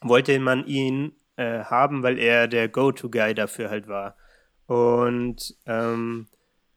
wollte 0.00 0.38
man 0.38 0.66
ihn 0.66 1.19
äh, 1.40 1.64
haben, 1.64 2.03
weil 2.03 2.18
er 2.18 2.48
der 2.48 2.68
Go-To-Guy 2.68 3.35
dafür 3.35 3.70
halt 3.70 3.88
war. 3.88 4.14
Und 4.66 5.57
ähm, 5.64 6.29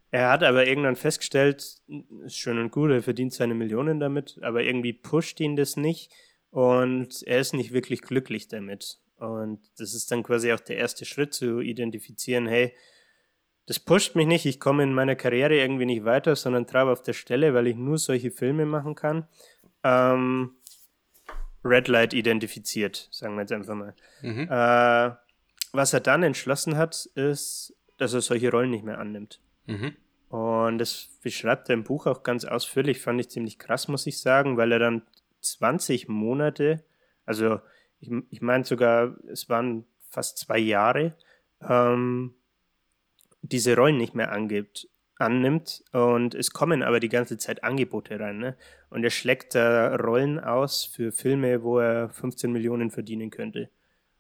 er 0.10 0.30
hat 0.30 0.42
aber 0.42 0.66
irgendwann 0.66 0.96
festgestellt, 0.96 1.82
ist 2.26 2.38
schön 2.38 2.58
und 2.58 2.72
gut, 2.72 2.92
er 2.92 3.04
verdient 3.04 3.34
seine 3.34 3.56
Millionen 3.56 4.00
damit, 4.00 4.40
aber 4.42 4.64
irgendwie 4.64 4.94
pusht 4.94 5.42
ihn 5.42 5.58
das 5.58 5.76
nicht 5.76 6.12
und 6.50 7.24
er 7.24 7.40
ist 7.40 7.54
nicht 7.54 7.74
wirklich 7.74 8.02
glücklich 8.02 8.48
damit. 8.48 9.00
Und 9.18 9.60
das 9.78 9.94
ist 9.94 10.12
dann 10.12 10.24
quasi 10.24 10.54
auch 10.54 10.62
der 10.62 10.78
erste 10.78 11.04
Schritt 11.04 11.34
zu 11.34 11.60
identifizieren, 11.60 12.48
hey, 12.48 12.74
das 13.66 13.80
pusht 13.80 14.16
mich 14.16 14.28
nicht, 14.28 14.46
ich 14.46 14.62
komme 14.62 14.84
in 14.84 14.94
meiner 14.94 15.16
Karriere 15.16 15.58
irgendwie 15.58 15.86
nicht 15.86 16.06
weiter, 16.06 16.38
sondern 16.38 16.68
treibe 16.68 16.92
auf 16.92 17.02
der 17.02 17.14
Stelle, 17.14 17.54
weil 17.54 17.68
ich 17.68 17.76
nur 17.76 17.98
solche 17.98 18.32
Filme 18.32 18.66
machen 18.66 18.96
kann. 18.96 19.28
Ähm, 19.84 20.56
Red 21.64 21.88
Light 21.88 22.14
identifiziert, 22.14 23.08
sagen 23.12 23.36
wir 23.36 23.42
jetzt 23.42 23.52
einfach 23.52 23.76
mal. 23.76 23.94
Mhm. 24.22 24.48
Äh, 24.50 25.16
was 25.72 25.94
er 25.94 26.00
dann 26.02 26.24
entschlossen 26.24 26.78
hat, 26.78 27.10
ist, 27.16 27.76
dass 27.98 28.14
er 28.14 28.22
solche 28.22 28.52
Rollen 28.52 28.70
nicht 28.70 28.84
mehr 28.84 29.00
annimmt. 29.00 29.40
Mhm. 29.66 29.96
Und 30.30 30.80
das 30.80 31.10
beschreibt 31.22 31.70
er 31.70 31.74
im 31.74 31.84
Buch 31.84 32.08
auch 32.08 32.24
ganz 32.24 32.44
ausführlich, 32.44 33.00
fand 33.00 33.20
ich 33.20 33.30
ziemlich 33.30 33.60
krass, 33.60 33.88
muss 33.88 34.08
ich 34.08 34.20
sagen, 34.20 34.58
weil 34.58 34.72
er 34.72 34.80
dann 34.80 35.04
20 35.42 36.08
Monate, 36.08 36.84
also 37.26 37.60
ich, 38.00 38.12
ich 38.30 38.42
meine 38.42 38.64
sogar, 38.64 39.16
es 39.28 39.50
waren 39.50 39.86
fast 40.10 40.38
zwei 40.38 40.58
Jahre, 40.58 41.16
ähm, 41.62 42.34
diese 43.42 43.76
Rollen 43.76 43.98
nicht 43.98 44.16
mehr 44.16 44.32
angibt, 44.32 44.88
annimmt 45.24 45.84
und 45.92 46.36
es 46.36 46.52
kommen 46.52 46.84
aber 46.84 47.00
die 47.00 47.10
ganze 47.10 47.38
Zeit 47.38 47.64
Angebote 47.64 48.20
rein. 48.20 48.38
Ne? 48.38 48.58
Und 48.90 49.04
er 49.04 49.10
schlägt 49.10 49.56
da 49.56 49.96
Rollen 49.96 50.40
aus 50.40 50.86
für 50.86 51.12
Filme, 51.12 51.64
wo 51.64 51.80
er 51.80 52.10
15 52.10 52.52
Millionen 52.52 52.92
verdienen 52.92 53.32
könnte. 53.32 53.70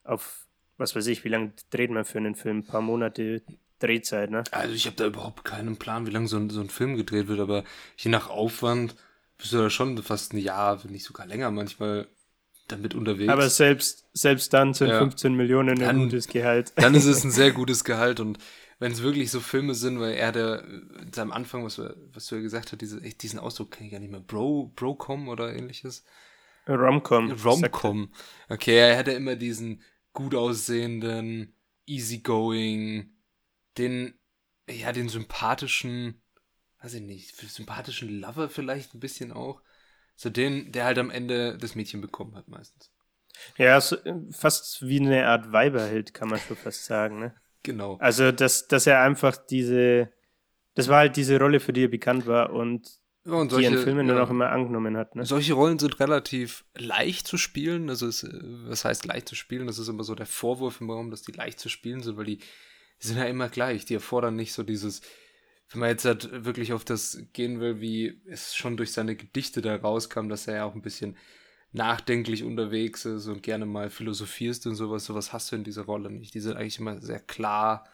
Auf, 0.04 0.48
was 0.78 0.96
weiß 0.96 1.08
ich, 1.08 1.24
wie 1.24 1.30
lange 1.30 1.54
dreht 1.70 1.92
man 1.92 2.06
für 2.06 2.18
einen 2.18 2.36
Film? 2.36 2.60
Ein 2.60 2.66
paar 2.66 2.82
Monate 2.82 3.44
Drehzeit, 3.80 4.32
ne? 4.32 4.44
Also 4.52 4.74
ich 4.74 4.86
habe 4.86 4.96
da 4.96 5.06
überhaupt 5.06 5.44
keinen 5.44 5.78
Plan, 5.78 6.08
wie 6.08 6.12
lange 6.12 6.28
so 6.28 6.38
ein, 6.38 6.50
so 6.50 6.62
ein 6.62 6.70
Film 6.70 6.96
gedreht 6.96 7.28
wird, 7.28 7.40
aber 7.40 7.64
je 7.98 8.10
nach 8.10 8.30
Aufwand 8.30 8.96
bist 9.38 9.52
du 9.52 9.58
da 9.58 9.70
schon 9.70 10.02
fast 10.02 10.34
ein 10.34 10.38
Jahr, 10.38 10.84
wenn 10.84 10.92
nicht 10.92 11.04
sogar 11.04 11.26
länger 11.26 11.52
manchmal 11.52 12.08
damit 12.68 12.96
unterwegs. 12.96 13.32
Aber 13.32 13.50
selbst, 13.50 14.06
selbst 14.14 14.54
dann 14.54 14.74
sind 14.74 14.90
ja. 14.90 15.00
15 15.00 15.34
Millionen 15.36 15.70
ein 15.70 15.80
dann, 15.80 16.04
gutes 16.04 16.28
Gehalt. 16.28 16.72
Dann 16.76 16.96
ist 16.96 17.06
es 17.06 17.24
ein 17.24 17.32
sehr 17.32 17.52
gutes 17.52 17.84
Gehalt 17.84 18.20
und 18.20 18.38
wenn 18.84 18.92
es 18.92 19.02
wirklich 19.02 19.32
so 19.32 19.40
Filme 19.40 19.76
sind, 19.76 20.02
weil 20.02 20.16
er 20.16 20.34
der 20.34 20.66
am 21.16 21.32
Anfang, 21.32 21.64
was, 21.64 21.80
was 21.80 22.28
du 22.28 22.36
ja 22.36 22.42
gesagt 22.42 22.74
hast, 22.74 22.82
diese, 22.82 23.02
echt, 23.02 23.24
diesen 23.24 23.40
Ausdruck 23.40 23.72
kenne 23.72 23.86
ich 23.86 23.94
gar 23.94 24.00
nicht 24.02 24.12
mehr, 24.12 24.20
Bro, 24.20 24.74
Brocom 24.76 25.30
oder 25.30 25.56
ähnliches. 25.56 26.04
Romcom. 26.68 27.32
Romcom. 27.32 28.14
Okay, 28.50 28.76
er 28.76 28.98
hatte 28.98 29.14
immer 29.14 29.38
diesen 29.38 29.82
gut 30.12 30.36
aussehenden, 30.36 31.56
easygoing, 31.86 33.16
den, 33.78 34.20
ja, 34.70 34.92
den 34.92 35.08
sympathischen, 35.08 36.22
weiß 36.82 36.96
ich 36.96 37.04
nicht, 37.04 37.38
sympathischen 37.38 38.20
Lover 38.20 38.50
vielleicht 38.50 38.96
ein 38.96 39.00
bisschen 39.00 39.32
auch. 39.32 39.62
So 40.18 40.30
den, 40.30 40.74
der 40.74 40.84
halt 40.84 40.98
am 40.98 41.10
Ende 41.10 41.58
das 41.58 41.76
Mädchen 41.76 42.02
bekommen 42.02 42.36
hat 42.36 42.50
meistens. 42.50 42.92
Ja, 43.56 43.80
fast 43.80 44.82
wie 44.82 45.00
eine 45.00 45.26
Art 45.26 45.54
Weiberheld, 45.54 46.14
kann 46.14 46.28
man 46.28 46.42
schon 46.42 46.58
fast 46.58 46.84
sagen, 46.84 47.20
ne? 47.20 47.34
Genau. 47.64 47.98
Also, 48.00 48.32
dass, 48.32 48.68
dass 48.68 48.86
er 48.88 49.02
einfach 49.02 49.38
diese, 49.38 50.12
das 50.76 50.90
war 50.90 51.00
halt 51.00 51.16
diese 51.16 51.40
Rolle, 51.40 51.60
für 51.60 51.74
die 51.74 51.86
er 51.86 51.90
bekannt 51.90 52.28
war 52.28 52.52
und, 52.52 52.90
ja, 53.26 53.34
und 53.34 53.50
solche, 53.50 53.70
die 53.70 53.76
in 53.78 53.82
Filmen 53.82 54.08
ja, 54.08 54.16
dann 54.16 54.24
auch 54.24 54.30
immer 54.30 54.50
angenommen 54.50 54.98
hat. 54.98 55.16
Ne? 55.16 55.26
Solche 55.26 55.54
Rollen 55.54 55.80
sind 55.80 56.00
relativ 56.02 56.66
leicht 56.76 57.26
zu 57.26 57.38
spielen. 57.38 57.90
Also, 57.90 58.08
es, 58.08 58.28
was 58.66 58.84
heißt 58.84 59.06
leicht 59.06 59.30
zu 59.30 59.36
spielen? 59.36 59.66
Das 59.66 59.80
ist 59.80 59.88
immer 59.88 60.04
so 60.04 60.14
der 60.14 60.26
Vorwurf 60.26 60.82
im 60.82 60.90
Raum, 60.90 61.10
dass 61.10 61.22
die 61.22 61.32
leicht 61.32 61.60
zu 61.60 61.70
spielen 61.70 62.02
sind, 62.02 62.18
weil 62.18 62.26
die, 62.26 62.38
die 62.38 63.08
sind 63.08 63.18
ja 63.18 63.26
immer 63.26 63.48
gleich. 63.48 63.86
Die 63.86 63.94
erfordern 63.94 64.36
nicht 64.36 64.52
so 64.52 64.64
dieses, 64.64 65.02
wenn 65.72 65.80
man 65.80 65.90
jetzt 65.90 66.06
halt 66.06 66.46
wirklich 66.46 66.74
auf 66.74 66.84
das 66.84 67.24
gehen 67.32 67.62
will, 67.62 67.80
wie 67.80 68.22
es 68.28 68.56
schon 68.56 68.76
durch 68.76 68.92
seine 68.92 69.16
Gedichte 69.16 69.62
da 69.62 69.76
rauskam, 69.76 70.28
dass 70.28 70.48
er 70.48 70.56
ja 70.58 70.66
auch 70.66 70.76
ein 70.76 70.82
bisschen 70.82 71.16
nachdenklich 71.74 72.44
unterwegs 72.44 73.04
ist 73.06 73.28
und 73.28 73.44
gerne 73.44 73.66
mal 73.66 73.90
philosophierst 73.90 74.68
und 74.68 74.76
sowas, 74.76 75.06
sowas 75.06 75.34
hast 75.34 75.52
du 75.52 75.56
in 75.56 75.64
dieser 75.64 75.84
Rolle 75.84 76.12
nicht. 76.12 76.34
Die 76.34 76.40
sind 76.40 76.56
eigentlich 76.56 76.80
immer 76.80 77.02
sehr 77.02 77.20
klar. 77.20 77.88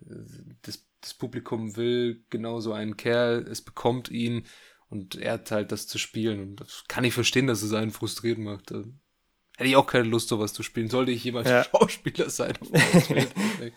Das, 0.00 0.84
das 1.00 1.14
Publikum 1.14 1.76
will 1.76 2.24
genau 2.30 2.60
so 2.60 2.72
einen 2.72 2.96
Kerl, 2.96 3.46
es 3.48 3.62
bekommt 3.62 4.10
ihn 4.10 4.44
und 4.88 5.14
er 5.14 5.34
hat 5.34 5.52
halt 5.52 5.70
das 5.70 5.86
zu 5.86 5.98
spielen. 5.98 6.40
Und 6.40 6.56
das 6.60 6.84
kann 6.88 7.04
ich 7.04 7.14
verstehen, 7.14 7.46
dass 7.46 7.62
es 7.62 7.72
einen 7.72 7.92
frustriert 7.92 8.38
macht. 8.38 8.70
Hätte 8.70 9.68
ich 9.68 9.76
auch 9.76 9.86
keine 9.86 10.08
Lust, 10.08 10.28
sowas 10.28 10.52
zu 10.52 10.64
spielen. 10.64 10.90
Sollte 10.90 11.12
ich 11.12 11.22
jemals 11.22 11.48
ja. 11.48 11.64
Schauspieler 11.70 12.28
sein? 12.28 12.58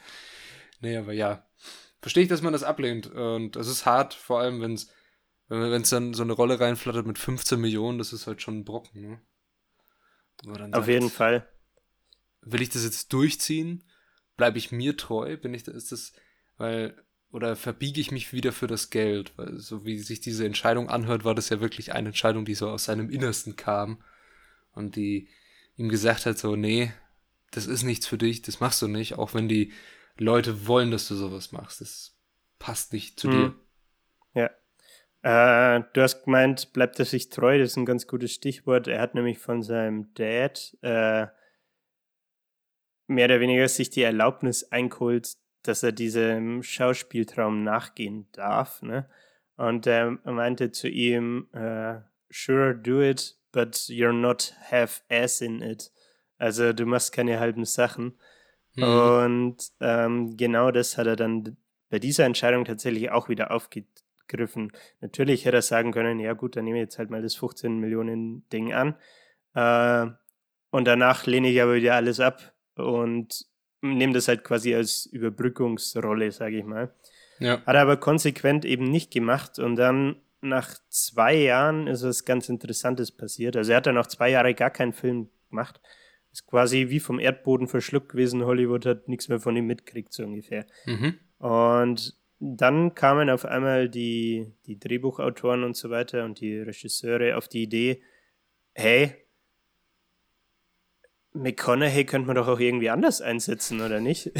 nee, 0.81 0.97
aber 0.97 1.13
ja. 1.13 1.45
Verstehe 2.01 2.23
ich, 2.23 2.29
dass 2.29 2.41
man 2.41 2.53
das 2.53 2.63
ablehnt. 2.63 3.08
Und 3.08 3.55
es 3.55 3.67
ist 3.67 3.86
hart, 3.86 4.15
vor 4.15 4.39
allem, 4.39 4.60
wenn 4.62 4.73
es 4.73 4.89
wenn 5.47 5.81
es 5.81 5.91
dann 5.91 6.15
so 6.15 6.23
eine 6.23 6.34
Rolle 6.34 6.60
reinflattert 6.60 7.05
mit 7.05 7.19
15 7.19 7.62
Millionen, 7.62 7.99
das 7.99 8.13
ist 8.13 8.25
halt 8.25 8.41
schon 8.41 8.60
ein 8.60 8.65
Brocken, 8.65 9.01
ne? 9.01 9.21
Auf 10.73 10.85
sagt, 10.85 10.87
jeden 10.87 11.09
Fall. 11.09 11.47
Will 12.41 12.61
ich 12.61 12.69
das 12.69 12.83
jetzt 12.83 13.11
durchziehen? 13.13 13.83
Bleibe 14.37 14.57
ich 14.57 14.71
mir 14.71 14.97
treu? 14.97 15.37
Bin 15.37 15.53
ich 15.53 15.63
da, 15.63 15.71
ist 15.71 15.91
das, 15.91 16.13
weil, 16.57 17.01
oder 17.31 17.55
verbiege 17.55 18.01
ich 18.01 18.11
mich 18.11 18.33
wieder 18.33 18.51
für 18.51 18.67
das 18.67 18.89
Geld? 18.89 19.37
Weil, 19.37 19.57
so 19.57 19.85
wie 19.85 19.97
sich 19.99 20.19
diese 20.19 20.45
Entscheidung 20.45 20.89
anhört, 20.89 21.23
war 21.23 21.35
das 21.35 21.49
ja 21.49 21.61
wirklich 21.61 21.93
eine 21.93 22.09
Entscheidung, 22.09 22.45
die 22.45 22.55
so 22.55 22.69
aus 22.69 22.85
seinem 22.85 23.09
Innersten 23.09 23.55
kam 23.55 24.03
und 24.73 24.95
die 24.95 25.29
ihm 25.77 25.89
gesagt 25.89 26.25
hat, 26.25 26.37
so, 26.37 26.55
nee, 26.55 26.93
das 27.51 27.67
ist 27.67 27.83
nichts 27.83 28.07
für 28.07 28.17
dich, 28.17 28.41
das 28.41 28.59
machst 28.59 28.81
du 28.81 28.87
nicht, 28.87 29.15
auch 29.15 29.33
wenn 29.33 29.47
die 29.47 29.71
Leute 30.17 30.67
wollen, 30.67 30.91
dass 30.91 31.07
du 31.07 31.15
sowas 31.15 31.51
machst. 31.51 31.81
Das 31.81 32.15
passt 32.59 32.93
nicht 32.93 33.19
zu 33.19 33.27
mhm. 33.27 33.31
dir. 33.31 33.55
Ja. 34.41 34.51
Äh, 35.25 35.81
du 35.93 36.03
hast 36.03 36.25
gemeint, 36.25 36.71
bleibt 36.71 36.99
er 36.99 37.05
sich 37.05 37.29
treu, 37.29 37.57
das 37.57 37.71
ist 37.71 37.77
ein 37.77 37.88
ganz 37.88 38.05
gutes 38.05 38.31
Stichwort. 38.31 38.88
Er 38.88 39.01
hat 39.01 39.15
nämlich 39.15 39.39
von 39.39 39.63
seinem 39.63 40.13
Dad 40.13 40.77
äh, 40.83 41.25
mehr 43.07 43.25
oder 43.25 43.39
weniger 43.39 43.67
sich 43.67 43.89
die 43.89 44.03
Erlaubnis 44.03 44.71
eingeholt, 44.71 45.33
dass 45.63 45.81
er 45.81 45.93
diesem 45.93 46.61
Schauspieltraum 46.61 47.63
nachgehen 47.63 48.27
darf. 48.33 48.83
Ne? 48.83 49.09
Und 49.57 49.88
er 49.88 50.11
meinte 50.25 50.69
zu 50.69 50.89
ihm, 50.89 51.47
äh, 51.53 52.01
sure, 52.29 52.75
do 52.75 53.01
it, 53.01 53.35
but 53.51 53.73
you're 53.88 54.13
not 54.13 54.53
half 54.69 55.03
ass 55.09 55.41
in 55.41 55.63
it. 55.63 55.91
Also 56.38 56.71
du 56.71 56.85
machst 56.85 57.13
keine 57.13 57.39
halben 57.39 57.65
Sachen. 57.65 58.19
Mhm. 58.75 58.83
Und 58.83 59.71
ähm, 59.79 60.38
genau 60.38 60.69
das 60.69 60.99
hat 60.99 61.07
er 61.07 61.15
dann 61.15 61.57
bei 61.89 61.97
dieser 61.97 62.25
Entscheidung 62.25 62.63
tatsächlich 62.63 63.09
auch 63.09 63.27
wieder 63.27 63.49
aufgegriffen. 64.25 64.71
Natürlich 65.01 65.45
hätte 65.45 65.57
er 65.57 65.61
sagen 65.61 65.91
können, 65.91 66.19
ja 66.19 66.33
gut, 66.33 66.55
dann 66.55 66.65
nehme 66.65 66.77
ich 66.77 66.83
jetzt 66.83 66.97
halt 66.97 67.09
mal 67.09 67.21
das 67.21 67.35
15 67.35 67.79
Millionen 67.79 68.47
Ding 68.49 68.73
an. 68.73 68.95
Äh, 69.53 70.11
und 70.71 70.85
danach 70.85 71.25
lehne 71.25 71.49
ich 71.49 71.61
aber 71.61 71.75
wieder 71.75 71.95
alles 71.95 72.19
ab 72.19 72.53
und 72.75 73.45
nehme 73.81 74.13
das 74.13 74.27
halt 74.27 74.43
quasi 74.43 74.75
als 74.75 75.05
Überbrückungsrolle, 75.05 76.31
sage 76.31 76.57
ich 76.57 76.65
mal. 76.65 76.93
Ja. 77.39 77.61
Hat 77.65 77.75
er 77.75 77.81
aber 77.81 77.97
konsequent 77.97 78.65
eben 78.65 78.85
nicht 78.85 79.11
gemacht 79.11 79.59
und 79.59 79.75
dann 79.75 80.17
nach 80.41 80.75
zwei 80.89 81.35
Jahren 81.35 81.88
ist 81.88 82.03
was 82.03 82.25
ganz 82.25 82.49
Interessantes 82.49 83.11
passiert. 83.11 83.55
Also 83.55 83.71
er 83.71 83.77
hat 83.77 83.88
dann 83.88 83.97
auch 83.97 84.07
zwei 84.07 84.29
Jahre 84.29 84.53
gar 84.53 84.69
keinen 84.69 84.93
Film 84.93 85.29
gemacht 85.49 85.79
ist 86.31 86.47
quasi 86.47 86.89
wie 86.89 86.99
vom 86.99 87.17
Erdboden 87.17 87.69
verschluckt 87.69 88.09
gewesen. 88.09 88.43
Hollywood 88.43 88.85
hat 88.85 89.07
nichts 89.07 89.29
mehr 89.29 89.39
von 89.39 89.55
ihm 89.55 89.67
mitkriegt, 89.67 90.11
so 90.11 90.23
ungefähr. 90.23 90.65
Mhm. 90.85 91.17
Und 91.38 92.13
dann 92.39 92.95
kamen 92.95 93.29
auf 93.29 93.45
einmal 93.45 93.89
die, 93.89 94.51
die 94.65 94.79
Drehbuchautoren 94.79 95.63
und 95.63 95.75
so 95.75 95.89
weiter 95.89 96.25
und 96.25 96.41
die 96.41 96.59
Regisseure 96.59 97.37
auf 97.37 97.47
die 97.47 97.63
Idee, 97.63 98.01
hey, 98.73 99.13
McConaughey 101.33 102.05
könnte 102.05 102.27
man 102.27 102.35
doch 102.35 102.47
auch 102.47 102.59
irgendwie 102.59 102.89
anders 102.89 103.21
einsetzen, 103.21 103.81
oder 103.81 103.99
nicht? 103.99 104.27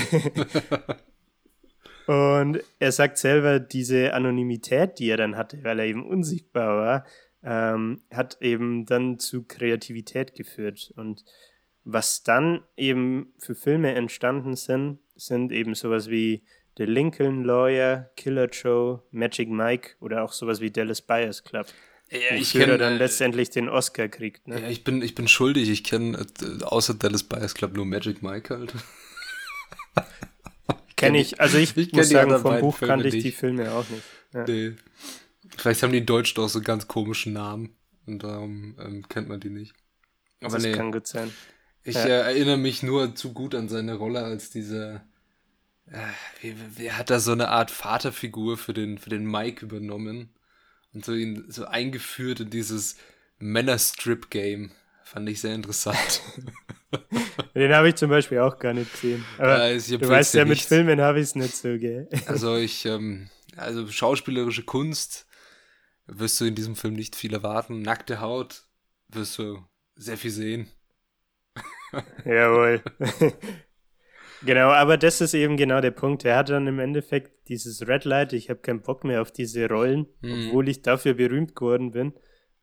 und 2.08 2.62
er 2.80 2.92
sagt 2.92 3.18
selber, 3.18 3.60
diese 3.60 4.14
Anonymität, 4.14 5.00
die 5.00 5.10
er 5.10 5.18
dann 5.18 5.36
hatte, 5.36 5.64
weil 5.64 5.80
er 5.80 5.86
eben 5.86 6.08
unsichtbar 6.08 6.78
war, 6.78 7.06
ähm, 7.44 8.02
hat 8.12 8.38
eben 8.42 8.86
dann 8.86 9.20
zu 9.20 9.44
Kreativität 9.44 10.36
geführt. 10.36 10.94
Und 10.96 11.26
was 11.84 12.24
dann 12.24 12.64
eben 12.78 13.34
für 13.40 13.56
Filme 13.56 13.94
entstanden 13.94 14.56
sind, 14.56 15.00
sind 15.16 15.52
eben 15.52 15.76
sowas 15.76 16.10
wie 16.10 16.44
The 16.78 16.86
Lincoln 16.86 17.44
Lawyer, 17.44 18.12
Killer 18.18 18.50
Joe, 18.50 19.02
Magic 19.12 19.50
Mike 19.50 19.96
oder 20.00 20.24
auch 20.24 20.34
sowas 20.34 20.60
wie 20.60 20.72
Dallas 20.72 21.02
Buyers 21.02 21.44
Club. 21.44 21.68
Ja, 22.12 22.36
ich 22.36 22.52
kenne 22.52 22.78
dann 22.78 22.94
äh, 22.94 22.98
letztendlich 22.98 23.50
den 23.50 23.68
Oscar 23.68 24.08
kriegt. 24.10 24.48
Ne? 24.48 24.62
Ja, 24.62 24.70
ich 24.70 24.84
bin, 24.84 25.02
ich 25.02 25.16
bin 25.16 25.28
schuldig. 25.28 25.70
Ich 25.70 25.84
kenne 25.84 26.26
äh, 26.42 26.64
außer 26.64 26.94
Dallas 26.94 27.24
Buyers 27.24 27.56
Club 27.56 27.76
nur 27.76 27.86
Magic 27.86 28.22
Mike 28.22 28.56
halt. 28.56 28.74
kenne 30.96 31.20
ich, 31.20 31.40
also 31.40 31.58
ich, 31.58 31.76
ich 31.78 31.94
muss 31.94 32.10
sagen, 32.10 32.38
vom 32.40 32.60
Buch 32.60 32.78
Filme 32.78 32.94
kannte 32.94 33.08
ich 33.08 33.16
nicht. 33.16 33.26
die 33.26 33.32
Filme 33.32 33.72
auch 33.72 33.90
nicht. 33.90 34.04
Ja. 34.34 34.46
Nee. 34.48 34.76
Vielleicht 35.58 35.84
haben 35.84 35.92
die 35.92 36.00
in 36.00 36.06
Deutsch 36.06 36.34
doch 36.34 36.50
so 36.50 36.62
ganz 36.62 36.88
komischen 36.88 37.34
Namen 37.34 37.76
und 38.06 38.24
darum 38.24 38.76
ähm, 38.80 39.08
kennt 39.08 39.30
man 39.30 39.40
die 39.40 39.50
nicht. 39.50 39.74
Aber 40.42 40.56
das 40.56 40.64
nee. 40.64 40.74
kann 40.74 40.92
gut 40.92 41.08
sein. 41.08 41.32
Ich 41.84 41.96
ja. 41.96 42.06
äh, 42.06 42.22
erinnere 42.22 42.58
mich 42.58 42.84
nur 42.84 43.16
zu 43.16 43.34
gut 43.34 43.56
an 43.56 43.70
seine 43.70 43.96
Rolle 43.96 44.24
als 44.24 44.50
dieser. 44.50 45.06
Äh, 45.92 46.00
wie, 46.42 46.56
wie 46.78 46.92
hat 46.92 47.10
da 47.10 47.20
so 47.20 47.32
eine 47.32 47.50
Art 47.50 47.72
Vaterfigur 47.72 48.58
für 48.58 48.74
den, 48.74 48.98
für 48.98 49.10
den 49.10 49.26
Mike 49.26 49.66
übernommen 49.66 50.34
und 50.94 51.06
so 51.06 51.14
ihn 51.14 51.46
so 51.50 51.66
eingeführt 51.66 52.40
in 52.40 52.50
dieses 52.50 52.98
Männer-Strip-Game. 53.40 54.72
Fand 55.04 55.30
ich 55.30 55.42
sehr 55.42 55.54
interessant. 55.54 56.22
Den 57.56 57.74
habe 57.74 57.90
ich 57.90 57.96
zum 57.96 58.10
Beispiel 58.10 58.40
auch 58.40 58.58
gar 58.58 58.74
nicht 58.74 58.92
gesehen. 58.92 59.24
Aber 59.38 59.72
ja, 59.72 59.98
du 59.98 60.10
weißt 60.10 60.34
ja, 60.34 60.46
mit 60.46 60.60
Filmen 60.60 61.00
habe 61.00 61.20
ich 61.20 61.26
es 61.26 61.36
nicht 61.36 61.56
so, 61.56 61.78
gell? 61.78 62.10
Also 62.26 62.56
ich, 62.56 62.86
ähm, 62.86 63.30
also 63.56 63.88
schauspielerische 63.88 64.64
Kunst 64.64 65.28
wirst 66.08 66.42
du 66.42 66.46
in 66.46 66.56
diesem 66.56 66.76
Film 66.76 66.96
nicht 66.96 67.16
viel 67.16 67.34
erwarten. 67.34 67.82
Nackte 67.82 68.20
Haut 68.20 68.64
wirst 69.10 69.38
du 69.38 69.64
sehr 69.96 70.18
viel 70.18 70.32
sehen. 70.32 70.72
Jawohl. 72.26 72.84
genau, 74.44 74.70
aber 74.70 74.98
das 74.98 75.22
ist 75.22 75.34
eben 75.34 75.58
genau 75.58 75.82
der 75.82 75.92
Punkt. 75.92 76.26
Er 76.26 76.38
hat 76.38 76.50
dann 76.50 76.68
im 76.68 76.80
Endeffekt 76.80 77.48
dieses 77.50 77.88
Red 77.88 78.06
Light, 78.06 78.34
ich 78.34 78.50
habe 78.50 78.60
keinen 78.60 78.82
Bock 78.82 79.04
mehr 79.04 79.22
auf 79.22 79.32
diese 79.32 79.70
Rollen, 79.70 80.08
mhm. 80.22 80.48
obwohl 80.48 80.70
ich 80.70 80.82
dafür 80.82 81.14
berühmt 81.14 81.56
geworden 81.56 81.92
bin, 81.92 82.14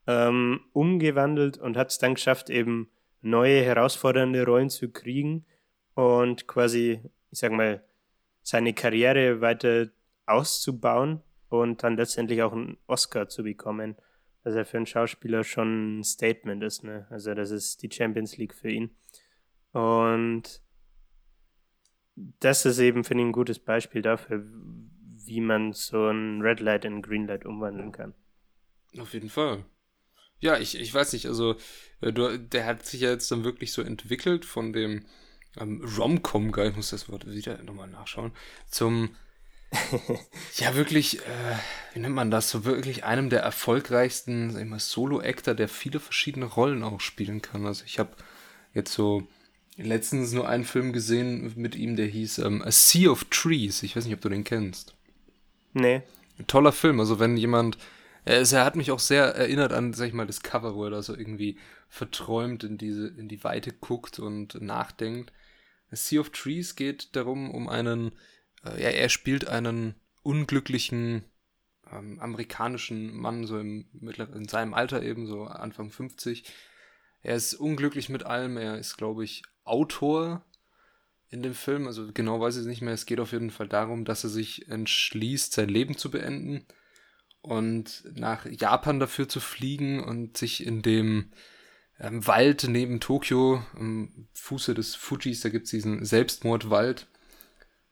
ähm, 0.07 0.61
umgewandelt 0.73 1.59
und 1.59 1.77
hat 1.77 1.91
es 1.91 1.99
dann 1.99 2.15
geschafft, 2.15 2.51
eben 2.51 2.91
neue 3.21 3.63
herausfordernde 3.63 4.45
Rollen 4.45 4.71
zu 4.71 4.91
kriegen 4.91 5.47
und 5.95 6.47
quasi, 6.47 7.01
ich 7.31 7.39
sag 7.39 7.53
mal, 7.53 7.85
seine 8.43 8.75
Karriere 8.75 9.41
weiter 9.41 9.89
auszubauen 10.27 11.23
und 11.49 11.83
dann 11.83 11.97
letztendlich 11.97 12.43
auch 12.43 12.53
einen 12.53 12.79
Oscar 12.87 13.29
zu 13.29 13.45
bekommen. 13.45 13.97
Was 14.43 14.57
ja 14.57 14.65
für 14.65 14.79
einen 14.79 14.87
Schauspieler 14.87 15.45
schon 15.45 16.01
ein 16.01 16.05
Statement 16.05 16.65
ist, 16.65 16.83
ne? 16.83 17.07
Also 17.11 17.33
das 17.35 17.53
ist 17.53 17.83
die 17.83 17.91
Champions 17.93 18.37
League 18.39 18.55
für 18.55 18.71
ihn. 18.71 18.91
Und 19.71 20.62
das 22.15 22.65
ist 22.67 22.79
eben, 22.79 23.05
finde 23.05 23.23
ich, 23.23 23.29
ein 23.29 23.33
gutes 23.33 23.59
Beispiel 23.59 24.03
dafür, 24.03 24.45
wie 25.25 25.41
man 25.41 25.73
so 25.73 26.09
ein 26.09 26.41
Red 26.43 26.61
Light 26.61 26.85
in 26.85 27.03
Green 27.03 27.27
Light 27.27 27.47
umwandeln 27.47 27.93
kann. 27.93 28.15
Auf 28.99 29.15
jeden 29.15 29.31
Fall. 29.31 29.65
Ja, 30.41 30.59
ich, 30.59 30.79
ich 30.79 30.93
weiß 30.93 31.13
nicht, 31.13 31.27
also 31.27 31.57
äh, 32.01 32.13
der 32.13 32.67
hat 32.67 32.85
sich 32.85 33.01
ja 33.01 33.11
jetzt 33.11 33.31
dann 33.31 33.45
wirklich 33.45 33.73
so 33.73 33.81
entwickelt 33.81 34.45
von 34.45 34.73
dem 34.73 35.07
ähm, 35.59 35.85
Rom-Com-Guy, 35.97 36.71
ich 36.71 36.77
muss 36.77 36.91
das 36.91 37.09
Wort 37.09 37.27
wieder 37.27 37.63
nochmal 37.63 37.89
nachschauen, 37.89 38.33
zum 38.69 39.11
ja, 40.57 40.75
wirklich, 40.75 41.21
äh, 41.21 41.57
wie 41.95 42.01
nennt 42.01 42.15
man 42.15 42.31
das, 42.31 42.51
so 42.51 42.65
wirklich 42.65 43.05
einem 43.05 43.31
der 43.31 43.41
erfolgreichsten, 43.41 44.51
sag 44.51 44.63
ich 44.63 44.69
mal, 44.69 44.79
Solo-Actor, 44.79 45.55
der 45.55 45.69
viele 45.69 45.99
verschiedene 45.99 46.47
Rollen 46.47 46.83
auch 46.83 47.01
spielen 47.01 47.41
kann. 47.41 47.65
Also 47.65 47.85
ich 47.87 47.99
habe 47.99 48.15
jetzt 48.75 48.93
so 48.93 49.27
letztens 49.77 50.33
nur 50.33 50.49
einen 50.49 50.65
Film 50.65 50.93
gesehen 50.93 51.53
mit 51.57 51.75
ihm, 51.75 51.97
der 51.97 52.07
hieß 52.07 52.39
ähm, 52.39 52.63
A 52.63 52.71
Sea 52.71 53.11
of 53.11 53.25
Trees. 53.25 53.83
Ich 53.83 53.97
weiß 53.97 54.05
nicht, 54.05 54.15
ob 54.15 54.21
du 54.21 54.29
den 54.29 54.45
kennst. 54.45 54.95
Nee. 55.73 56.03
Ein 56.39 56.47
toller 56.47 56.73
Film. 56.73 57.01
Also 57.01 57.19
wenn 57.19 57.37
jemand, 57.37 57.79
er, 58.25 58.41
er 58.41 58.65
hat 58.65 58.77
mich 58.77 58.91
auch 58.91 58.99
sehr 58.99 59.25
erinnert 59.25 59.73
an, 59.73 59.93
sag 59.93 60.09
ich 60.09 60.15
mal, 60.15 60.27
das 60.27 60.43
Cover, 60.43 60.75
wo 60.75 60.85
er 60.85 60.91
da 60.91 61.03
so 61.03 61.17
irgendwie 61.17 61.59
verträumt 61.89 62.65
in 62.65 62.79
diese, 62.79 63.09
in 63.09 63.29
die 63.29 63.43
Weite 63.45 63.73
guckt 63.73 64.19
und 64.19 64.61
nachdenkt. 64.61 65.33
A 65.91 65.97
Sea 65.97 66.21
of 66.21 66.31
Trees 66.31 66.77
geht 66.77 67.15
darum, 67.17 67.51
um 67.51 67.69
einen, 67.69 68.13
äh, 68.65 68.83
ja, 68.83 68.89
er 68.89 69.09
spielt 69.09 69.49
einen 69.49 69.95
unglücklichen 70.23 71.25
ähm, 71.91 72.19
amerikanischen 72.21 73.15
Mann, 73.15 73.47
so 73.47 73.59
im 73.59 73.87
in 74.35 74.49
seinem 74.49 74.75
Alter 74.75 75.03
eben, 75.03 75.27
so 75.27 75.45
Anfang 75.45 75.91
50, 75.91 76.45
er 77.23 77.37
ist 77.37 77.55
unglücklich 77.55 78.09
mit 78.09 78.25
allem. 78.25 78.57
Er 78.57 78.79
ist, 78.79 78.97
glaube 78.97 79.25
ich, 79.25 79.43
Autor 79.65 80.45
in 81.31 81.43
dem 81.43 81.55
Film. 81.55 81.87
Also 81.87 82.11
genau 82.13 82.41
weiß 82.41 82.57
ich 82.57 82.63
es 82.63 82.67
nicht 82.67 82.83
mehr. 82.83 82.95
Es 82.95 83.07
geht 83.07 83.21
auf 83.21 83.33
jeden 83.33 83.51
Fall 83.51 83.69
darum, 83.69 84.05
dass 84.05 84.25
er 84.25 84.31
sich 84.31 84.69
entschließt, 84.69 85.53
sein 85.53 85.69
Leben 85.69 85.97
zu 85.97 86.11
beenden 86.11 86.67
und 87.41 88.05
nach 88.15 88.47
Japan 88.47 89.01
dafür 89.01 89.29
zu 89.29 89.41
fliegen 89.41 90.03
und 90.03 90.37
sich 90.37 90.65
in 90.65 90.83
dem 90.83 91.31
ähm, 91.99 92.27
Wald 92.27 92.67
neben 92.69 93.01
Tokio, 93.01 93.65
am 93.75 94.29
Fuße 94.35 94.75
des 94.75 94.95
Fujis, 94.95 95.41
da 95.41 95.49
gibt 95.49 95.65
es 95.65 95.71
diesen 95.71 96.05
Selbstmordwald, 96.05 97.07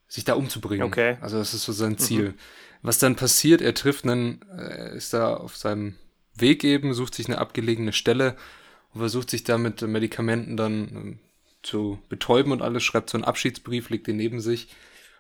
sich 0.07 0.25
da 0.25 0.35
umzubringen. 0.35 0.87
Okay. 0.87 1.17
Also 1.21 1.39
das 1.39 1.55
ist 1.55 1.65
so 1.65 1.73
sein 1.73 1.99
Ziel. 1.99 2.31
Mhm. 2.31 2.35
Was 2.83 2.99
dann 2.99 3.17
passiert, 3.17 3.61
er 3.61 3.75
trifft 3.75 4.05
einen, 4.05 4.41
äh, 4.57 4.97
ist 4.97 5.13
da 5.13 5.35
auf 5.35 5.57
seinem 5.57 5.97
Weg 6.35 6.65
eben, 6.65 6.95
sucht 6.95 7.15
sich 7.15 7.27
eine 7.27 7.39
abgelegene 7.39 7.93
Stelle 7.93 8.37
und 8.93 9.01
versucht 9.01 9.31
sich 9.31 9.45
da 9.45 9.59
mit 9.59 9.83
Medikamenten 9.83 10.57
dann 10.57 10.89
ähm, 10.89 11.19
zu 11.63 12.03
betäuben 12.09 12.53
und 12.53 12.63
alles, 12.63 12.83
schreibt 12.83 13.11
so 13.11 13.19
einen 13.19 13.25
Abschiedsbrief, 13.25 13.91
legt 13.91 14.07
den 14.07 14.17
neben 14.17 14.41
sich 14.41 14.75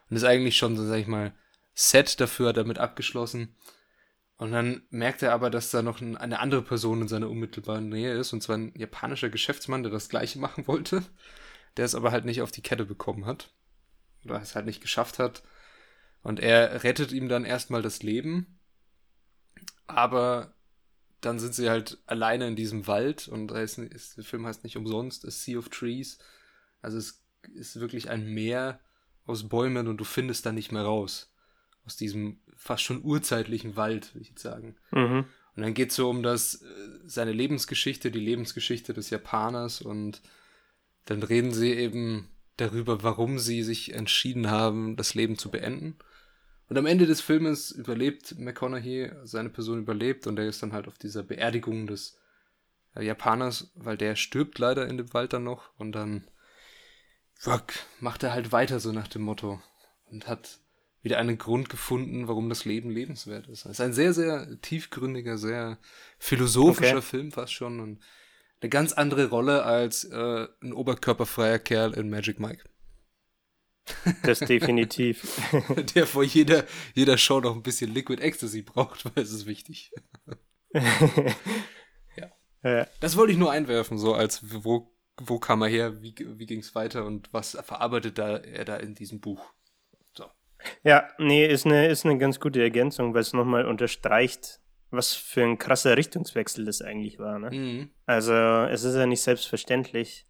und 0.08 0.16
ist 0.16 0.24
eigentlich 0.24 0.56
schon, 0.56 0.76
so 0.76 0.86
sag 0.86 0.98
ich 0.98 1.06
mal, 1.06 1.32
set 1.74 2.20
dafür, 2.20 2.48
hat 2.48 2.56
damit 2.56 2.78
abgeschlossen. 2.78 3.54
Und 4.36 4.52
dann 4.52 4.82
merkt 4.88 5.22
er 5.22 5.32
aber, 5.32 5.50
dass 5.50 5.70
da 5.70 5.82
noch 5.82 6.00
eine 6.00 6.40
andere 6.40 6.62
Person 6.62 7.02
in 7.02 7.08
seiner 7.08 7.28
unmittelbaren 7.28 7.90
Nähe 7.90 8.14
ist, 8.14 8.32
und 8.32 8.42
zwar 8.42 8.56
ein 8.56 8.72
japanischer 8.74 9.28
Geschäftsmann, 9.28 9.82
der 9.82 9.92
das 9.92 10.08
gleiche 10.08 10.38
machen 10.38 10.66
wollte, 10.66 11.02
der 11.76 11.84
es 11.84 11.94
aber 11.94 12.10
halt 12.10 12.24
nicht 12.24 12.40
auf 12.40 12.50
die 12.50 12.62
Kette 12.62 12.86
bekommen 12.86 13.26
hat. 13.26 13.52
Oder 14.24 14.40
es 14.40 14.54
halt 14.54 14.66
nicht 14.66 14.80
geschafft 14.80 15.18
hat. 15.18 15.42
Und 16.22 16.40
er 16.40 16.84
rettet 16.84 17.12
ihm 17.12 17.28
dann 17.28 17.44
erstmal 17.44 17.82
das 17.82 18.02
Leben, 18.02 18.58
aber 19.86 20.54
dann 21.20 21.38
sind 21.38 21.54
sie 21.54 21.68
halt 21.68 21.98
alleine 22.06 22.48
in 22.48 22.56
diesem 22.56 22.86
Wald 22.86 23.28
und 23.28 23.48
da 23.48 23.60
ist, 23.60 23.78
ist, 23.78 24.16
der 24.16 24.24
Film 24.24 24.46
heißt 24.46 24.64
nicht 24.64 24.76
umsonst 24.76 25.26
A 25.26 25.30
Sea 25.30 25.58
of 25.58 25.68
Trees. 25.68 26.18
Also 26.80 26.98
es 26.98 27.22
ist 27.54 27.80
wirklich 27.80 28.10
ein 28.10 28.26
Meer 28.26 28.80
aus 29.26 29.48
Bäumen 29.48 29.86
und 29.88 29.98
du 29.98 30.04
findest 30.04 30.46
da 30.46 30.52
nicht 30.52 30.72
mehr 30.72 30.82
raus. 30.82 31.32
Aus 31.84 31.96
diesem 31.96 32.40
fast 32.56 32.82
schon 32.82 33.02
urzeitlichen 33.02 33.76
Wald, 33.76 34.14
würde 34.14 34.22
ich 34.22 34.30
jetzt 34.30 34.42
sagen. 34.42 34.76
Mhm. 34.92 35.24
Und 35.56 35.62
dann 35.62 35.74
geht 35.74 35.90
es 35.90 35.96
so 35.96 36.08
um 36.08 36.22
das, 36.22 36.62
äh, 36.62 36.66
seine 37.04 37.32
Lebensgeschichte, 37.32 38.10
die 38.10 38.20
Lebensgeschichte 38.20 38.94
des 38.94 39.10
Japaners 39.10 39.82
und 39.82 40.22
dann 41.06 41.22
reden 41.22 41.52
sie 41.52 41.72
eben 41.72 42.28
darüber, 42.56 43.02
warum 43.02 43.38
sie 43.38 43.62
sich 43.62 43.94
entschieden 43.94 44.50
haben, 44.50 44.96
das 44.96 45.14
Leben 45.14 45.38
zu 45.38 45.50
beenden. 45.50 45.96
Und 46.70 46.78
am 46.78 46.86
Ende 46.86 47.06
des 47.06 47.20
Filmes 47.20 47.72
überlebt 47.72 48.38
McConaughey, 48.38 49.10
seine 49.24 49.50
Person 49.50 49.80
überlebt 49.80 50.28
und 50.28 50.38
er 50.38 50.46
ist 50.46 50.62
dann 50.62 50.72
halt 50.72 50.86
auf 50.86 50.98
dieser 50.98 51.24
Beerdigung 51.24 51.88
des 51.88 52.16
äh, 52.94 53.04
Japaners, 53.04 53.72
weil 53.74 53.96
der 53.96 54.14
stirbt 54.14 54.56
leider 54.60 54.86
in 54.86 54.96
dem 54.96 55.12
Wald 55.12 55.32
dann 55.32 55.42
noch 55.42 55.76
und 55.78 55.90
dann 55.90 56.28
fuck, 57.34 57.72
macht 57.98 58.22
er 58.22 58.32
halt 58.32 58.52
weiter 58.52 58.78
so 58.78 58.92
nach 58.92 59.08
dem 59.08 59.22
Motto 59.22 59.60
und 60.12 60.28
hat 60.28 60.60
wieder 61.02 61.18
einen 61.18 61.38
Grund 61.38 61.70
gefunden, 61.70 62.28
warum 62.28 62.48
das 62.48 62.64
Leben 62.64 62.90
lebenswert 62.90 63.48
ist. 63.48 63.64
Es 63.64 63.72
ist 63.72 63.80
ein 63.80 63.92
sehr, 63.92 64.12
sehr 64.12 64.60
tiefgründiger, 64.60 65.38
sehr 65.38 65.76
philosophischer 66.20 66.98
okay. 66.98 67.02
Film 67.06 67.32
fast 67.32 67.52
schon 67.52 67.80
und 67.80 68.00
eine 68.60 68.70
ganz 68.70 68.92
andere 68.92 69.28
Rolle 69.28 69.64
als 69.64 70.04
äh, 70.04 70.46
ein 70.62 70.72
oberkörperfreier 70.72 71.58
Kerl 71.58 71.94
in 71.94 72.10
Magic 72.10 72.38
Mike. 72.38 72.62
Das 74.22 74.40
definitiv. 74.40 75.40
Der 75.94 76.06
vor 76.06 76.22
jeder, 76.22 76.64
jeder 76.94 77.18
Show 77.18 77.40
noch 77.40 77.54
ein 77.54 77.62
bisschen 77.62 77.92
Liquid 77.92 78.22
Ecstasy 78.22 78.62
braucht, 78.62 79.04
weil 79.04 79.22
es 79.22 79.32
ist 79.32 79.46
wichtig. 79.46 79.92
ja. 80.72 82.30
ja. 82.62 82.86
Das 83.00 83.16
wollte 83.16 83.32
ich 83.32 83.38
nur 83.38 83.50
einwerfen, 83.50 83.98
so 83.98 84.14
als 84.14 84.40
wo, 84.64 84.94
wo 85.16 85.38
kam 85.38 85.62
er 85.62 85.68
her, 85.68 86.02
wie, 86.02 86.14
wie 86.18 86.46
ging 86.46 86.60
es 86.60 86.74
weiter 86.74 87.04
und 87.04 87.32
was 87.32 87.58
verarbeitet 87.62 88.18
da, 88.18 88.36
er 88.38 88.64
da 88.64 88.76
in 88.76 88.94
diesem 88.94 89.20
Buch. 89.20 89.52
So. 90.12 90.26
Ja, 90.84 91.08
nee, 91.18 91.46
ist 91.46 91.66
eine, 91.66 91.88
ist 91.88 92.04
eine 92.04 92.18
ganz 92.18 92.40
gute 92.40 92.62
Ergänzung, 92.62 93.14
weil 93.14 93.22
es 93.22 93.32
nochmal 93.32 93.66
unterstreicht, 93.66 94.60
was 94.90 95.14
für 95.14 95.42
ein 95.42 95.58
krasser 95.58 95.96
Richtungswechsel 95.96 96.64
das 96.64 96.82
eigentlich 96.82 97.18
war. 97.18 97.38
Ne? 97.38 97.50
Mhm. 97.50 97.90
Also 98.06 98.32
es 98.34 98.84
ist 98.84 98.96
ja 98.96 99.06
nicht 99.06 99.22
selbstverständlich, 99.22 100.26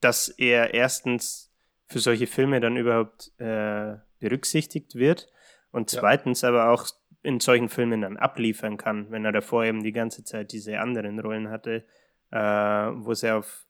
dass 0.00 0.28
er 0.28 0.74
erstens 0.74 1.47
für 1.88 1.98
solche 1.98 2.26
Filme 2.26 2.60
dann 2.60 2.76
überhaupt 2.76 3.32
äh, 3.38 3.96
berücksichtigt 4.20 4.94
wird. 4.94 5.26
Und 5.70 5.90
zweitens 5.90 6.42
ja. 6.42 6.50
aber 6.50 6.70
auch 6.70 6.86
in 7.22 7.40
solchen 7.40 7.68
Filmen 7.68 8.02
dann 8.02 8.16
abliefern 8.16 8.76
kann, 8.76 9.10
wenn 9.10 9.24
er 9.24 9.32
davor 9.32 9.64
eben 9.64 9.82
die 9.82 9.92
ganze 9.92 10.24
Zeit 10.24 10.52
diese 10.52 10.78
anderen 10.78 11.18
Rollen 11.18 11.50
hatte, 11.50 11.84
äh, 12.30 12.38
wo 12.38 13.12
es 13.12 13.22
ja 13.22 13.38
auf, 13.38 13.66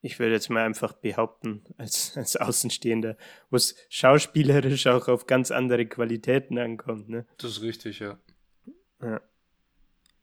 ich 0.00 0.18
würde 0.18 0.32
jetzt 0.32 0.50
mal 0.50 0.64
einfach 0.64 0.94
behaupten, 0.94 1.64
als, 1.78 2.16
als 2.16 2.36
Außenstehender, 2.36 3.16
wo 3.50 3.56
es 3.56 3.76
schauspielerisch 3.88 4.86
auch 4.86 5.08
auf 5.08 5.26
ganz 5.26 5.50
andere 5.50 5.86
Qualitäten 5.86 6.58
ankommt. 6.58 7.08
Ne? 7.08 7.26
Das 7.38 7.52
ist 7.52 7.62
richtig, 7.62 8.00
ja. 8.00 8.18
ja. 9.02 9.20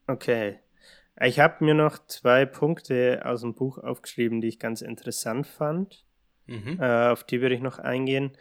Okay. 0.08 0.60
Ich 1.20 1.40
habe 1.40 1.66
mir 1.66 1.74
noch 1.74 2.06
zwei 2.06 2.46
Punkte 2.46 3.24
aus 3.26 3.42
dem 3.42 3.56
Buch 3.56 3.80
aufgeschrieben, 3.80 4.40
die 4.40 4.50
ich 4.50 4.60
ganz 4.60 4.82
interessant 4.82 5.48
fand. 5.48 6.06
Mhm. 6.48 6.80
Äh, 6.80 7.10
auf 7.10 7.24
die 7.24 7.42
würde 7.42 7.56
ich 7.56 7.62
noch 7.62 7.80
eingehen. 7.80 8.32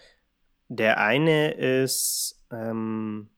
Der 0.68 0.98
eine 1.00 1.52
ist 1.52 2.44
ähm, 2.50 3.28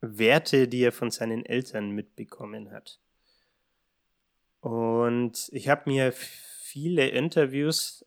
Werte, 0.00 0.68
die 0.68 0.82
er 0.82 0.92
von 0.92 1.10
seinen 1.10 1.46
Eltern 1.46 1.90
mitbekommen 1.90 2.70
hat. 2.70 2.98
Und 4.60 5.48
ich 5.52 5.68
habe 5.68 5.90
mir 5.90 6.12
viele 6.12 7.08
Interviews 7.08 8.06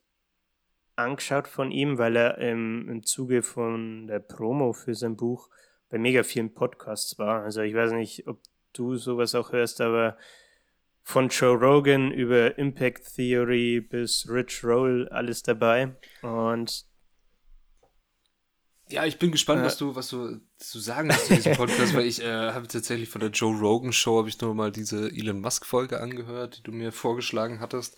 angeschaut 0.96 1.48
von 1.48 1.70
ihm, 1.70 1.98
weil 1.98 2.16
er 2.16 2.38
im, 2.38 2.88
im 2.88 3.02
Zuge 3.04 3.42
von 3.42 4.06
der 4.06 4.20
Promo 4.20 4.72
für 4.72 4.94
sein 4.94 5.16
Buch 5.16 5.50
bei 5.90 5.98
mega 5.98 6.22
vielen 6.22 6.54
Podcasts 6.54 7.18
war. 7.18 7.42
Also 7.42 7.60
ich 7.60 7.74
weiß 7.74 7.92
nicht, 7.92 8.26
ob 8.26 8.40
du 8.72 8.96
sowas 8.96 9.34
auch 9.34 9.52
hörst, 9.52 9.80
aber 9.80 10.16
von 11.06 11.28
Joe 11.28 11.56
Rogan 11.56 12.10
über 12.10 12.58
Impact 12.58 13.14
Theory 13.14 13.80
bis 13.80 14.26
Rich 14.28 14.64
Roll 14.64 15.08
alles 15.10 15.44
dabei. 15.44 15.94
Und 16.22 16.84
ja, 18.88 19.04
ich 19.04 19.16
bin 19.20 19.30
gespannt, 19.30 19.62
äh, 19.62 19.66
was 19.66 19.78
du, 19.78 19.94
was 19.94 20.08
du 20.08 20.40
zu 20.58 20.80
sagen 20.80 21.12
hast 21.12 21.26
zu 21.26 21.36
diesem 21.36 21.54
Podcast, 21.54 21.94
weil 21.94 22.06
ich 22.06 22.20
äh, 22.20 22.50
habe 22.50 22.66
tatsächlich 22.66 23.08
von 23.08 23.20
der 23.20 23.30
Joe 23.30 23.56
Rogan 23.56 23.92
Show 23.92 24.18
habe 24.18 24.28
ich 24.28 24.40
nur 24.40 24.52
mal 24.56 24.72
diese 24.72 25.08
Elon 25.12 25.40
Musk 25.40 25.64
Folge 25.64 26.00
angehört, 26.00 26.58
die 26.58 26.62
du 26.64 26.72
mir 26.72 26.90
vorgeschlagen 26.90 27.60
hattest. 27.60 27.96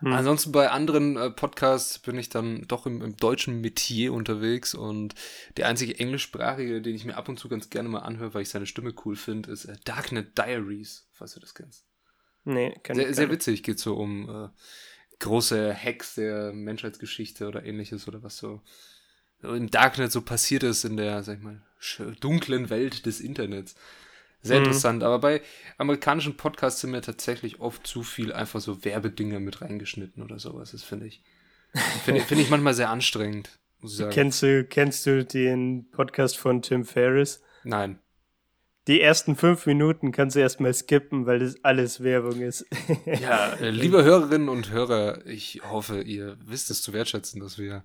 Hm. 0.00 0.12
Ansonsten 0.12 0.52
bei 0.52 0.70
anderen 0.70 1.16
äh, 1.16 1.30
Podcasts 1.30 1.98
bin 1.98 2.18
ich 2.18 2.28
dann 2.28 2.66
doch 2.68 2.84
im, 2.84 3.00
im, 3.00 3.16
deutschen 3.16 3.62
Metier 3.62 4.12
unterwegs 4.12 4.74
und 4.74 5.14
der 5.56 5.66
einzige 5.66 5.98
englischsprachige, 5.98 6.82
den 6.82 6.94
ich 6.94 7.06
mir 7.06 7.16
ab 7.16 7.30
und 7.30 7.38
zu 7.38 7.48
ganz 7.48 7.70
gerne 7.70 7.88
mal 7.88 8.00
anhöre, 8.00 8.34
weil 8.34 8.42
ich 8.42 8.50
seine 8.50 8.66
Stimme 8.66 8.92
cool 9.06 9.16
finde, 9.16 9.50
ist 9.50 9.64
äh, 9.64 9.76
Darknet 9.86 10.36
Diaries, 10.36 11.08
falls 11.12 11.32
du 11.32 11.40
das 11.40 11.54
kennst. 11.54 11.86
Nee, 12.44 12.74
kann 12.82 12.96
sehr, 12.96 13.10
ich 13.10 13.16
sehr 13.16 13.30
witzig, 13.30 13.62
geht 13.62 13.78
so 13.78 13.96
um 13.96 14.28
äh, 14.28 14.48
große 15.20 15.74
Hacks 15.74 16.16
der 16.16 16.52
Menschheitsgeschichte 16.52 17.46
oder 17.46 17.64
ähnliches 17.64 18.08
oder 18.08 18.22
was 18.22 18.36
so 18.36 18.60
im 19.42 19.70
Darknet 19.70 20.12
so 20.12 20.22
passiert 20.22 20.62
ist 20.62 20.84
in 20.84 20.96
der, 20.96 21.22
sag 21.22 21.38
ich 21.38 21.42
mal, 21.42 21.62
dunklen 22.20 22.70
Welt 22.70 23.06
des 23.06 23.20
Internets. 23.20 23.74
Sehr 24.42 24.58
mhm. 24.58 24.66
interessant. 24.66 25.02
Aber 25.02 25.18
bei 25.18 25.42
amerikanischen 25.78 26.36
Podcasts 26.36 26.80
sind 26.80 26.90
mir 26.90 27.00
tatsächlich 27.00 27.60
oft 27.60 27.86
zu 27.86 28.02
viel 28.02 28.32
einfach 28.32 28.60
so 28.60 28.84
Werbedinger 28.84 29.40
mit 29.40 29.60
reingeschnitten 29.62 30.22
oder 30.22 30.38
sowas. 30.38 30.72
Das 30.72 30.82
finde 30.82 31.06
ich, 31.06 31.22
finde 32.04 32.20
find 32.20 32.40
ich 32.40 32.50
manchmal 32.50 32.74
sehr 32.74 32.90
anstrengend. 32.90 33.58
Kennst 34.10 34.44
du, 34.44 34.64
kennst 34.64 35.06
du 35.06 35.24
den 35.24 35.90
Podcast 35.90 36.38
von 36.38 36.62
Tim 36.62 36.84
Ferriss? 36.84 37.42
Nein. 37.64 37.98
Die 38.88 39.00
ersten 39.00 39.36
fünf 39.36 39.66
Minuten 39.66 40.10
kannst 40.10 40.34
du 40.34 40.40
erstmal 40.40 40.74
skippen, 40.74 41.24
weil 41.24 41.38
das 41.38 41.62
alles 41.64 42.02
Werbung 42.02 42.40
ist. 42.40 42.66
ja, 43.06 43.52
äh, 43.54 43.70
liebe 43.70 44.02
Hörerinnen 44.02 44.48
und 44.48 44.70
Hörer, 44.70 45.24
ich 45.24 45.60
hoffe, 45.70 46.02
ihr 46.02 46.36
wisst 46.40 46.70
es 46.70 46.82
zu 46.82 46.92
wertschätzen, 46.92 47.40
dass 47.40 47.58
wir 47.58 47.84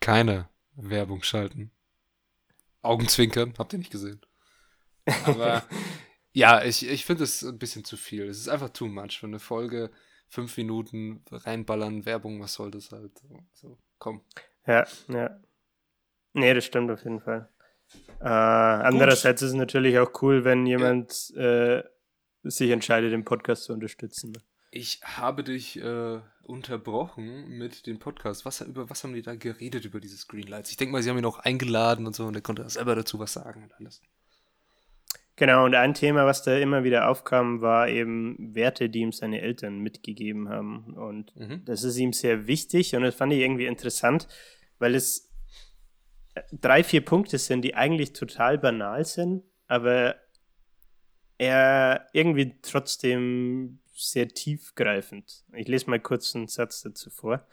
keine 0.00 0.48
Werbung 0.76 1.24
schalten. 1.24 1.72
Augenzwinkern, 2.82 3.54
habt 3.58 3.72
ihr 3.72 3.80
nicht 3.80 3.90
gesehen. 3.90 4.20
Aber 5.24 5.64
ja, 6.32 6.62
ich, 6.62 6.88
ich 6.88 7.04
finde 7.04 7.24
es 7.24 7.42
ein 7.42 7.58
bisschen 7.58 7.84
zu 7.84 7.96
viel. 7.96 8.28
Es 8.28 8.38
ist 8.38 8.48
einfach 8.48 8.70
too 8.70 8.86
much. 8.86 9.18
Für 9.18 9.26
eine 9.26 9.40
Folge 9.40 9.90
fünf 10.28 10.56
Minuten 10.56 11.24
reinballern, 11.32 12.06
Werbung, 12.06 12.40
was 12.40 12.54
soll 12.54 12.70
das 12.70 12.92
halt? 12.92 13.12
So, 13.54 13.76
komm. 13.98 14.22
Ja, 14.66 14.86
ja. 15.08 15.40
Nee, 16.34 16.54
das 16.54 16.64
stimmt 16.64 16.92
auf 16.92 17.02
jeden 17.02 17.20
Fall. 17.20 17.48
Äh, 18.20 18.24
andererseits 18.24 19.42
ist 19.42 19.50
es 19.50 19.54
natürlich 19.54 19.98
auch 19.98 20.22
cool, 20.22 20.44
wenn 20.44 20.66
jemand 20.66 21.32
äh, 21.36 21.82
sich 22.42 22.70
entscheidet, 22.70 23.12
den 23.12 23.24
Podcast 23.24 23.64
zu 23.64 23.72
unterstützen. 23.72 24.36
Ich 24.70 25.00
habe 25.02 25.44
dich 25.44 25.80
äh, 25.80 26.20
unterbrochen 26.42 27.48
mit 27.48 27.86
dem 27.86 27.98
Podcast. 27.98 28.44
Was, 28.44 28.60
über 28.60 28.90
was 28.90 29.02
haben 29.02 29.14
die 29.14 29.22
da 29.22 29.34
geredet 29.34 29.84
über 29.84 30.00
dieses 30.00 30.28
Greenlights? 30.28 30.70
Ich 30.70 30.76
denke 30.76 30.92
mal, 30.92 31.02
sie 31.02 31.10
haben 31.10 31.18
ihn 31.18 31.24
auch 31.24 31.38
eingeladen 31.38 32.06
und 32.06 32.14
so 32.14 32.26
und 32.26 32.34
er 32.34 32.42
konnte 32.42 32.68
selber 32.68 32.94
dazu 32.94 33.18
was 33.18 33.32
sagen 33.32 33.62
und 33.64 33.74
alles. 33.74 34.02
Genau, 35.36 35.64
und 35.64 35.74
ein 35.76 35.94
Thema, 35.94 36.26
was 36.26 36.42
da 36.42 36.56
immer 36.56 36.82
wieder 36.82 37.08
aufkam, 37.08 37.60
war 37.60 37.88
eben 37.88 38.54
Werte, 38.56 38.90
die 38.90 38.98
ihm 38.98 39.12
seine 39.12 39.40
Eltern 39.40 39.78
mitgegeben 39.78 40.48
haben. 40.48 40.94
Und 40.94 41.34
mhm. 41.36 41.64
das 41.64 41.84
ist 41.84 41.96
ihm 41.96 42.12
sehr 42.12 42.48
wichtig 42.48 42.96
und 42.96 43.02
das 43.02 43.14
fand 43.14 43.32
ich 43.32 43.38
irgendwie 43.38 43.66
interessant, 43.66 44.26
weil 44.80 44.96
es 44.96 45.27
drei, 46.52 46.82
vier 46.82 47.04
Punkte 47.04 47.38
sind, 47.38 47.62
die 47.62 47.74
eigentlich 47.74 48.12
total 48.12 48.58
banal 48.58 49.04
sind, 49.04 49.44
aber 49.66 50.16
er 51.38 52.06
irgendwie 52.12 52.58
trotzdem 52.62 53.80
sehr 53.94 54.28
tiefgreifend. 54.28 55.44
Ich 55.54 55.68
lese 55.68 55.90
mal 55.90 56.00
kurz 56.00 56.34
einen 56.34 56.48
Satz 56.48 56.82
dazu 56.82 57.10
vor. 57.10 57.46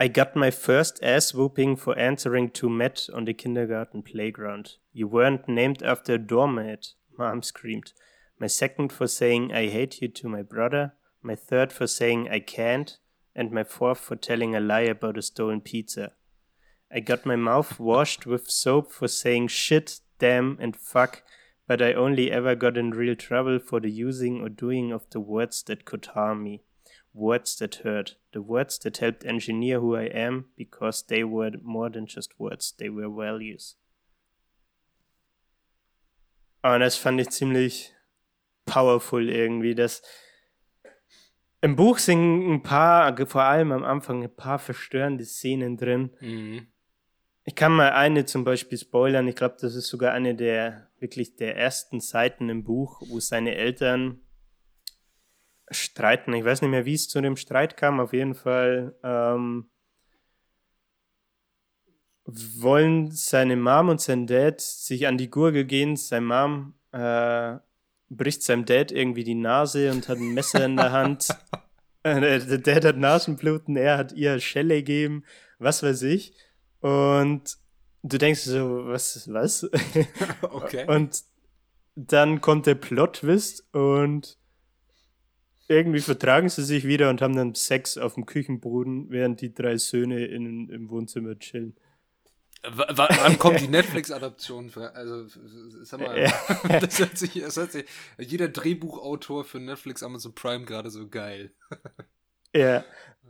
I 0.00 0.08
got 0.08 0.34
my 0.34 0.50
first 0.50 1.02
ass 1.02 1.34
whooping 1.34 1.76
for 1.76 1.96
answering 1.96 2.52
to 2.52 2.68
Matt 2.68 3.08
on 3.12 3.26
the 3.26 3.34
kindergarten 3.34 4.02
playground. 4.02 4.80
You 4.92 5.08
weren't 5.08 5.48
named 5.48 5.82
after 5.82 6.14
a 6.14 6.18
doormat, 6.18 6.94
Mom 7.16 7.42
screamed. 7.42 7.94
My 8.38 8.48
second 8.48 8.92
for 8.92 9.06
saying 9.06 9.52
I 9.52 9.68
hate 9.68 10.02
you 10.02 10.08
to 10.08 10.28
my 10.28 10.42
brother. 10.42 10.94
My 11.22 11.36
third 11.36 11.72
for 11.72 11.86
saying 11.86 12.28
I 12.28 12.40
can't. 12.40 12.98
And 13.34 13.50
my 13.50 13.64
fourth 13.64 13.98
for 13.98 14.16
telling 14.16 14.54
a 14.54 14.60
lie 14.60 14.88
about 14.90 15.18
a 15.18 15.22
stolen 15.22 15.60
pizza. 15.60 16.12
I 16.94 17.00
got 17.00 17.26
my 17.26 17.36
mouth 17.36 17.80
washed 17.80 18.24
with 18.24 18.50
soap 18.50 18.92
for 18.92 19.08
saying 19.08 19.48
shit, 19.48 20.00
damn, 20.18 20.56
and 20.60 20.76
fuck 20.76 21.22
but 21.66 21.80
I 21.80 21.94
only 21.94 22.30
ever 22.30 22.54
got 22.54 22.76
in 22.76 22.90
real 22.90 23.14
trouble 23.14 23.58
for 23.58 23.80
the 23.80 23.90
using 23.90 24.40
or 24.40 24.48
doing 24.48 24.92
of 24.92 25.08
the 25.10 25.20
words 25.20 25.62
that 25.64 25.84
could 25.84 26.06
harm 26.06 26.42
me. 26.42 26.62
Words 27.14 27.56
that 27.58 27.76
hurt. 27.76 28.16
The 28.32 28.42
words 28.42 28.78
that 28.80 28.98
helped 28.98 29.24
engineer 29.24 29.80
who 29.80 29.96
I 29.96 30.04
am 30.04 30.46
because 30.56 31.02
they 31.02 31.24
were 31.24 31.52
more 31.62 31.88
than 31.88 32.06
just 32.06 32.38
words, 32.38 32.74
they 32.76 32.88
were 32.88 33.08
values. 33.08 33.76
Und 36.62 36.80
das 36.80 36.96
fand 36.96 37.20
ich 37.20 37.30
ziemlich 37.30 37.92
powerful 38.66 39.28
irgendwie. 39.28 39.74
Das 39.74 40.02
Im 41.60 41.76
Buch 41.76 41.98
sind 41.98 42.52
ein 42.52 42.62
paar, 42.62 43.16
vor 43.26 43.42
allem 43.42 43.72
am 43.72 43.84
Anfang, 43.84 44.22
ein 44.22 44.34
paar 44.34 44.58
verstörende 44.58 45.24
Szenen 45.24 45.76
drin. 45.76 46.10
Mhm. 46.20 46.66
Ich 47.46 47.54
kann 47.54 47.72
mal 47.72 47.92
eine 47.92 48.24
zum 48.24 48.44
Beispiel 48.44 48.78
spoilern. 48.78 49.28
Ich 49.28 49.36
glaube, 49.36 49.56
das 49.60 49.74
ist 49.74 49.88
sogar 49.88 50.12
eine 50.12 50.34
der 50.34 50.88
wirklich 50.98 51.36
der 51.36 51.56
ersten 51.56 52.00
Seiten 52.00 52.48
im 52.48 52.64
Buch, 52.64 53.02
wo 53.08 53.20
seine 53.20 53.54
Eltern 53.54 54.22
streiten. 55.70 56.32
Ich 56.32 56.44
weiß 56.44 56.62
nicht 56.62 56.70
mehr, 56.70 56.86
wie 56.86 56.94
es 56.94 57.08
zu 57.08 57.20
dem 57.20 57.36
Streit 57.36 57.76
kam. 57.76 58.00
Auf 58.00 58.14
jeden 58.14 58.34
Fall 58.34 58.96
ähm, 59.02 59.70
wollen 62.24 63.10
seine 63.10 63.56
Mom 63.56 63.90
und 63.90 64.00
sein 64.00 64.26
Dad 64.26 64.62
sich 64.62 65.06
an 65.06 65.18
die 65.18 65.30
Gurgel 65.30 65.66
gehen. 65.66 65.96
Seine 65.96 66.26
Mom 66.26 66.74
äh, 66.92 67.58
bricht 68.08 68.42
seinem 68.42 68.64
Dad 68.64 68.90
irgendwie 68.90 69.24
die 69.24 69.34
Nase 69.34 69.90
und 69.90 70.08
hat 70.08 70.16
ein 70.16 70.32
Messer 70.32 70.64
in 70.64 70.76
der 70.76 70.92
Hand. 70.92 71.28
Äh, 72.06 72.38
der 72.38 72.58
Dad 72.58 72.84
hat 72.84 72.98
Nasenbluten, 72.98 73.78
er 73.78 73.96
hat 73.96 74.12
ihr 74.12 74.38
Schelle 74.38 74.74
gegeben, 74.74 75.24
was 75.58 75.82
weiß 75.82 76.02
ich. 76.02 76.34
Und 76.84 77.56
du 78.02 78.18
denkst 78.18 78.40
so, 78.40 78.84
was, 78.84 79.26
was? 79.32 79.64
okay. 80.42 80.84
Und 80.86 81.22
dann 81.94 82.42
kommt 82.42 82.66
der 82.66 82.74
Plot-Twist 82.74 83.72
und 83.72 84.36
irgendwie 85.66 86.00
vertragen 86.00 86.50
sie 86.50 86.62
sich 86.62 86.86
wieder 86.86 87.08
und 87.08 87.22
haben 87.22 87.34
dann 87.34 87.54
Sex 87.54 87.96
auf 87.96 88.16
dem 88.16 88.26
Küchenboden, 88.26 89.08
während 89.08 89.40
die 89.40 89.54
drei 89.54 89.78
Söhne 89.78 90.26
in, 90.26 90.68
im 90.68 90.90
Wohnzimmer 90.90 91.38
chillen. 91.38 91.74
W 92.62 92.82
wann 92.90 93.38
kommt 93.38 93.62
die 93.62 93.68
Netflix-Adaption? 93.68 94.70
Also, 94.92 95.24
sag 95.84 96.00
mal, 96.00 96.20
ja. 96.20 96.32
das, 96.80 96.98
hört 96.98 97.16
sich, 97.16 97.32
das 97.32 97.56
hört 97.56 97.72
sich 97.72 97.86
jeder 98.18 98.48
Drehbuchautor 98.48 99.44
für 99.44 99.58
Netflix, 99.58 100.02
Amazon 100.02 100.34
Prime 100.34 100.66
gerade 100.66 100.90
so 100.90 101.08
geil. 101.08 101.54
Ja, 102.54 102.84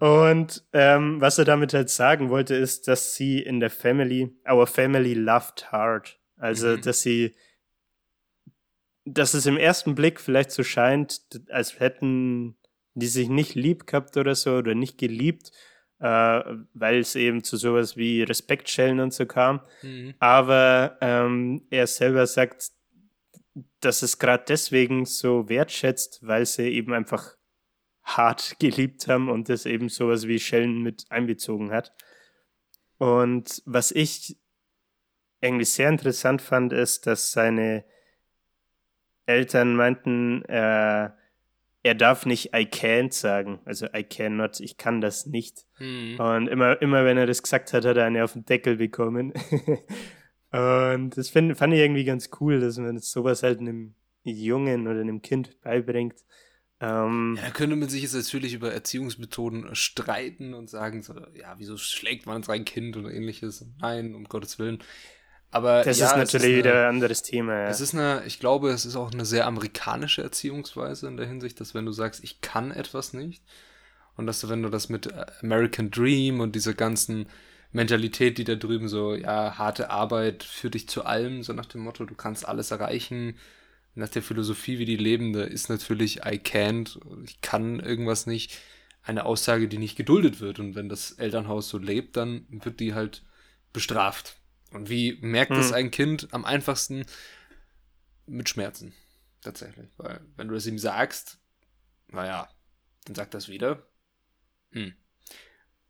und 0.05 0.63
ähm, 0.75 1.19
was 1.19 1.39
er 1.39 1.47
damit 1.47 1.73
halt 1.73 1.89
sagen 1.89 2.29
wollte, 2.29 2.55
ist, 2.55 2.89
dass 2.89 3.15
sie 3.15 3.41
in 3.41 3.59
der 3.59 3.71
Family, 3.71 4.37
our 4.47 4.67
family 4.67 5.15
loved 5.15 5.73
hard. 5.73 6.21
Also, 6.37 6.77
mhm. 6.77 6.83
dass 6.83 7.01
sie, 7.01 7.35
dass 9.07 9.33
es 9.33 9.47
im 9.47 9.57
ersten 9.57 9.95
Blick 9.95 10.21
vielleicht 10.21 10.51
so 10.51 10.63
scheint, 10.63 11.23
als 11.49 11.81
hätten 11.81 12.59
die 12.93 13.07
sich 13.07 13.31
nicht 13.31 13.55
lieb 13.55 13.87
gehabt 13.87 14.19
oder 14.19 14.35
so 14.35 14.57
oder 14.57 14.75
nicht 14.75 14.99
geliebt. 14.99 15.53
Äh, 16.01 16.43
weil 16.75 16.99
es 16.99 17.17
eben 17.17 17.43
zu 17.43 17.57
sowas 17.57 17.97
wie 17.97 18.25
Respektschellen 18.25 19.01
und 19.01 19.15
so 19.15 19.25
kam. 19.25 19.63
Mhm. 19.81 20.13
Aber 20.19 20.99
ähm, 21.01 21.67
er 21.71 21.87
selber 21.87 22.27
sagt, 22.27 22.73
dass 23.81 24.03
es 24.03 24.19
gerade 24.19 24.45
deswegen 24.47 25.07
so 25.07 25.49
wertschätzt, 25.49 26.19
weil 26.27 26.45
sie 26.45 26.69
eben 26.69 26.93
einfach 26.93 27.37
hart 28.05 28.57
geliebt 28.61 29.09
haben 29.09 29.29
und 29.29 29.49
das 29.49 29.67
eben 29.67 29.89
sowas 29.89 30.27
wie 30.29 30.39
Schellen 30.39 30.83
mit 30.83 31.07
einbezogen 31.11 31.73
hat. 31.73 31.93
Und 32.99 33.63
was 33.67 33.91
ich 33.91 34.39
irgendwie 35.41 35.65
sehr 35.65 35.89
interessant 35.89 36.41
fand, 36.41 36.73
ist, 36.73 37.07
dass 37.07 37.33
seine 37.33 37.85
Eltern 39.27 39.75
meinten, 39.75 40.43
äh, 40.45 41.11
er 41.85 41.95
darf 41.95 42.25
nicht 42.25 42.55
I 42.55 42.67
can't 42.67 43.13
sagen, 43.13 43.61
also 43.67 43.87
I 43.95 44.05
cannot, 44.05 44.59
ich 44.61 44.79
kann 44.79 45.03
das 45.03 45.27
nicht. 45.27 45.67
Mhm. 45.79 46.19
Und 46.19 46.49
immer, 46.49 46.81
immer 46.81 47.05
wenn 47.05 47.19
er 47.19 47.27
das 47.27 47.43
gesagt 47.43 47.73
hat, 47.75 47.85
hat 47.85 47.97
er 47.97 48.07
eine 48.07 48.25
auf 48.25 48.33
den 48.33 48.47
Deckel 48.47 48.77
bekommen. 48.77 49.33
und 50.51 51.11
das 51.17 51.29
find, 51.29 51.57
fand 51.59 51.75
ich 51.75 51.81
irgendwie 51.81 52.05
ganz 52.05 52.31
cool, 52.41 52.59
dass 52.59 52.79
man 52.79 52.99
sowas 52.99 53.43
halt 53.43 53.61
einem 53.61 53.95
Jungen 54.23 54.89
oder 54.89 55.01
einem 55.01 55.21
Kind 55.21 55.61
beibringt. 55.61 56.25
Ähm, 56.81 57.39
ja, 57.41 57.51
könnte 57.51 57.77
man 57.77 57.89
sich 57.89 58.03
jetzt 58.03 58.15
natürlich 58.15 58.55
über 58.55 58.73
Erziehungsmethoden 58.73 59.75
streiten 59.75 60.55
und 60.55 60.69
sagen, 60.69 61.03
so, 61.03 61.15
ja, 61.35 61.55
wieso 61.59 61.77
schlägt 61.77 62.27
man 62.27 62.43
sein 62.43 62.65
Kind 62.65 62.97
oder 62.97 63.13
ähnliches? 63.13 63.65
Nein, 63.81 64.15
um 64.15 64.25
Gottes 64.25 64.59
Willen. 64.59 64.83
Aber 65.51 65.85
das 65.85 66.01
ja, 66.01 66.07
ist 66.07 66.17
natürlich 66.17 66.53
ist 66.53 66.59
wieder 66.59 66.89
ein 66.89 66.97
anderes 66.97 67.23
Thema. 67.23 67.53
Ja. 67.55 67.69
Es 67.69 67.81
ist 67.81 67.95
eine, 67.95 68.25
ich 68.27 68.41
glaube, 68.41 68.71
es 68.71 68.85
ist 68.85 68.97
auch 68.97 69.13
eine 69.13 69.25
sehr 69.25 69.47
amerikanische 69.47 70.21
Erziehungsweise 70.21 71.07
in 71.07 71.17
der 71.17 71.29
Hinsicht, 71.29 71.61
dass 71.61 71.75
wenn 71.75 71.87
du 71.87 71.93
sagst, 71.93 72.25
ich 72.25 72.41
kann 72.41 72.73
etwas 72.73 73.13
nicht, 73.13 73.45
und 74.17 74.27
dass 74.27 74.41
du, 74.41 74.49
wenn 74.49 74.63
du 74.63 74.69
das 74.69 74.89
mit 74.89 75.13
American 75.43 75.91
Dream 75.91 76.41
und 76.41 76.55
dieser 76.55 76.75
ganzen 76.75 77.27
Mentalität, 77.73 78.39
die 78.39 78.45
da 78.45 78.55
drüben 78.55 78.89
so, 78.89 79.15
ja, 79.15 79.59
harte 79.59 79.91
Arbeit 79.91 80.45
führt 80.45 80.75
dich 80.75 80.89
zu 80.89 81.05
allem, 81.05 81.43
so 81.43 81.53
nach 81.53 81.67
dem 81.67 81.81
Motto, 81.83 82.05
du 82.05 82.15
kannst 82.15 82.47
alles 82.47 82.71
erreichen, 82.71 83.37
nach 83.95 84.09
der 84.09 84.23
Philosophie, 84.23 84.79
wie 84.79 84.85
die 84.85 84.97
leben, 84.97 85.33
da 85.33 85.43
ist 85.43 85.69
natürlich 85.69 86.19
I 86.19 86.39
can't, 86.39 86.99
ich 87.25 87.41
kann 87.41 87.81
irgendwas 87.81 88.27
nicht, 88.27 88.59
eine 89.03 89.25
Aussage, 89.25 89.69
die 89.69 89.79
nicht 89.79 89.97
geduldet 89.97 90.41
wird. 90.41 90.59
Und 90.59 90.75
wenn 90.75 90.89
das 90.89 91.13
Elternhaus 91.13 91.69
so 91.69 91.79
lebt, 91.79 92.17
dann 92.17 92.47
wird 92.49 92.81
die 92.81 92.95
halt 92.95 93.23
bestraft. 93.73 94.39
Und 94.71 94.89
wie 94.89 95.19
merkt 95.21 95.53
es 95.53 95.73
ein 95.73 95.91
Kind 95.91 96.29
am 96.33 96.45
einfachsten? 96.45 97.05
Mit 98.27 98.49
Schmerzen. 98.49 98.95
Tatsächlich. 99.43 99.91
Weil, 99.99 100.23
wenn 100.37 100.49
du 100.49 100.55
es 100.55 100.67
ihm 100.67 100.79
sagst, 100.79 101.39
naja, 102.09 102.49
dann 103.05 103.15
sagt 103.15 103.35
das 103.35 103.49
wieder. 103.49 103.87
Hm. 104.73 104.95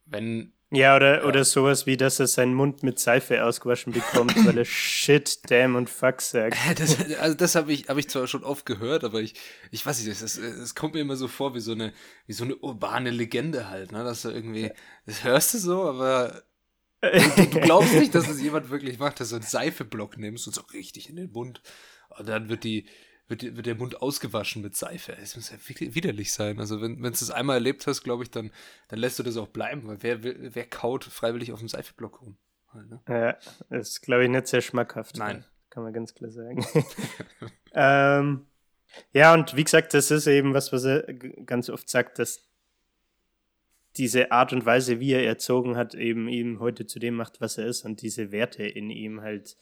Wenn 0.05 0.54
ja, 0.75 0.97
oder, 0.97 1.23
ja. 1.23 1.25
oder 1.25 1.45
sowas 1.45 1.87
wie, 1.87 1.97
dass 1.97 2.21
er 2.21 2.27
seinen 2.27 2.55
Mund 2.55 2.83
mit 2.83 2.99
Seife 2.99 3.45
ausgewaschen 3.45 3.93
bekommt, 3.93 4.35
weil 4.47 4.59
er 4.59 4.65
Shit, 4.65 5.51
Damn 5.51 5.77
und 5.77 5.91
Fuck 5.91 6.21
sagt. 6.21 6.57
Das, 6.79 6.99
also 7.19 7.37
das 7.37 7.55
habe 7.55 7.73
ich, 7.73 7.89
hab 7.89 7.97
ich 7.97 8.09
zwar 8.09 8.27
schon 8.27 8.45
oft 8.45 8.67
gehört, 8.67 9.05
aber 9.05 9.21
ich, 9.21 9.35
ich 9.71 9.85
weiß 9.85 10.05
nicht, 10.05 10.21
es 10.21 10.75
kommt 10.75 10.95
mir 10.95 11.01
immer 11.01 11.17
so 11.17 11.29
vor 11.29 11.55
wie 11.55 11.61
so 11.61 11.73
eine, 11.73 11.93
wie 12.27 12.33
so 12.33 12.45
eine 12.45 12.57
urbane 12.57 13.11
Legende 13.11 13.69
halt, 13.69 13.93
ne? 13.93 14.05
Dass 14.05 14.23
du 14.23 14.31
irgendwie, 14.31 14.71
das 15.07 15.25
hörst 15.25 15.55
du 15.55 15.59
so, 15.59 15.83
aber 15.83 16.43
du, 17.01 17.47
du 17.47 17.61
glaubst 17.61 17.95
nicht, 17.95 18.15
dass 18.15 18.29
es 18.29 18.41
jemand 18.41 18.71
wirklich 18.71 18.99
macht, 18.99 19.21
dass 19.21 19.31
du 19.31 19.37
einen 19.37 19.45
Seifeblock 19.45 20.19
nimmst 20.19 20.47
und 20.47 20.55
so 20.55 20.63
richtig 20.73 21.09
in 21.09 21.17
den 21.17 21.33
Mund. 21.33 21.63
Und 22.17 22.29
dann 22.29 22.49
wird 22.49 22.65
die, 22.65 22.87
wird, 23.29 23.57
wird 23.57 23.67
der 23.67 23.75
Mund 23.75 24.03
ausgewaschen 24.03 24.63
mit 24.63 24.77
Seife. 24.77 25.17
Es 25.17 25.37
muss 25.37 25.51
ja 25.51 25.57
widerlich 25.67 26.33
sein. 26.33 26.61
Also 26.61 26.81
wenn 26.81 26.97
wenn 27.03 27.13
du 27.13 27.19
das 27.19 27.31
einmal 27.31 27.57
erlebt 27.57 27.87
hast, 27.87 28.03
glaube 28.03 28.25
ich, 28.25 28.31
dann, 28.31 28.51
dann 28.89 28.99
lässt 28.99 29.19
du 29.19 29.23
das 29.23 29.37
auch 29.37 29.49
bleiben, 29.49 29.87
weil 29.87 30.03
wer, 30.03 30.23
wer 30.23 30.67
kaut 30.67 31.05
freiwillig 31.05 31.53
auf 31.53 31.61
dem 31.61 31.69
Seifeblock 31.69 32.21
rum? 32.21 32.37
Halt, 32.73 32.91
ne? 32.91 33.01
Ja, 33.09 33.39
das 33.71 33.91
ist, 33.91 34.01
glaube 34.03 34.25
ich, 34.25 34.31
nicht 34.31 34.47
sehr 34.47 34.61
schmackhaft. 34.61 35.17
Nein. 35.17 35.45
Kann 35.71 35.83
man 35.83 35.93
ganz 35.93 36.15
klar 36.15 36.31
sagen. 36.31 36.65
ähm, 37.75 38.47
ja, 39.13 39.35
und 39.35 39.57
wie 39.57 39.65
gesagt, 39.65 39.95
das 39.95 40.11
ist 40.11 40.27
eben 40.27 40.55
was, 40.55 40.73
was 40.73 40.85
er 40.85 41.03
ganz 41.13 41.69
oft 41.69 41.89
sagt, 41.89 42.19
dass 42.19 42.49
diese 43.97 44.33
Art 44.33 44.53
und 44.53 44.67
Weise, 44.67 45.01
wie 45.01 45.13
er 45.13 45.25
erzogen 45.25 45.77
hat, 45.77 45.95
eben 45.95 46.29
ihm 46.29 46.61
heute 46.61 46.87
zu 46.87 46.99
dem 46.99 47.15
macht, 47.15 47.41
was 47.41 47.59
er 47.59 47.67
ist 47.67 47.85
und 47.85 48.03
diese 48.03 48.33
Werte 48.33 48.65
in 48.65 48.91
ihm 48.91 49.21
halt, 49.21 49.57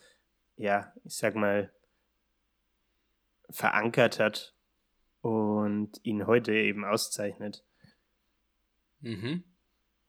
ja, 0.56 0.92
ich 1.04 1.16
sag 1.16 1.34
mal, 1.34 1.70
verankert 3.52 4.18
hat 4.18 4.54
und 5.20 6.00
ihn 6.02 6.26
heute 6.26 6.52
eben 6.52 6.84
auszeichnet. 6.84 7.64
Mhm. 9.00 9.44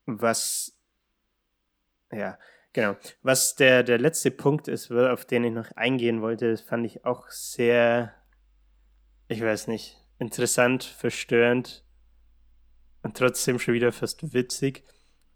Was, 0.06 0.76
ja, 2.12 2.38
genau. 2.72 2.96
Was 3.22 3.54
der, 3.54 3.82
der 3.82 3.98
letzte 3.98 4.30
Punkt 4.30 4.68
ist, 4.68 4.90
auf 4.90 5.24
den 5.24 5.44
ich 5.44 5.52
noch 5.52 5.72
eingehen 5.72 6.20
wollte, 6.20 6.50
das 6.50 6.60
fand 6.60 6.84
ich 6.86 7.04
auch 7.04 7.28
sehr, 7.28 8.14
ich 9.28 9.40
weiß 9.40 9.68
nicht, 9.68 10.04
interessant, 10.18 10.84
verstörend 10.84 11.84
und 13.02 13.16
trotzdem 13.16 13.58
schon 13.58 13.74
wieder 13.74 13.92
fast 13.92 14.32
witzig, 14.32 14.84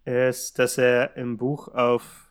ist, 0.05 0.59
dass 0.59 0.79
er 0.79 1.17
im 1.17 1.37
Buch 1.37 1.69
auf 1.69 2.28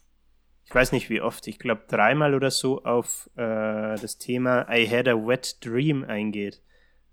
ich 0.67 0.75
weiß 0.75 0.91
nicht 0.91 1.09
wie 1.09 1.21
oft, 1.21 1.47
ich 1.47 1.59
glaube 1.59 1.83
dreimal 1.87 2.35
oder 2.35 2.51
so 2.51 2.83
auf 2.83 3.29
äh, 3.35 3.95
das 3.95 4.17
Thema 4.17 4.67
I 4.69 4.85
had 4.85 5.07
a 5.07 5.13
wet 5.13 5.65
dream 5.65 6.03
eingeht. 6.03 6.61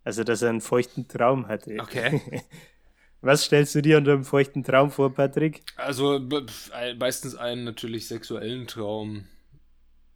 Also, 0.03 0.25
dass 0.25 0.43
er 0.43 0.51
einen 0.51 0.61
feuchten 0.61 1.07
Traum 1.07 1.47
hatte. 1.47 1.77
Okay. 1.81 2.21
Was 3.21 3.45
stellst 3.45 3.75
du 3.75 3.81
dir 3.81 3.97
unter 3.97 4.13
einem 4.13 4.25
feuchten 4.25 4.65
Traum 4.65 4.91
vor, 4.91 5.15
Patrick? 5.15 5.63
Also 5.77 6.21
meistens 6.99 7.37
einen 7.37 7.65
natürlich 7.65 8.09
sexuellen 8.09 8.67
Traum. 8.67 9.25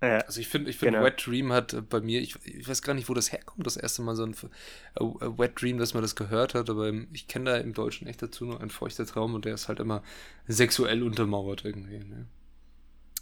Ja, 0.02 0.18
also 0.18 0.40
ich 0.40 0.48
finde, 0.48 0.70
ich 0.70 0.76
finde, 0.76 0.98
genau. 0.98 1.06
Wet 1.06 1.24
Dream 1.24 1.52
hat 1.52 1.88
bei 1.88 2.00
mir, 2.00 2.20
ich, 2.20 2.36
ich, 2.44 2.68
weiß 2.68 2.82
gar 2.82 2.94
nicht, 2.94 3.08
wo 3.08 3.14
das 3.14 3.32
herkommt, 3.32 3.66
das 3.66 3.76
erste 3.76 4.02
Mal 4.02 4.14
so 4.14 4.24
ein 4.24 4.34
a 4.96 5.38
Wet 5.38 5.52
Dream, 5.60 5.78
dass 5.78 5.94
man 5.94 6.02
das 6.02 6.16
gehört 6.16 6.54
hat, 6.54 6.68
aber 6.68 6.92
ich 7.12 7.28
kenne 7.28 7.52
da 7.52 7.56
im 7.56 7.72
Deutschen 7.72 8.08
echt 8.08 8.20
dazu 8.20 8.44
nur 8.44 8.60
ein 8.60 8.70
feuchter 8.70 9.06
Traum 9.06 9.34
und 9.34 9.44
der 9.44 9.54
ist 9.54 9.68
halt 9.68 9.80
immer 9.80 10.02
sexuell 10.48 11.02
untermauert 11.02 11.64
irgendwie. 11.64 11.98
Ne? 11.98 12.26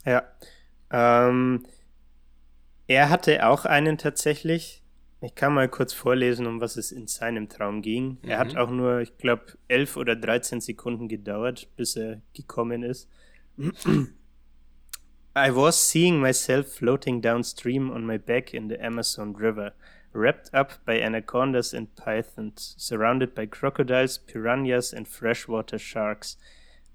Ja. 0.06 0.22
Ähm, 0.90 1.66
er 2.86 3.10
hatte 3.10 3.46
auch 3.46 3.64
einen 3.64 3.98
tatsächlich. 3.98 4.82
Ich 5.20 5.34
kann 5.34 5.54
mal 5.54 5.68
kurz 5.68 5.92
vorlesen, 5.92 6.46
um 6.46 6.60
was 6.60 6.76
es 6.76 6.92
in 6.92 7.08
seinem 7.08 7.48
Traum 7.48 7.82
ging. 7.82 8.18
Mhm. 8.22 8.28
Er 8.28 8.38
hat 8.38 8.52
mhm. 8.52 8.58
auch 8.58 8.70
nur, 8.70 9.00
ich 9.00 9.18
glaube, 9.18 9.44
elf 9.68 9.96
oder 9.96 10.14
13 10.14 10.60
Sekunden 10.60 11.08
gedauert, 11.08 11.68
bis 11.76 11.96
er 11.96 12.22
gekommen 12.32 12.82
ist. 12.82 13.08
I 15.38 15.50
was 15.50 15.90
seeing 15.90 16.20
myself 16.20 16.72
floating 16.72 17.20
downstream 17.20 17.90
on 17.90 18.06
my 18.06 18.16
back 18.16 18.54
in 18.54 18.68
the 18.68 18.80
Amazon 18.80 19.34
River, 19.36 19.72
wrapped 20.12 20.54
up 20.54 20.82
by 20.86 20.98
anacondas 21.02 21.74
and 21.74 21.94
pythons, 21.94 22.74
surrounded 22.78 23.34
by 23.34 23.46
crocodiles, 23.46 24.18
piranhas, 24.18 24.94
and 24.94 25.06
freshwater 25.06 25.78
sharks. 25.78 26.38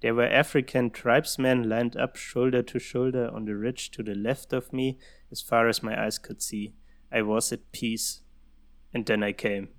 There 0.02 0.16
were 0.16 0.28
African 0.28 0.90
tribesmen 0.90 1.70
lined 1.70 1.96
up 1.96 2.16
shoulder 2.16 2.64
to 2.64 2.80
shoulder 2.80 3.30
on 3.32 3.46
the 3.46 3.56
ridge 3.56 3.92
to 3.92 4.04
the 4.04 4.16
left 4.16 4.52
of 4.52 4.74
me, 4.74 4.98
as 5.32 5.42
far 5.42 5.68
as 5.70 5.84
my 5.84 5.96
eyes 5.96 6.18
could 6.18 6.42
see. 6.42 6.74
I 7.12 7.22
was 7.22 7.52
at 7.52 7.72
peace. 7.72 8.22
And 8.94 9.06
then 9.06 9.24
I 9.24 9.32
came. 9.32 9.70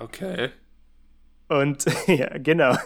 Okay. 0.00 0.50
Und 1.48 1.84
ja, 2.08 2.38
genau. 2.38 2.76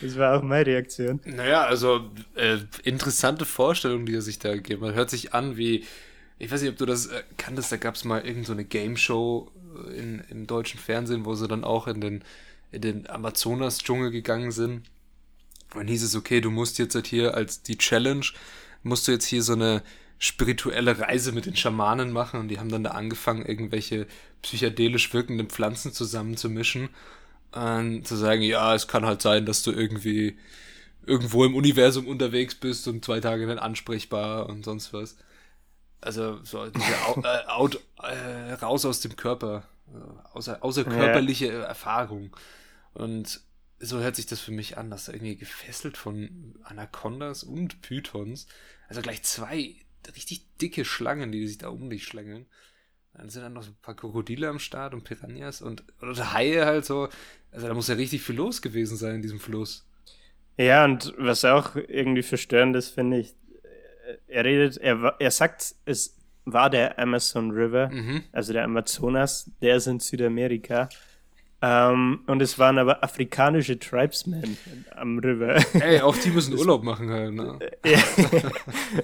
Das 0.00 0.16
war 0.16 0.38
auch 0.38 0.42
meine 0.42 0.66
Reaktion. 0.66 1.20
Naja, 1.24 1.64
also 1.64 2.10
äh, 2.36 2.58
interessante 2.84 3.44
Vorstellung, 3.44 4.06
die 4.06 4.14
er 4.14 4.22
sich 4.22 4.38
da 4.38 4.54
gegeben 4.54 4.86
hat. 4.86 4.94
Hört 4.94 5.10
sich 5.10 5.34
an 5.34 5.56
wie, 5.56 5.84
ich 6.38 6.50
weiß 6.50 6.62
nicht, 6.62 6.70
ob 6.70 6.76
du 6.76 6.86
das 6.86 7.06
äh, 7.06 7.22
kanntest, 7.36 7.72
da 7.72 7.76
gab 7.76 7.96
es 7.96 8.04
mal 8.04 8.18
irgendeine 8.18 8.46
so 8.46 8.52
eine 8.52 8.64
Game 8.64 8.96
Show 8.96 9.50
in, 9.96 10.22
im 10.28 10.46
deutschen 10.46 10.78
Fernsehen, 10.78 11.24
wo 11.24 11.34
sie 11.34 11.48
dann 11.48 11.64
auch 11.64 11.88
in 11.88 12.00
den, 12.00 12.24
in 12.70 12.80
den 12.80 13.10
Amazonas-Dschungel 13.10 14.12
gegangen 14.12 14.52
sind 14.52 14.88
dann 15.74 15.86
hieß 15.86 16.02
es, 16.02 16.16
okay, 16.16 16.40
du 16.40 16.50
musst 16.50 16.78
jetzt 16.78 16.94
halt 16.94 17.06
hier 17.06 17.34
als 17.34 17.62
die 17.62 17.78
Challenge, 17.78 18.26
musst 18.82 19.08
du 19.08 19.12
jetzt 19.12 19.26
hier 19.26 19.42
so 19.42 19.52
eine 19.52 19.82
spirituelle 20.18 20.98
Reise 20.98 21.32
mit 21.32 21.46
den 21.46 21.56
Schamanen 21.56 22.12
machen 22.12 22.40
und 22.40 22.48
die 22.48 22.58
haben 22.58 22.68
dann 22.68 22.84
da 22.84 22.90
angefangen, 22.90 23.46
irgendwelche 23.46 24.06
psychedelisch 24.42 25.12
wirkenden 25.14 25.48
Pflanzen 25.48 25.92
zusammenzumischen 25.92 26.90
und 27.52 28.06
zu 28.06 28.16
sagen, 28.16 28.42
ja, 28.42 28.74
es 28.74 28.86
kann 28.86 29.06
halt 29.06 29.22
sein, 29.22 29.46
dass 29.46 29.62
du 29.62 29.72
irgendwie 29.72 30.36
irgendwo 31.06 31.44
im 31.44 31.54
Universum 31.54 32.06
unterwegs 32.06 32.54
bist 32.54 32.86
und 32.86 33.04
zwei 33.04 33.20
Tage 33.20 33.46
nicht 33.46 33.60
ansprechbar 33.60 34.48
und 34.48 34.64
sonst 34.64 34.92
was. 34.92 35.16
Also 36.00 36.38
so 36.44 36.66
diese 36.66 37.06
Au 37.06 37.20
äh, 37.24 37.46
Out, 37.48 37.80
äh, 38.02 38.52
raus 38.54 38.84
aus 38.84 39.00
dem 39.00 39.16
Körper, 39.16 39.64
äh, 39.88 40.36
außer, 40.36 40.62
außerkörperliche 40.62 41.46
ja. 41.46 41.62
Erfahrung. 41.62 42.36
Und 42.94 43.40
so 43.80 43.98
hört 43.98 44.16
sich 44.16 44.26
das 44.26 44.40
für 44.40 44.52
mich 44.52 44.78
an, 44.78 44.90
dass 44.90 45.08
er 45.08 45.14
irgendwie 45.14 45.36
gefesselt 45.36 45.96
von 45.96 46.54
Anacondas 46.62 47.42
und 47.42 47.80
Pythons, 47.82 48.46
also 48.88 49.00
gleich 49.00 49.22
zwei 49.22 49.74
richtig 50.14 50.44
dicke 50.60 50.84
Schlangen, 50.84 51.32
die 51.32 51.46
sich 51.46 51.58
da 51.58 51.68
um 51.68 51.90
dich 51.90 52.04
schlängeln. 52.04 52.46
Dann 53.14 53.28
sind 53.28 53.42
dann 53.42 53.54
noch 53.54 53.62
so 53.62 53.70
ein 53.70 53.76
paar 53.82 53.96
Krokodile 53.96 54.48
am 54.48 54.58
Start 54.58 54.94
und 54.94 55.04
Piranhas 55.04 55.62
und 55.62 55.82
oder 56.00 56.32
Haie 56.32 56.64
halt 56.64 56.84
so. 56.84 57.08
Also 57.50 57.66
da 57.66 57.74
muss 57.74 57.88
ja 57.88 57.96
richtig 57.96 58.22
viel 58.22 58.36
los 58.36 58.62
gewesen 58.62 58.96
sein 58.96 59.16
in 59.16 59.22
diesem 59.22 59.40
Fluss. 59.40 59.86
Ja, 60.56 60.84
und 60.84 61.14
was 61.18 61.44
auch 61.44 61.74
irgendwie 61.74 62.22
verstörend 62.22 62.76
ist, 62.76 62.90
finde 62.90 63.18
ich, 63.18 63.34
er 64.26 64.44
redet, 64.44 64.76
er, 64.76 65.16
er 65.18 65.30
sagt, 65.30 65.74
es 65.84 66.16
war 66.44 66.70
der 66.70 66.98
Amazon 66.98 67.50
River, 67.50 67.88
mhm. 67.88 68.24
also 68.32 68.52
der 68.52 68.64
Amazonas, 68.64 69.50
der 69.60 69.76
ist 69.76 69.86
in 69.86 70.00
Südamerika. 70.00 70.88
Um, 71.62 72.24
und 72.26 72.40
es 72.40 72.58
waren 72.58 72.78
aber 72.78 73.04
afrikanische 73.04 73.78
Tribesmen 73.78 74.56
am 74.96 75.18
River. 75.18 75.62
Ey, 75.74 76.00
auch 76.00 76.16
die 76.16 76.30
müssen 76.30 76.54
Urlaub 76.58 76.82
machen 76.82 77.10
halt, 77.10 77.34
ne? 77.34 77.58
ja, 77.84 77.98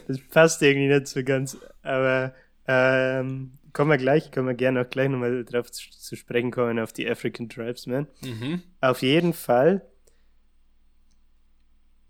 das 0.08 0.18
passt 0.30 0.62
irgendwie 0.62 0.88
nicht 0.88 1.06
so 1.06 1.22
ganz. 1.22 1.58
Aber 1.82 2.32
ähm, 2.66 3.58
kommen 3.74 3.90
wir 3.90 3.98
gleich, 3.98 4.32
kommen 4.32 4.48
wir 4.48 4.54
gerne 4.54 4.80
auch 4.80 4.88
gleich 4.88 5.10
nochmal 5.10 5.44
drauf 5.44 5.70
zu, 5.70 5.90
zu, 5.90 6.16
sprechen 6.16 6.50
kommen, 6.50 6.78
auf 6.78 6.94
die 6.94 7.06
African 7.06 7.50
Tribesmen. 7.50 8.06
Mhm. 8.22 8.62
Auf 8.80 9.02
jeden 9.02 9.34
Fall 9.34 9.82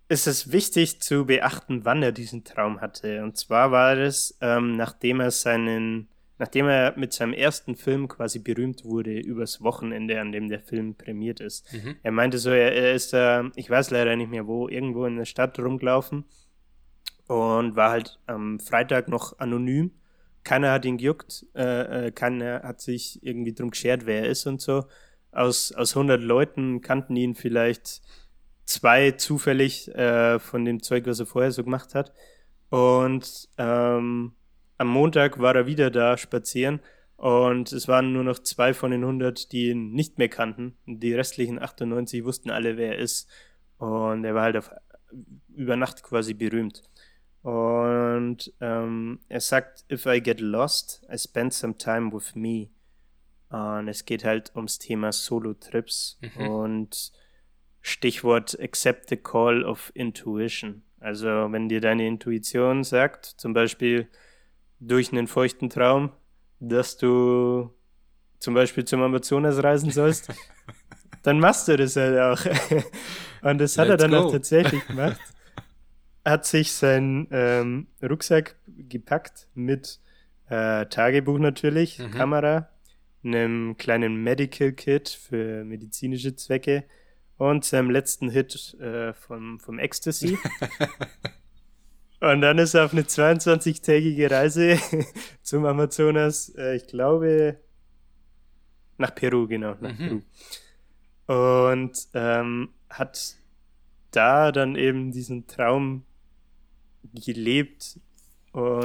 ist 0.09 0.29
es 0.29 0.53
wichtig 0.53 1.03
zu 1.03 1.27
beachten, 1.27 1.85
wann 1.85 2.05
er 2.05 2.13
diesen 2.13 2.45
Traum 2.45 2.81
hatte. 2.81 3.25
Und 3.25 3.37
zwar 3.37 3.73
war 3.73 3.97
es, 3.97 4.39
ähm, 4.41 4.77
nachdem 4.77 5.19
er 5.19 5.33
seinen 5.33 6.07
nachdem 6.39 6.67
er 6.69 6.95
mit 6.97 7.13
seinem 7.13 7.33
ersten 7.33 7.77
Film 7.77 8.09
quasi 8.09 8.39
berühmt 8.39 8.85
wurde, 8.85 9.19
übers 9.19 9.63
Wochenende, 9.63 10.21
an 10.21 10.33
dem 10.33 10.49
der 10.49 10.61
Film 10.61 10.95
prämiert 10.95 11.41
ist. 11.41 11.73
Mhm. 11.73 11.97
Er 12.03 12.13
meinte 12.13 12.39
so, 12.39 12.51
er, 12.51 12.73
er 12.73 12.95
ist 12.95 13.13
da, 13.13 13.51
ich 13.57 13.71
weiß 13.71 13.91
leider 13.91 14.17
nicht 14.17 14.31
mehr 14.31 14.47
wo, 14.47 14.69
irgendwo 14.69 15.07
in 15.07 15.17
der 15.17 15.25
Stadt 15.25 15.59
rumgelaufen 15.59 16.25
und 17.27 17.77
war 17.77 17.91
halt 17.91 18.19
am 18.27 18.61
Freitag 18.61 19.09
noch 19.09 19.39
anonym. 19.39 19.93
Keiner 20.45 20.73
hat 20.73 20.85
ihn 20.85 20.99
gejuckt, 20.99 21.47
äh, 21.55 22.07
äh 22.07 22.11
keiner 22.13 22.63
hat 22.63 22.81
sich 22.81 23.23
irgendwie 23.23 23.55
drum 23.55 23.71
geschert, 23.71 24.07
wer 24.07 24.23
er 24.23 24.29
ist 24.29 24.47
und 24.47 24.61
so. 24.61 24.85
Aus, 25.33 25.73
aus 25.73 25.97
100 25.97 26.23
Leuten 26.23 26.81
kannten 26.83 27.17
ihn 27.17 27.35
vielleicht 27.35 28.01
zwei 28.65 29.13
zufällig 29.13 29.89
äh, 29.95 30.39
von 30.39 30.65
dem 30.65 30.83
Zeug, 30.83 31.07
was 31.07 31.21
er 31.21 31.27
vorher 31.27 31.53
so 31.53 31.65
gemacht 31.65 31.95
hat. 31.95 32.13
Und 32.69 33.49
ähm, 33.59 34.33
am 34.79 34.89
Montag 34.89 35.39
war 35.39 35.55
er 35.55 35.67
wieder 35.67 35.91
da 35.91 36.17
spazieren 36.17 36.81
und 37.17 37.73
es 37.73 37.89
waren 37.89 38.13
nur 38.13 38.25
noch 38.25 38.39
zwei 38.39 38.75
von 38.75 38.91
den 38.91 39.03
100, 39.03 39.53
die 39.53 39.71
ihn 39.71 39.93
nicht 39.93 40.19
mehr 40.19 40.29
kannten. 40.29 40.77
Die 40.87 41.15
restlichen 41.15 41.61
98 41.61 42.25
wussten 42.25 42.51
alle, 42.51 42.77
wer 42.77 42.97
er 42.97 42.99
ist. 42.99 43.29
Und 43.79 44.25
er 44.25 44.35
war 44.35 44.43
halt 44.43 44.57
auf, 44.57 44.71
über 45.55 45.77
Nacht 45.77 46.03
quasi 46.03 46.35
berühmt. 46.35 46.83
Und 47.43 48.53
ähm, 48.61 49.21
er 49.29 49.41
sagt, 49.41 49.85
if 49.91 50.05
I 50.05 50.21
get 50.21 50.41
lost, 50.41 51.07
I 51.13 51.17
spend 51.17 51.55
some 51.55 51.79
time 51.79 52.13
with 52.13 52.35
me. 52.35 52.69
Und 53.49 53.89
es 53.89 54.05
geht 54.05 54.25
halt 54.25 54.55
ums 54.55 54.79
Thema 54.79 55.13
Solo-Trips 55.13 56.19
mhm. 56.21 56.49
und 56.49 57.13
Stichwort 57.81 58.59
accept 58.61 59.09
the 59.09 59.17
call 59.17 59.65
of 59.65 59.93
intuition. 59.95 60.83
Also 60.99 61.29
wenn 61.29 61.69
dir 61.69 61.81
deine 61.81 62.07
Intuition 62.07 62.83
sagt, 62.83 63.25
zum 63.25 63.55
Beispiel, 63.55 64.09
durch 64.81 65.13
einen 65.13 65.27
feuchten 65.27 65.71
Traum, 65.71 66.11
dass 66.61 66.97
du 66.97 67.71
zum 68.39 68.55
Beispiel 68.55 68.85
zum 68.85 69.03
Amazonas 69.03 69.63
reisen 69.63 69.91
sollst, 69.91 70.29
dann 71.23 71.41
machst 71.41 71.69
du 71.69 71.77
das 71.77 71.97
halt 71.97 72.19
auch. 72.19 72.45
Und 73.43 73.59
das 73.59 73.79
hat 73.79 73.89
Let's 73.89 74.03
er 74.03 74.09
dann 74.09 74.21
go. 74.21 74.27
auch 74.27 74.33
tatsächlich 74.33 74.87
gemacht. 74.87 75.21
Hat 76.25 76.45
sich 76.45 76.73
seinen 76.73 77.29
ähm, 77.31 77.87
Rucksack 78.03 78.57
gepackt 78.67 79.49
mit 79.55 80.01
äh, 80.49 80.87
Tagebuch 80.87 81.39
natürlich, 81.39 81.99
mhm. 81.99 82.11
Kamera, 82.11 82.69
einem 83.25 83.77
kleinen 83.77 84.17
Medical 84.23 84.73
Kit 84.73 85.09
für 85.09 85.65
medizinische 85.65 86.35
Zwecke 86.35 86.85
und 87.39 87.65
seinem 87.65 87.91
letzten 87.91 88.31
Hit 88.31 88.75
äh, 88.81 89.13
vom, 89.13 89.61
vom 89.61 89.79
Ecstasy. 89.79 90.39
Und 92.21 92.41
dann 92.41 92.59
ist 92.59 92.75
er 92.75 92.85
auf 92.85 92.93
eine 92.93 93.03
22-tägige 93.03 94.31
Reise 94.31 94.79
zum 95.43 95.67
Amazonas, 95.67 96.49
äh, 96.57 96.77
ich 96.77 96.87
glaube, 96.87 97.61
nach 98.97 99.15
Peru, 99.15 99.47
genau, 99.47 99.77
nach 99.81 99.99
mhm. 99.99 100.23
Peru. 101.27 101.53
Und 101.79 102.09
ähm, 102.15 102.71
hat 102.89 103.37
da 104.13 104.53
dann 104.53 104.77
eben 104.77 105.13
diesen 105.13 105.47
Traum 105.47 106.05
gelebt. 107.13 108.01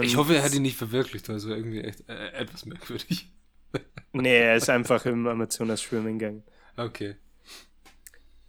ich 0.02 0.18
hoffe, 0.18 0.36
er 0.36 0.44
hat 0.44 0.54
ihn 0.54 0.64
nicht 0.64 0.76
verwirklicht, 0.76 1.30
also 1.30 1.50
irgendwie 1.50 1.82
echt 1.82 2.08
äh, 2.10 2.32
etwas 2.34 2.66
merkwürdig. 2.66 3.32
nee, 4.12 4.38
er 4.38 4.58
ist 4.58 4.70
einfach 4.70 5.06
im 5.06 5.26
Amazonas 5.28 5.82
schwimmen 5.82 6.20
gegangen. 6.20 6.44
Okay. 6.76 7.16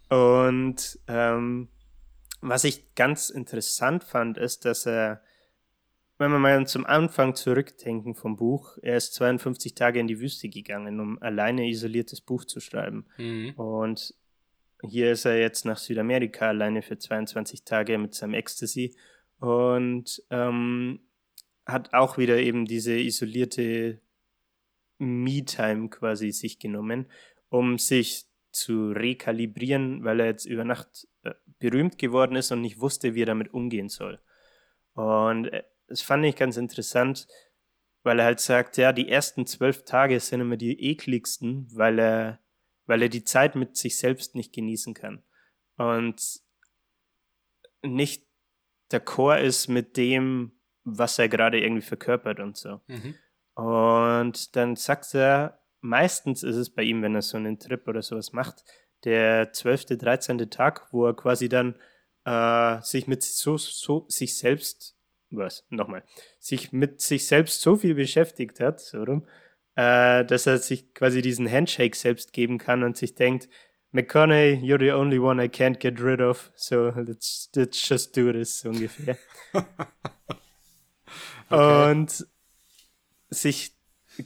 Und 0.09 0.99
ähm, 1.07 1.69
was 2.43 2.65
ich 2.65 2.93
ganz 2.95 3.29
interessant 3.29 4.03
fand, 4.03 4.37
ist, 4.37 4.65
dass 4.65 4.85
er, 4.85 5.21
wenn 6.17 6.31
wir 6.31 6.39
mal 6.39 6.67
zum 6.67 6.85
Anfang 6.85 7.35
zurückdenken 7.35 8.15
vom 8.15 8.35
Buch, 8.35 8.77
er 8.81 8.97
ist 8.97 9.13
52 9.13 9.75
Tage 9.75 9.99
in 9.99 10.07
die 10.07 10.19
Wüste 10.19 10.49
gegangen, 10.49 10.99
um 10.99 11.21
alleine 11.21 11.67
isoliertes 11.67 12.21
Buch 12.21 12.45
zu 12.45 12.59
schreiben. 12.59 13.05
Mhm. 13.17 13.51
Und 13.51 14.13
hier 14.81 15.13
ist 15.13 15.25
er 15.25 15.39
jetzt 15.39 15.65
nach 15.65 15.77
Südamerika 15.77 16.49
alleine 16.49 16.81
für 16.81 16.97
22 16.97 17.63
Tage 17.63 17.97
mit 17.97 18.13
seinem 18.13 18.33
Ecstasy 18.33 18.95
und 19.39 20.21
ähm, 20.29 20.99
hat 21.65 21.93
auch 21.93 22.17
wieder 22.17 22.37
eben 22.37 22.65
diese 22.65 22.97
isolierte 22.97 24.01
Me-Time 24.97 25.89
quasi 25.89 26.31
sich 26.31 26.59
genommen, 26.59 27.07
um 27.49 27.77
sich 27.77 28.25
zu 28.51 28.91
rekalibrieren, 28.91 30.03
weil 30.03 30.19
er 30.19 30.25
jetzt 30.27 30.45
über 30.45 30.65
Nacht 30.65 31.07
berühmt 31.59 31.97
geworden 31.97 32.35
ist 32.35 32.51
und 32.51 32.61
nicht 32.61 32.79
wusste, 32.79 33.15
wie 33.15 33.23
er 33.23 33.27
damit 33.27 33.53
umgehen 33.53 33.89
soll. 33.89 34.19
Und 34.93 35.45
äh, 35.45 35.63
das 35.87 36.01
fand 36.01 36.25
ich 36.25 36.35
ganz 36.35 36.57
interessant, 36.57 37.27
weil 38.03 38.19
er 38.19 38.25
halt 38.25 38.39
sagt, 38.39 38.77
ja, 38.77 38.91
die 38.91 39.09
ersten 39.09 39.45
zwölf 39.45 39.85
Tage 39.85 40.19
sind 40.19 40.41
immer 40.41 40.57
die 40.57 40.89
ekligsten, 40.91 41.67
weil 41.73 41.99
er, 41.99 42.39
weil 42.85 43.01
er 43.01 43.09
die 43.09 43.23
Zeit 43.23 43.55
mit 43.55 43.77
sich 43.77 43.97
selbst 43.97 44.35
nicht 44.35 44.53
genießen 44.53 44.93
kann. 44.93 45.23
Und 45.77 46.41
nicht 47.81 48.27
der 48.91 48.99
Chor 48.99 49.37
ist 49.37 49.67
mit 49.67 49.97
dem, 49.97 50.51
was 50.83 51.17
er 51.17 51.29
gerade 51.29 51.59
irgendwie 51.59 51.81
verkörpert 51.81 52.39
und 52.39 52.57
so. 52.57 52.81
Mhm. 52.87 53.15
Und 53.55 54.55
dann 54.55 54.75
sagt 54.75 55.13
er, 55.15 55.61
meistens 55.81 56.43
ist 56.43 56.55
es 56.55 56.69
bei 56.69 56.83
ihm, 56.83 57.01
wenn 57.01 57.15
er 57.15 57.21
so 57.21 57.37
einen 57.37 57.59
Trip 57.59 57.87
oder 57.87 58.01
sowas 58.01 58.33
macht, 58.33 58.63
der 59.03 59.51
12., 59.53 59.97
13. 59.97 60.49
Tag, 60.49 60.87
wo 60.91 61.05
er 61.05 61.15
quasi 61.15 61.49
dann 61.49 61.75
äh, 62.25 62.81
sich 62.81 63.07
mit 63.07 63.23
so, 63.23 63.57
so 63.57 64.05
sich 64.09 64.37
selbst, 64.37 64.95
was, 65.29 65.65
nochmal, 65.69 66.03
sich 66.39 66.71
mit 66.71 67.01
sich 67.01 67.27
selbst 67.27 67.61
so 67.61 67.75
viel 67.75 67.95
beschäftigt 67.95 68.59
hat, 68.59 68.79
so 68.79 69.03
rum, 69.03 69.27
äh, 69.75 70.23
dass 70.25 70.47
er 70.47 70.59
sich 70.59 70.93
quasi 70.93 71.21
diesen 71.21 71.49
Handshake 71.49 71.95
selbst 71.95 72.33
geben 72.33 72.57
kann 72.57 72.83
und 72.83 72.97
sich 72.97 73.15
denkt, 73.15 73.49
McConaughey, 73.91 74.59
you're 74.63 74.79
the 74.79 74.91
only 74.91 75.19
one 75.19 75.43
I 75.43 75.47
can't 75.47 75.79
get 75.79 76.01
rid 76.01 76.19
of, 76.19 76.51
so 76.55 76.89
let's, 76.95 77.49
let's 77.55 77.87
just 77.87 78.17
do 78.17 78.31
this, 78.31 78.65
ungefähr. 78.65 79.17
okay. 81.49 81.91
Und 81.91 82.25
sich 83.29 83.72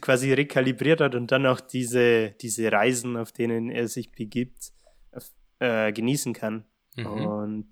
quasi 0.00 0.32
rekalibriert 0.32 1.00
hat 1.00 1.14
und 1.14 1.30
dann 1.32 1.46
auch 1.46 1.60
diese, 1.60 2.32
diese 2.40 2.70
Reisen, 2.70 3.16
auf 3.16 3.32
denen 3.32 3.70
er 3.70 3.88
sich 3.88 4.12
begibt, 4.12 4.72
äh, 5.58 5.92
genießen 5.92 6.32
kann. 6.34 6.64
Mhm. 6.96 7.06
Und 7.06 7.68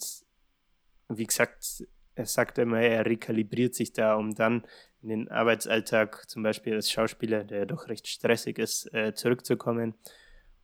wie 1.08 1.26
gesagt, 1.26 1.84
er 2.14 2.26
sagt 2.26 2.58
immer, 2.58 2.80
er 2.80 3.04
rekalibriert 3.06 3.74
sich 3.74 3.92
da, 3.92 4.14
um 4.14 4.34
dann 4.34 4.66
in 5.02 5.08
den 5.10 5.28
Arbeitsalltag, 5.28 6.28
zum 6.28 6.42
Beispiel 6.42 6.74
als 6.74 6.90
Schauspieler, 6.90 7.44
der 7.44 7.66
doch 7.66 7.88
recht 7.88 8.08
stressig 8.08 8.58
ist, 8.58 8.92
äh, 8.92 9.14
zurückzukommen 9.14 9.94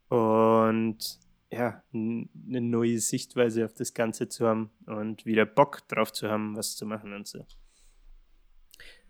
und 0.09 1.21
ja, 1.51 1.83
eine 1.93 2.61
neue 2.61 2.99
Sichtweise 2.99 3.67
auf 3.67 3.75
das 3.75 3.93
Ganze 3.93 4.29
zu 4.29 4.47
haben 4.47 4.71
und 4.87 5.27
wieder 5.27 5.45
Bock 5.45 5.87
drauf 5.89 6.13
zu 6.13 6.31
haben, 6.31 6.57
was 6.57 6.77
zu 6.77 6.87
machen 6.87 7.13
und 7.13 7.29
so. 7.29 7.47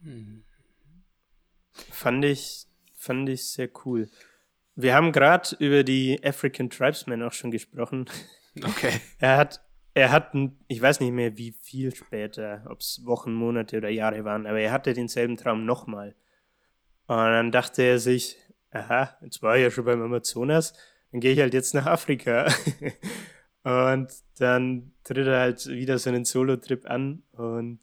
Mhm. 0.00 0.44
Fand 1.90 2.24
ich, 2.24 2.66
fand 2.94 3.28
ich 3.28 3.48
sehr 3.48 3.68
cool. 3.84 4.08
Wir 4.74 4.94
haben 4.94 5.12
gerade 5.12 5.56
über 5.58 5.84
die 5.84 6.20
African 6.24 6.70
Tribesmen 6.70 7.22
auch 7.22 7.32
schon 7.32 7.50
gesprochen. 7.50 8.06
Okay. 8.62 8.92
er 9.18 9.38
hat, 9.38 9.64
er 9.94 10.12
hat, 10.12 10.34
ich 10.68 10.82
weiß 10.82 11.00
nicht 11.00 11.12
mehr 11.12 11.38
wie 11.38 11.52
viel 11.52 11.94
später, 11.94 12.66
ob 12.68 12.80
es 12.80 13.00
Wochen, 13.06 13.32
Monate 13.32 13.78
oder 13.78 13.88
Jahre 13.88 14.26
waren, 14.26 14.46
aber 14.46 14.60
er 14.60 14.72
hatte 14.72 14.92
denselben 14.92 15.38
Traum 15.38 15.64
nochmal. 15.64 16.14
Und 17.06 17.16
dann 17.16 17.50
dachte 17.50 17.80
er 17.80 17.98
sich, 17.98 18.36
aha, 18.72 19.16
jetzt 19.22 19.42
war 19.42 19.56
ich 19.56 19.62
ja 19.62 19.70
schon 19.70 19.86
beim 19.86 20.02
Amazonas, 20.02 20.74
dann 21.12 21.20
gehe 21.22 21.32
ich 21.32 21.40
halt 21.40 21.54
jetzt 21.54 21.72
nach 21.72 21.86
Afrika. 21.86 22.46
und 23.62 24.12
dann 24.38 24.92
tritt 25.02 25.26
er 25.26 25.40
halt 25.40 25.66
wieder 25.68 25.98
so 25.98 26.10
einen 26.10 26.26
Solo-Trip 26.26 26.84
an 26.84 27.22
und 27.32 27.80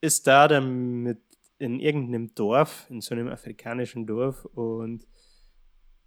ist 0.00 0.26
da 0.26 0.48
dann 0.48 1.02
mit 1.02 1.20
in 1.58 1.80
irgendeinem 1.80 2.34
Dorf, 2.34 2.86
in 2.90 3.00
so 3.00 3.14
einem 3.14 3.28
afrikanischen 3.28 4.06
Dorf 4.06 4.44
und 4.44 5.06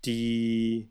die, 0.05 0.89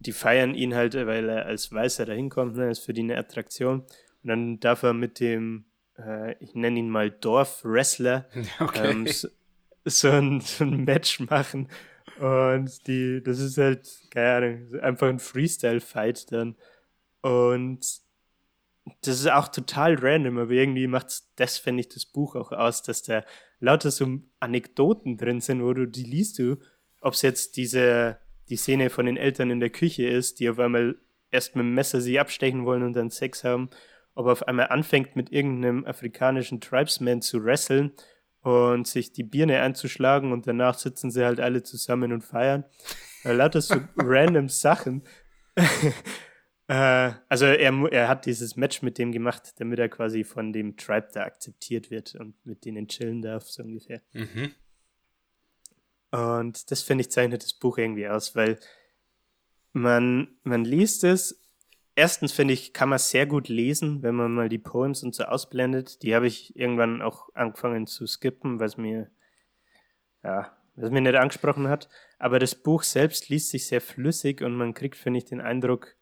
die 0.00 0.12
feiern 0.12 0.54
ihn 0.54 0.74
halt, 0.74 0.94
weil 0.94 1.28
er 1.28 1.46
als 1.46 1.72
Weißer 1.72 2.06
da 2.06 2.12
hinkommt, 2.12 2.56
ne, 2.56 2.70
ist 2.70 2.80
für 2.80 2.92
die 2.92 3.02
eine 3.02 3.18
Attraktion. 3.18 3.80
Und 3.80 4.28
dann 4.28 4.60
darf 4.60 4.82
er 4.82 4.94
mit 4.94 5.20
dem, 5.20 5.66
äh, 5.98 6.34
ich 6.42 6.54
nenne 6.54 6.78
ihn 6.78 6.90
mal 6.90 7.10
Dorf-Wrestler, 7.10 8.26
okay. 8.60 8.90
ähm, 8.90 9.06
so, 9.06 9.28
so, 9.84 10.10
ein, 10.10 10.40
so 10.40 10.64
ein 10.64 10.84
Match 10.84 11.20
machen. 11.20 11.68
Und 12.18 12.86
die, 12.86 13.22
das 13.22 13.38
ist 13.38 13.58
halt, 13.58 13.88
keine 14.10 14.34
Ahnung, 14.34 14.80
einfach 14.80 15.08
ein 15.08 15.18
Freestyle-Fight 15.18 16.32
dann. 16.32 16.56
Und 17.20 18.03
das 19.02 19.20
ist 19.20 19.30
auch 19.30 19.48
total 19.48 19.94
random, 19.94 20.38
aber 20.38 20.50
irgendwie 20.50 20.86
macht 20.86 21.22
das, 21.36 21.58
finde 21.58 21.80
ich, 21.80 21.88
das 21.88 22.06
Buch 22.06 22.36
auch 22.36 22.52
aus, 22.52 22.82
dass 22.82 23.02
da 23.02 23.24
lauter 23.58 23.90
so 23.90 24.06
Anekdoten 24.40 25.16
drin 25.16 25.40
sind, 25.40 25.62
wo 25.62 25.72
du 25.72 25.86
die 25.86 26.04
liest 26.04 26.38
du, 26.38 26.56
ob 27.00 27.14
es 27.14 27.22
jetzt 27.22 27.56
diese, 27.56 28.18
die 28.48 28.56
Szene 28.56 28.90
von 28.90 29.06
den 29.06 29.16
Eltern 29.16 29.50
in 29.50 29.60
der 29.60 29.70
Küche 29.70 30.06
ist, 30.06 30.40
die 30.40 30.50
auf 30.50 30.58
einmal 30.58 30.96
erst 31.30 31.56
mit 31.56 31.64
dem 31.64 31.74
Messer 31.74 32.00
sie 32.00 32.20
abstechen 32.20 32.64
wollen 32.66 32.82
und 32.82 32.94
dann 32.94 33.10
Sex 33.10 33.42
haben, 33.42 33.70
ob 34.14 34.26
er 34.26 34.32
auf 34.32 34.46
einmal 34.46 34.68
anfängt 34.68 35.16
mit 35.16 35.32
irgendeinem 35.32 35.84
afrikanischen 35.86 36.60
Tribesman 36.60 37.22
zu 37.22 37.44
wresteln 37.44 37.92
und 38.40 38.86
sich 38.86 39.12
die 39.12 39.24
Birne 39.24 39.60
einzuschlagen 39.60 40.32
und 40.32 40.46
danach 40.46 40.78
sitzen 40.78 41.10
sie 41.10 41.24
halt 41.24 41.40
alle 41.40 41.62
zusammen 41.62 42.12
und 42.12 42.22
feiern. 42.22 42.64
Lauter 43.24 43.62
so 43.62 43.76
random 43.96 44.48
Sachen. 44.48 45.02
Äh, 46.66 47.12
also 47.28 47.46
er, 47.46 47.92
er 47.92 48.08
hat 48.08 48.26
dieses 48.26 48.56
Match 48.56 48.82
mit 48.82 48.98
dem 48.98 49.12
gemacht, 49.12 49.54
damit 49.58 49.78
er 49.78 49.88
quasi 49.88 50.24
von 50.24 50.52
dem 50.52 50.76
Tribe 50.76 51.08
da 51.12 51.24
akzeptiert 51.24 51.90
wird 51.90 52.14
und 52.14 52.34
mit 52.46 52.64
denen 52.64 52.88
chillen 52.88 53.22
darf, 53.22 53.44
so 53.44 53.62
ungefähr. 53.62 54.00
Mhm. 54.12 54.54
Und 56.10 56.70
das 56.70 56.82
finde 56.82 57.02
ich 57.02 57.10
zeichnet 57.10 57.42
das 57.42 57.54
Buch 57.54 57.76
irgendwie 57.76 58.08
aus, 58.08 58.36
weil 58.36 58.58
man, 59.72 60.28
man 60.44 60.64
liest 60.64 61.04
es. 61.04 61.40
Erstens 61.96 62.32
finde 62.32 62.54
ich, 62.54 62.72
kann 62.72 62.88
man 62.88 62.98
sehr 62.98 63.26
gut 63.26 63.48
lesen, 63.48 64.02
wenn 64.02 64.14
man 64.14 64.32
mal 64.32 64.48
die 64.48 64.58
Poems 64.58 65.02
und 65.02 65.14
so 65.14 65.24
ausblendet. 65.24 66.02
Die 66.02 66.14
habe 66.14 66.26
ich 66.26 66.56
irgendwann 66.56 67.02
auch 67.02 67.28
angefangen 67.34 67.86
zu 67.86 68.06
skippen, 68.06 68.58
was 68.58 68.76
mir, 68.76 69.10
ja, 70.22 70.56
was 70.76 70.90
mir 70.90 71.00
nicht 71.00 71.14
angesprochen 71.16 71.68
hat. 71.68 71.88
Aber 72.18 72.38
das 72.38 72.54
Buch 72.54 72.84
selbst 72.84 73.28
liest 73.28 73.50
sich 73.50 73.66
sehr 73.66 73.80
flüssig 73.80 74.40
und 74.42 74.56
man 74.56 74.74
kriegt, 74.74 74.96
finde 74.96 75.18
ich, 75.18 75.24
den 75.24 75.40
Eindruck, 75.40 75.96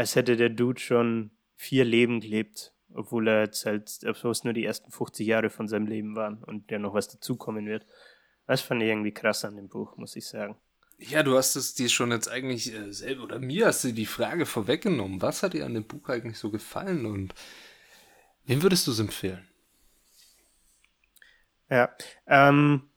als 0.00 0.16
hätte 0.16 0.38
der 0.38 0.48
Dude 0.48 0.80
schon 0.80 1.30
vier 1.56 1.84
Leben 1.84 2.20
gelebt, 2.20 2.72
obwohl 2.94 3.28
er 3.28 3.42
jetzt 3.42 3.66
halt, 3.66 4.00
obwohl 4.06 4.30
es 4.30 4.44
nur 4.44 4.54
die 4.54 4.64
ersten 4.64 4.90
50 4.90 5.26
Jahre 5.26 5.50
von 5.50 5.68
seinem 5.68 5.86
Leben 5.86 6.16
waren 6.16 6.42
und 6.42 6.70
ja 6.70 6.78
noch 6.78 6.94
was 6.94 7.08
dazukommen 7.08 7.66
wird. 7.66 7.84
Das 8.46 8.62
fand 8.62 8.82
ich 8.82 8.88
irgendwie 8.88 9.12
krass 9.12 9.44
an 9.44 9.56
dem 9.56 9.68
Buch, 9.68 9.98
muss 9.98 10.16
ich 10.16 10.26
sagen. 10.26 10.56
Ja, 10.96 11.22
du 11.22 11.36
hast 11.36 11.54
es 11.54 11.74
dir 11.74 11.90
schon 11.90 12.12
jetzt 12.12 12.28
eigentlich 12.28 12.74
äh, 12.74 12.90
selber, 12.94 13.24
oder 13.24 13.38
mir 13.38 13.66
hast 13.66 13.84
du 13.84 13.92
die 13.92 14.06
Frage 14.06 14.46
vorweggenommen. 14.46 15.20
Was 15.20 15.42
hat 15.42 15.52
dir 15.52 15.66
an 15.66 15.74
dem 15.74 15.84
Buch 15.84 16.08
eigentlich 16.08 16.38
so 16.38 16.50
gefallen 16.50 17.04
und 17.04 17.34
wem 18.46 18.62
würdest 18.62 18.86
du 18.86 18.92
es 18.92 19.00
empfehlen? 19.00 19.46
Ja, 21.68 21.94
ähm, 22.26 22.88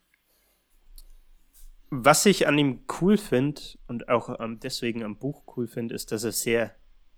was 1.89 2.25
ich 2.25 2.47
an 2.47 2.57
ihm 2.57 2.85
cool 3.01 3.17
finde 3.17 3.61
und 3.87 4.07
auch 4.07 4.39
ähm, 4.39 4.61
deswegen 4.61 5.03
am 5.03 5.17
Buch 5.17 5.43
cool 5.57 5.67
finde, 5.67 5.95
ist, 5.95 6.13
dass 6.13 6.23
er 6.23 6.31
sehr 6.31 6.73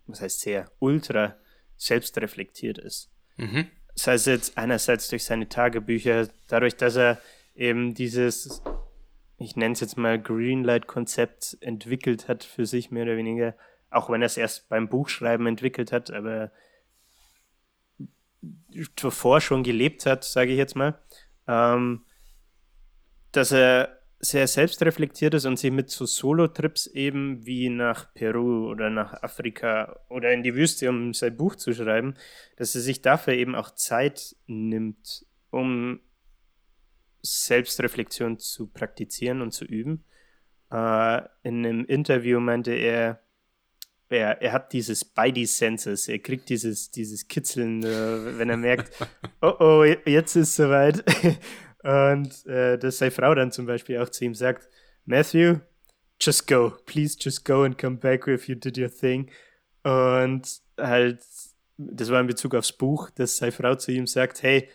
was 0.07 0.21
heißt 0.21 0.41
sehr, 0.41 0.71
ultra 0.79 1.35
selbstreflektiert 1.77 2.77
ist. 2.77 3.09
Mhm. 3.37 3.67
Das 3.95 4.07
heißt 4.07 4.27
jetzt 4.27 4.57
einerseits 4.57 5.07
durch 5.09 5.23
seine 5.23 5.47
Tagebücher, 5.47 6.27
dadurch, 6.47 6.75
dass 6.75 6.95
er 6.95 7.19
eben 7.55 7.93
dieses, 7.93 8.61
ich 9.37 9.55
nenne 9.55 9.73
es 9.73 9.79
jetzt 9.79 9.97
mal 9.97 10.21
Greenlight-Konzept 10.21 11.57
entwickelt 11.61 12.27
hat 12.27 12.43
für 12.43 12.65
sich 12.65 12.91
mehr 12.91 13.03
oder 13.03 13.17
weniger, 13.17 13.55
auch 13.89 14.09
wenn 14.09 14.21
er 14.21 14.27
es 14.27 14.37
erst 14.37 14.67
beim 14.69 14.89
Buchschreiben 14.89 15.47
entwickelt 15.47 15.91
hat, 15.91 16.11
aber 16.11 16.51
zuvor 18.95 19.41
schon 19.41 19.63
gelebt 19.63 20.05
hat, 20.05 20.23
sage 20.23 20.51
ich 20.51 20.57
jetzt 20.57 20.75
mal, 20.75 20.99
ähm, 21.47 22.05
dass 23.31 23.51
er 23.51 23.99
sehr 24.25 24.47
selbstreflektiert 24.47 25.33
ist 25.33 25.45
und 25.45 25.57
sich 25.57 25.71
mit 25.71 25.89
so 25.89 26.05
Solo-Trips 26.05 26.87
eben 26.87 27.45
wie 27.45 27.69
nach 27.69 28.13
Peru 28.13 28.69
oder 28.69 28.89
nach 28.89 29.21
Afrika 29.23 29.99
oder 30.09 30.31
in 30.31 30.43
die 30.43 30.55
Wüste, 30.55 30.89
um 30.89 31.13
sein 31.13 31.37
Buch 31.37 31.55
zu 31.55 31.73
schreiben, 31.73 32.15
dass 32.57 32.75
er 32.75 32.81
sich 32.81 33.01
dafür 33.01 33.33
eben 33.33 33.55
auch 33.55 33.71
Zeit 33.71 34.35
nimmt, 34.47 35.25
um 35.51 35.99
Selbstreflexion 37.21 38.39
zu 38.39 38.67
praktizieren 38.67 39.41
und 39.41 39.51
zu 39.51 39.65
üben. 39.65 40.03
Äh, 40.71 41.21
in 41.43 41.65
einem 41.65 41.85
Interview 41.85 42.39
meinte 42.39 42.73
er, 42.73 43.21
er, 44.09 44.41
er 44.41 44.51
hat 44.51 44.73
dieses 44.73 45.01
Spidey 45.01 45.45
Senses, 45.45 46.07
er 46.07 46.19
kriegt 46.19 46.49
dieses, 46.49 46.91
dieses 46.91 47.27
Kitzeln, 47.27 47.83
wenn 47.83 48.49
er 48.49 48.57
merkt, 48.57 48.91
oh 49.41 49.55
oh, 49.59 49.83
jetzt 49.83 50.35
ist 50.35 50.49
es 50.49 50.55
soweit. 50.55 51.03
Und 51.85 52.47
äh, 52.47 52.79
dass 52.79 52.97
seine 52.97 53.11
Frau 53.11 53.35
dann 53.35 53.51
zum 53.51 53.67
Beispiel 53.67 53.99
auch 53.99 54.09
zu 54.09 54.25
ihm 54.25 54.33
sagt, 54.33 54.67
Matthew, 55.05 55.59
just 56.19 56.47
go, 56.47 56.73
please 56.87 57.15
just 57.19 57.45
go 57.45 57.61
and 57.61 57.77
come 57.77 57.97
back 57.97 58.27
if 58.27 58.47
you 58.47 58.55
did 58.55 58.75
your 58.75 58.89
thing. 58.91 59.29
Und 59.83 60.61
halt, 60.79 61.19
das 61.77 62.09
war 62.09 62.21
in 62.21 62.25
Bezug 62.25 62.55
aufs 62.55 62.71
Buch, 62.71 63.11
dass 63.11 63.37
seine 63.37 63.51
Frau 63.51 63.75
zu 63.75 63.91
ihm 63.91 64.07
sagt, 64.07 64.41
hey, 64.41 64.67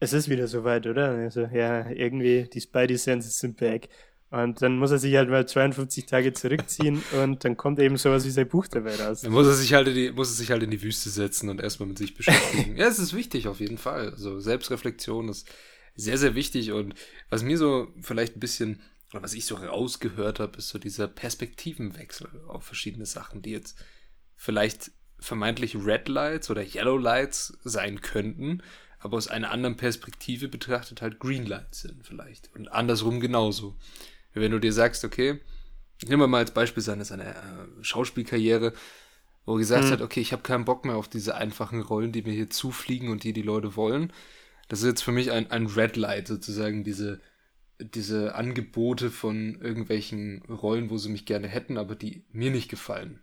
es 0.00 0.14
ist 0.14 0.30
wieder 0.30 0.48
soweit, 0.48 0.86
oder? 0.86 1.10
Also, 1.10 1.42
ja, 1.42 1.90
irgendwie, 1.90 2.48
die 2.50 2.60
Spidey 2.62 2.96
Senses 2.96 3.38
sind 3.38 3.58
back. 3.58 3.90
Und 4.30 4.62
dann 4.62 4.78
muss 4.78 4.90
er 4.90 4.98
sich 4.98 5.14
halt 5.14 5.28
mal 5.28 5.46
52 5.46 6.06
Tage 6.06 6.32
zurückziehen 6.32 7.02
und 7.22 7.44
dann 7.44 7.58
kommt 7.58 7.80
eben 7.80 7.98
sowas 7.98 8.24
wie 8.24 8.30
sein 8.30 8.48
Buch 8.48 8.66
dabei 8.66 8.96
raus. 8.96 9.22
Dann 9.22 9.32
muss 9.32 9.46
er 9.46 9.54
sich 9.54 9.74
halt 9.74 9.88
in 9.88 9.94
die, 9.94 10.10
muss 10.10 10.30
er 10.30 10.36
sich 10.36 10.50
halt 10.50 10.62
in 10.62 10.70
die 10.70 10.82
Wüste 10.82 11.10
setzen 11.10 11.50
und 11.50 11.60
erstmal 11.60 11.88
mit 11.88 11.98
sich 11.98 12.14
beschäftigen. 12.14 12.76
ja, 12.78 12.86
es 12.86 12.98
ist 12.98 13.14
wichtig 13.14 13.46
auf 13.46 13.60
jeden 13.60 13.78
Fall. 13.78 14.10
Also 14.10 14.40
Selbstreflexion 14.40 15.28
ist 15.28 15.46
sehr, 15.98 16.16
sehr 16.16 16.34
wichtig. 16.34 16.72
Und 16.72 16.94
was 17.28 17.42
mir 17.42 17.58
so 17.58 17.92
vielleicht 18.00 18.36
ein 18.36 18.40
bisschen, 18.40 18.80
oder 19.12 19.22
was 19.22 19.34
ich 19.34 19.44
so 19.44 19.56
rausgehört 19.56 20.40
habe, 20.40 20.56
ist 20.56 20.68
so 20.68 20.78
dieser 20.78 21.08
Perspektivenwechsel 21.08 22.28
auf 22.46 22.64
verschiedene 22.64 23.04
Sachen, 23.04 23.42
die 23.42 23.50
jetzt 23.50 23.76
vielleicht 24.36 24.92
vermeintlich 25.18 25.74
Red 25.74 26.08
Lights 26.08 26.50
oder 26.50 26.62
Yellow 26.62 26.96
Lights 26.96 27.58
sein 27.64 28.00
könnten, 28.00 28.62
aber 29.00 29.16
aus 29.16 29.28
einer 29.28 29.50
anderen 29.50 29.76
Perspektive 29.76 30.48
betrachtet 30.48 31.02
halt 31.02 31.18
Green 31.18 31.44
Lights 31.44 31.80
sind 31.80 32.06
vielleicht. 32.06 32.54
Und 32.54 32.68
andersrum 32.68 33.20
genauso. 33.20 33.76
Wenn 34.34 34.52
du 34.52 34.60
dir 34.60 34.72
sagst, 34.72 35.04
okay, 35.04 35.40
nehmen 36.06 36.22
wir 36.22 36.28
mal 36.28 36.38
als 36.38 36.52
Beispiel 36.52 36.82
seine, 36.82 37.04
seine 37.04 37.34
äh, 37.34 37.82
Schauspielkarriere, 37.82 38.72
wo 39.46 39.54
er 39.54 39.58
gesagt 39.58 39.86
mhm. 39.86 39.90
hat, 39.90 40.00
okay, 40.00 40.20
ich 40.20 40.32
habe 40.32 40.42
keinen 40.42 40.64
Bock 40.64 40.84
mehr 40.84 40.96
auf 40.96 41.08
diese 41.08 41.34
einfachen 41.34 41.80
Rollen, 41.82 42.12
die 42.12 42.22
mir 42.22 42.34
hier 42.34 42.50
zufliegen 42.50 43.08
und 43.08 43.24
die 43.24 43.32
die 43.32 43.42
Leute 43.42 43.74
wollen, 43.74 44.12
das 44.68 44.80
ist 44.80 44.86
jetzt 44.86 45.02
für 45.02 45.12
mich 45.12 45.32
ein, 45.32 45.50
ein 45.50 45.66
Red 45.66 45.96
Light, 45.96 46.28
sozusagen, 46.28 46.84
diese, 46.84 47.20
diese 47.78 48.34
Angebote 48.34 49.10
von 49.10 49.60
irgendwelchen 49.60 50.42
Rollen, 50.48 50.90
wo 50.90 50.98
sie 50.98 51.08
mich 51.08 51.24
gerne 51.24 51.48
hätten, 51.48 51.78
aber 51.78 51.94
die 51.94 52.24
mir 52.30 52.50
nicht 52.50 52.68
gefallen. 52.68 53.20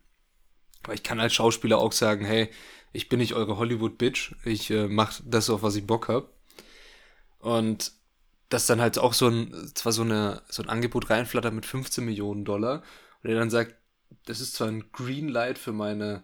Weil 0.84 0.96
ich 0.96 1.04
kann 1.04 1.20
als 1.20 1.34
Schauspieler 1.34 1.78
auch 1.78 1.92
sagen, 1.92 2.26
hey, 2.26 2.50
ich 2.94 3.10
bin 3.10 3.20
nicht 3.20 3.34
eure 3.34 3.58
Hollywood-Bitch, 3.58 4.36
ich 4.46 4.72
äh, 4.72 4.88
mach 4.88 5.20
das, 5.26 5.50
auf 5.50 5.64
was 5.64 5.76
ich 5.76 5.86
Bock 5.86 6.08
hab. 6.08 6.30
Und 7.40 7.92
dass 8.50 8.68
dann 8.68 8.82
halt 8.82 8.98
auch 8.98 9.14
so 9.14 9.28
ein, 9.28 9.72
zwar 9.74 9.92
so, 9.92 10.04
eine, 10.04 10.42
so 10.50 10.64
ein 10.64 10.70
Angebot 10.70 11.10
reinflattert 11.10 11.54
mit 11.54 11.66
15 11.66 12.06
Millionen 12.06 12.46
Dollar 12.46 12.84
und 13.24 13.30
er 13.30 13.36
dann 13.36 13.50
sagt, 13.50 13.76
das 14.26 14.40
ist 14.40 14.56
zwar 14.56 14.68
ein 14.68 14.92
Green 14.92 15.30
Light 15.30 15.58
für 15.58 15.74
meine, 15.74 16.24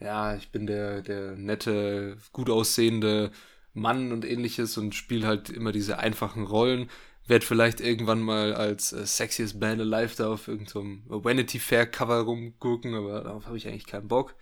ja, 0.00 0.34
ich 0.36 0.50
bin 0.50 0.66
der, 0.66 1.02
der 1.02 1.36
nette, 1.36 2.16
gut 2.32 2.50
aussehende 2.50 3.30
Mann 3.74 4.12
und 4.12 4.24
ähnliches 4.24 4.78
und 4.78 4.94
spiele 4.94 5.26
halt 5.26 5.50
immer 5.50 5.72
diese 5.72 5.98
einfachen 5.98 6.44
Rollen. 6.44 6.90
Werd 7.26 7.44
vielleicht 7.44 7.80
irgendwann 7.80 8.20
mal 8.20 8.54
als 8.54 8.92
äh, 8.92 9.06
Sexiest 9.06 9.58
Band 9.58 9.80
Alive 9.80 10.14
da 10.16 10.32
auf 10.32 10.48
irgendeinem 10.48 11.02
Vanity 11.06 11.58
Fair 11.58 11.86
Cover 11.86 12.20
rumgucken, 12.20 12.94
aber 12.94 13.22
darauf 13.22 13.46
habe 13.46 13.56
ich 13.56 13.66
eigentlich 13.66 13.86
keinen 13.86 14.08
Bock. 14.08 14.36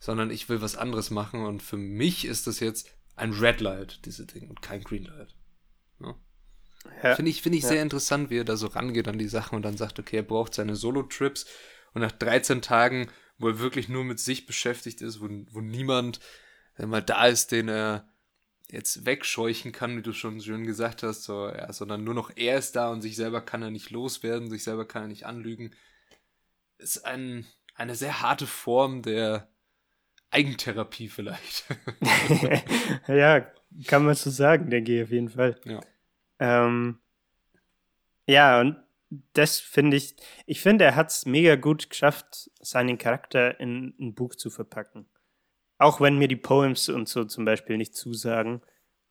Sondern 0.00 0.30
ich 0.30 0.48
will 0.48 0.60
was 0.60 0.76
anderes 0.76 1.10
machen 1.10 1.44
und 1.44 1.62
für 1.62 1.76
mich 1.76 2.24
ist 2.24 2.46
das 2.46 2.60
jetzt 2.60 2.90
ein 3.16 3.32
Red 3.32 3.60
Light, 3.60 4.04
diese 4.04 4.26
Dinge, 4.26 4.48
und 4.48 4.62
kein 4.62 4.82
Green 4.82 5.04
Light. 5.04 5.34
Ja. 6.00 6.14
Ja, 7.02 7.16
Finde 7.16 7.30
ich, 7.30 7.42
find 7.42 7.56
ich 7.56 7.62
ja. 7.62 7.70
sehr 7.70 7.82
interessant, 7.82 8.30
wie 8.30 8.38
er 8.38 8.44
da 8.44 8.56
so 8.56 8.68
rangeht 8.68 9.08
an 9.08 9.18
die 9.18 9.28
Sachen 9.28 9.56
und 9.56 9.62
dann 9.62 9.76
sagt, 9.76 9.98
okay, 9.98 10.18
er 10.18 10.22
braucht 10.22 10.54
seine 10.54 10.76
Solo-Trips 10.76 11.46
und 11.92 12.02
nach 12.02 12.12
13 12.12 12.62
Tagen, 12.62 13.08
wo 13.38 13.48
er 13.48 13.58
wirklich 13.58 13.88
nur 13.88 14.04
mit 14.04 14.20
sich 14.20 14.46
beschäftigt 14.46 15.00
ist, 15.02 15.20
wo, 15.20 15.28
wo 15.50 15.60
niemand 15.60 16.20
mal 16.78 17.02
da 17.02 17.26
ist, 17.26 17.50
den 17.50 17.68
er 17.68 18.08
jetzt 18.70 19.06
wegscheuchen 19.06 19.72
kann, 19.72 19.96
wie 19.96 20.02
du 20.02 20.12
schon 20.12 20.40
schön 20.40 20.66
gesagt 20.66 21.02
hast, 21.02 21.24
so, 21.24 21.48
ja, 21.48 21.72
sondern 21.72 22.04
nur 22.04 22.14
noch 22.14 22.30
er 22.36 22.58
ist 22.58 22.76
da 22.76 22.90
und 22.90 23.00
sich 23.00 23.16
selber 23.16 23.40
kann 23.40 23.62
er 23.62 23.70
nicht 23.70 23.90
loswerden, 23.90 24.50
sich 24.50 24.62
selber 24.62 24.86
kann 24.86 25.02
er 25.02 25.08
nicht 25.08 25.26
anlügen. 25.26 25.74
Ist 26.76 27.04
ein, 27.04 27.46
eine 27.74 27.94
sehr 27.94 28.20
harte 28.20 28.46
Form 28.46 29.02
der 29.02 29.48
Eigentherapie 30.30 31.08
vielleicht. 31.08 31.64
ja, 33.08 33.46
kann 33.86 34.04
man 34.04 34.14
so 34.14 34.30
sagen, 34.30 34.68
denke 34.68 34.96
ich 34.96 35.02
auf 35.04 35.10
jeden 35.10 35.30
Fall. 35.30 35.58
Ja. 35.64 35.80
Ähm, 36.38 36.98
ja, 38.26 38.60
und 38.60 38.76
das 39.32 39.58
finde 39.58 39.96
ich, 39.96 40.16
ich 40.46 40.60
finde, 40.60 40.84
er 40.84 40.94
hat 40.94 41.08
es 41.10 41.24
mega 41.24 41.56
gut 41.56 41.88
geschafft, 41.88 42.50
seinen 42.60 42.98
Charakter 42.98 43.58
in 43.58 43.94
ein 43.98 44.14
Buch 44.14 44.34
zu 44.34 44.50
verpacken. 44.50 45.06
Auch 45.78 46.00
wenn 46.00 46.18
mir 46.18 46.28
die 46.28 46.36
Poems 46.36 46.88
und 46.88 47.08
so 47.08 47.24
zum 47.24 47.44
Beispiel 47.44 47.76
nicht 47.76 47.94
zusagen. 47.94 48.60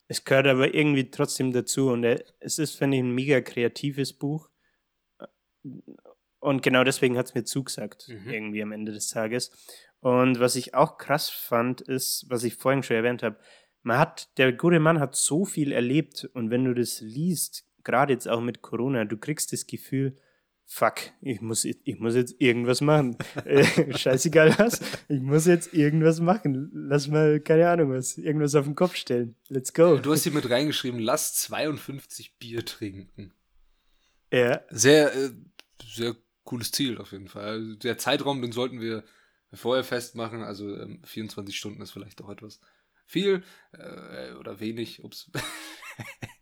Es 0.07 0.23
gehört 0.23 0.47
aber 0.47 0.73
irgendwie 0.73 1.09
trotzdem 1.09 1.51
dazu 1.51 1.89
und 1.89 2.03
er, 2.03 2.23
es 2.39 2.59
ist, 2.59 2.75
finde 2.75 2.97
ich, 2.97 3.03
ein 3.03 3.15
mega 3.15 3.41
kreatives 3.41 4.13
Buch. 4.13 4.49
Und 6.39 6.61
genau 6.61 6.83
deswegen 6.83 7.17
hat 7.17 7.27
es 7.27 7.35
mir 7.35 7.43
zugesagt, 7.43 8.07
mhm. 8.07 8.29
irgendwie 8.29 8.63
am 8.63 8.71
Ende 8.71 8.91
des 8.91 9.09
Tages. 9.09 9.51
Und 9.99 10.39
was 10.39 10.55
ich 10.55 10.75
auch 10.75 10.97
krass 10.97 11.29
fand, 11.29 11.81
ist, 11.81 12.25
was 12.29 12.43
ich 12.43 12.55
vorhin 12.55 12.83
schon 12.83 12.95
erwähnt 12.95 13.23
habe, 13.23 13.37
man 13.83 13.97
hat, 13.97 14.29
der 14.37 14.53
gute 14.53 14.79
Mann 14.79 14.99
hat 14.99 15.15
so 15.15 15.45
viel 15.45 15.71
erlebt 15.71 16.29
und 16.33 16.49
wenn 16.49 16.65
du 16.65 16.73
das 16.73 17.01
liest, 17.01 17.65
gerade 17.83 18.13
jetzt 18.13 18.27
auch 18.27 18.41
mit 18.41 18.61
Corona, 18.61 19.05
du 19.05 19.17
kriegst 19.17 19.53
das 19.53 19.65
Gefühl, 19.65 20.15
fuck, 20.67 20.95
ich 21.21 21.41
muss, 21.41 21.65
ich 21.65 21.99
muss 21.99 22.13
jetzt 22.13 22.35
irgendwas 22.39 22.81
machen. 22.81 23.17
Äh, 23.45 23.63
scheißegal 23.97 24.59
was, 24.59 24.81
ich 25.07 25.21
muss 25.21 25.47
jetzt 25.47 25.73
irgendwas 25.73 26.19
machen. 26.19 26.69
Lass 26.73 27.07
mal, 27.07 27.39
keine 27.39 27.69
Ahnung 27.69 27.91
was, 27.91 28.17
irgendwas 28.17 28.53
auf 28.53 28.65
den 28.65 28.75
Kopf 28.75 28.95
stellen. 28.95 29.35
Let's 29.47 29.73
go. 29.73 29.97
Du 29.97 30.11
hast 30.11 30.23
hier 30.23 30.33
mit 30.33 30.49
reingeschrieben, 30.49 30.99
lass 30.99 31.35
52 31.35 32.37
Bier 32.37 32.65
trinken. 32.65 33.33
Ja. 34.31 34.61
Sehr, 34.69 35.15
äh, 35.15 35.29
sehr 35.83 36.15
cooles 36.43 36.71
Ziel 36.71 36.97
auf 36.97 37.13
jeden 37.13 37.29
Fall. 37.29 37.77
Der 37.77 37.97
Zeitraum, 37.97 38.41
den 38.41 38.51
sollten 38.51 38.81
wir 38.81 39.03
vorher 39.53 39.85
festmachen. 39.85 40.43
Also 40.43 40.75
24 41.03 41.53
ähm, 41.53 41.57
Stunden 41.57 41.81
ist 41.81 41.91
vielleicht 41.91 42.21
auch 42.21 42.29
etwas 42.29 42.59
viel 43.07 43.43
äh, 43.71 44.33
oder 44.33 44.59
wenig. 44.59 45.03
Ups. 45.03 45.31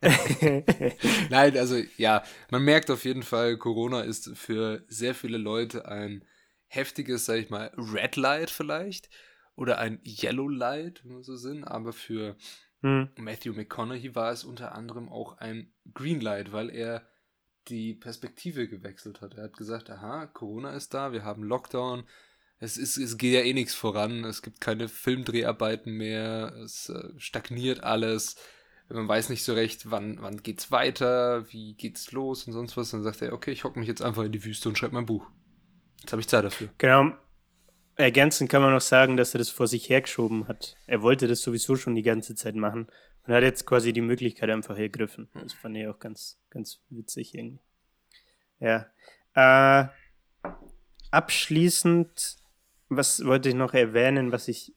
Nein, 1.30 1.58
also 1.58 1.82
ja, 1.98 2.24
man 2.52 2.64
merkt 2.64 2.92
auf 2.92 3.06
jeden 3.06 3.24
Fall, 3.24 3.58
Corona 3.58 4.02
ist 4.02 4.38
für 4.38 4.84
sehr 4.88 5.16
viele 5.16 5.38
Leute 5.38 5.88
ein 5.88 6.26
heftiges, 6.68 7.26
sag 7.26 7.38
ich 7.38 7.50
mal, 7.50 7.72
Red 7.78 8.18
Light 8.18 8.50
vielleicht 8.50 9.10
oder 9.56 9.78
ein 9.78 10.02
Yellow 10.04 10.50
Light, 10.50 11.06
wenn 11.06 11.16
wir 11.16 11.24
so 11.24 11.38
sind, 11.38 11.64
aber 11.64 11.94
für 11.94 12.36
hm. 12.82 13.10
Matthew 13.18 13.54
McConaughey 13.54 14.14
war 14.16 14.32
es 14.32 14.44
unter 14.44 14.76
anderem 14.76 15.10
auch 15.10 15.38
ein 15.38 15.72
Green 15.94 16.20
Light, 16.20 16.52
weil 16.52 16.70
er 16.70 17.08
die 17.68 17.94
Perspektive 17.94 18.68
gewechselt 18.68 19.22
hat. 19.22 19.36
Er 19.36 19.46
hat 19.46 19.58
gesagt, 19.58 19.90
aha, 19.90 20.28
Corona 20.28 20.72
ist 20.72 20.94
da, 20.94 21.12
wir 21.12 21.24
haben 21.24 21.44
Lockdown, 21.44 22.04
es, 22.66 22.78
ist, 22.78 22.98
es 22.98 23.18
geht 23.18 23.34
ja 23.34 23.42
eh 23.42 23.54
nichts 23.54 23.74
voran, 23.74 24.26
es 24.26 24.42
gibt 24.42 24.60
keine 24.60 24.90
Filmdreharbeiten 24.90 25.94
mehr, 25.94 26.54
es 26.64 26.90
äh, 26.90 27.10
stagniert 27.18 27.84
alles, 27.84 28.36
man 28.90 29.08
weiß 29.08 29.30
nicht 29.30 29.44
so 29.44 29.54
recht, 29.54 29.90
wann, 29.90 30.22
wann 30.22 30.44
geht's 30.44 30.72
weiter, 30.72 31.52
wie 31.52 31.74
geht's 31.74 32.12
los 32.12 32.46
und 32.46 32.54
sonst 32.54 32.78
was. 32.78 32.92
Dann 32.92 33.04
sagt 33.04 33.22
er, 33.22 33.34
okay, 33.34 33.52
ich 33.52 33.64
hocke 33.64 33.80
mich 33.80 33.88
jetzt 33.88 34.02
einfach 34.02 34.24
in 34.24 34.32
die 34.32 34.44
Wüste 34.44 34.70
und 34.70 34.78
schreibe 34.78 34.94
mein 34.94 35.06
Buch. 35.06 35.26
Jetzt 36.02 36.12
habe 36.12 36.22
ich 36.22 36.28
Zeit 36.28 36.46
dafür. 36.46 36.70
Genau. 36.78 37.14
Ergänzend 37.96 38.50
kann 38.50 38.62
man 38.62 38.74
noch 38.74 38.82
sagen, 38.82 39.18
dass 39.18 39.34
er 39.34 39.40
das 39.40 39.50
vor 39.50 39.68
sich 39.68 39.90
hergeschoben 39.90 40.48
hat. 40.48 40.76
Er 40.86 41.02
wollte 41.02 41.28
das 41.28 41.42
sowieso 41.42 41.76
schon 41.78 41.96
die 41.96 42.04
ganze 42.04 42.36
Zeit 42.36 42.56
machen 42.56 42.88
und 43.26 43.34
hat 43.34 43.42
jetzt 43.42 43.66
quasi 43.66 43.94
die 43.94 44.02
Möglichkeit 44.02 44.50
einfach 44.50 44.78
ergriffen. 44.78 45.30
Das 45.34 45.54
fand 45.54 45.78
ich 45.78 45.88
auch 45.88 45.98
ganz, 45.98 46.40
ganz 46.50 46.82
witzig 46.90 47.34
irgendwie. 47.34 47.64
Ja. 48.60 48.88
Äh, 49.34 49.88
abschließend, 51.10 52.38
was 52.98 53.26
wollte 53.26 53.50
ich 53.50 53.56
noch 53.56 53.74
erwähnen, 53.74 54.32
was 54.32 54.48
ich 54.48 54.74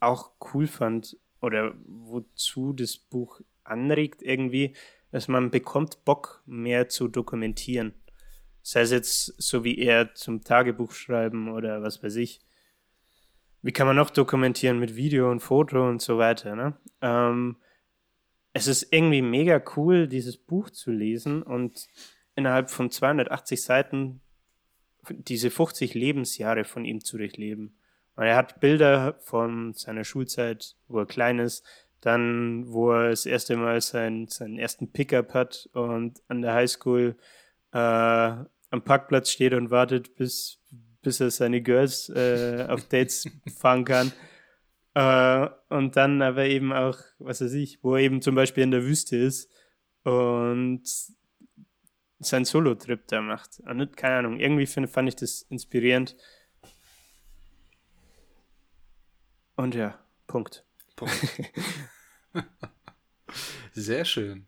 auch 0.00 0.32
cool 0.52 0.66
fand 0.66 1.16
oder 1.40 1.74
wozu 1.86 2.72
das 2.72 2.96
Buch 2.96 3.40
anregt 3.64 4.22
irgendwie, 4.22 4.74
dass 5.10 5.28
man 5.28 5.50
bekommt 5.50 6.04
Bock 6.04 6.42
mehr 6.46 6.88
zu 6.88 7.08
dokumentieren. 7.08 7.94
Sei 8.62 8.80
es 8.80 8.90
jetzt 8.90 9.34
so 9.40 9.64
wie 9.64 9.78
er 9.78 10.14
zum 10.14 10.42
Tagebuch 10.42 10.92
schreiben 10.92 11.50
oder 11.50 11.82
was 11.82 12.02
weiß 12.02 12.16
ich. 12.16 12.40
Wie 13.62 13.72
kann 13.72 13.86
man 13.86 13.96
noch 13.96 14.10
dokumentieren 14.10 14.78
mit 14.78 14.96
Video 14.96 15.30
und 15.30 15.40
Foto 15.40 15.88
und 15.88 16.02
so 16.02 16.18
weiter. 16.18 16.54
Ne? 16.54 16.76
Ähm, 17.00 17.56
es 18.52 18.66
ist 18.66 18.92
irgendwie 18.92 19.22
mega 19.22 19.62
cool, 19.76 20.08
dieses 20.08 20.36
Buch 20.36 20.70
zu 20.70 20.90
lesen 20.90 21.42
und 21.42 21.88
innerhalb 22.34 22.70
von 22.70 22.90
280 22.90 23.62
Seiten 23.62 24.20
diese 25.10 25.50
50 25.50 25.94
Lebensjahre 25.94 26.64
von 26.64 26.84
ihm 26.84 27.02
zu 27.02 27.18
durchleben. 27.18 27.76
Und 28.16 28.24
er 28.24 28.36
hat 28.36 28.60
Bilder 28.60 29.18
von 29.20 29.74
seiner 29.74 30.04
Schulzeit, 30.04 30.76
wo 30.88 31.00
er 31.00 31.06
klein 31.06 31.38
ist, 31.38 31.64
dann, 32.00 32.64
wo 32.68 32.92
er 32.92 33.10
das 33.10 33.26
erste 33.26 33.56
Mal 33.56 33.80
sein, 33.80 34.26
seinen 34.28 34.58
ersten 34.58 34.92
Pickup 34.92 35.34
hat 35.34 35.68
und 35.72 36.22
an 36.28 36.42
der 36.42 36.54
Highschool 36.54 37.16
äh, 37.72 37.78
am 37.78 38.82
Parkplatz 38.84 39.30
steht 39.30 39.52
und 39.54 39.70
wartet, 39.70 40.14
bis, 40.16 40.60
bis 41.02 41.20
er 41.20 41.30
seine 41.30 41.62
Girls 41.62 42.08
äh, 42.08 42.66
auf 42.68 42.88
Dates 42.88 43.28
fahren 43.58 43.84
kann. 43.84 44.12
Äh, 44.94 45.48
und 45.68 45.96
dann 45.96 46.22
aber 46.22 46.46
eben 46.46 46.72
auch, 46.72 46.98
was 47.18 47.42
weiß 47.42 47.52
ich, 47.52 47.82
wo 47.82 47.96
er 47.96 48.02
eben 48.02 48.22
zum 48.22 48.34
Beispiel 48.34 48.62
in 48.64 48.70
der 48.70 48.84
Wüste 48.84 49.16
ist 49.16 49.50
und 50.04 50.82
seinen 52.18 52.44
Solo-Trip 52.44 53.06
da 53.08 53.20
macht. 53.20 53.60
Und 53.60 53.96
keine 53.96 54.16
Ahnung, 54.16 54.40
irgendwie 54.40 54.66
find, 54.66 54.88
fand 54.88 55.08
ich 55.08 55.16
das 55.16 55.42
inspirierend. 55.42 56.16
Und 59.56 59.74
ja, 59.74 59.98
Punkt. 60.26 60.64
Punkt. 60.96 61.14
Sehr 63.72 64.04
schön. 64.04 64.46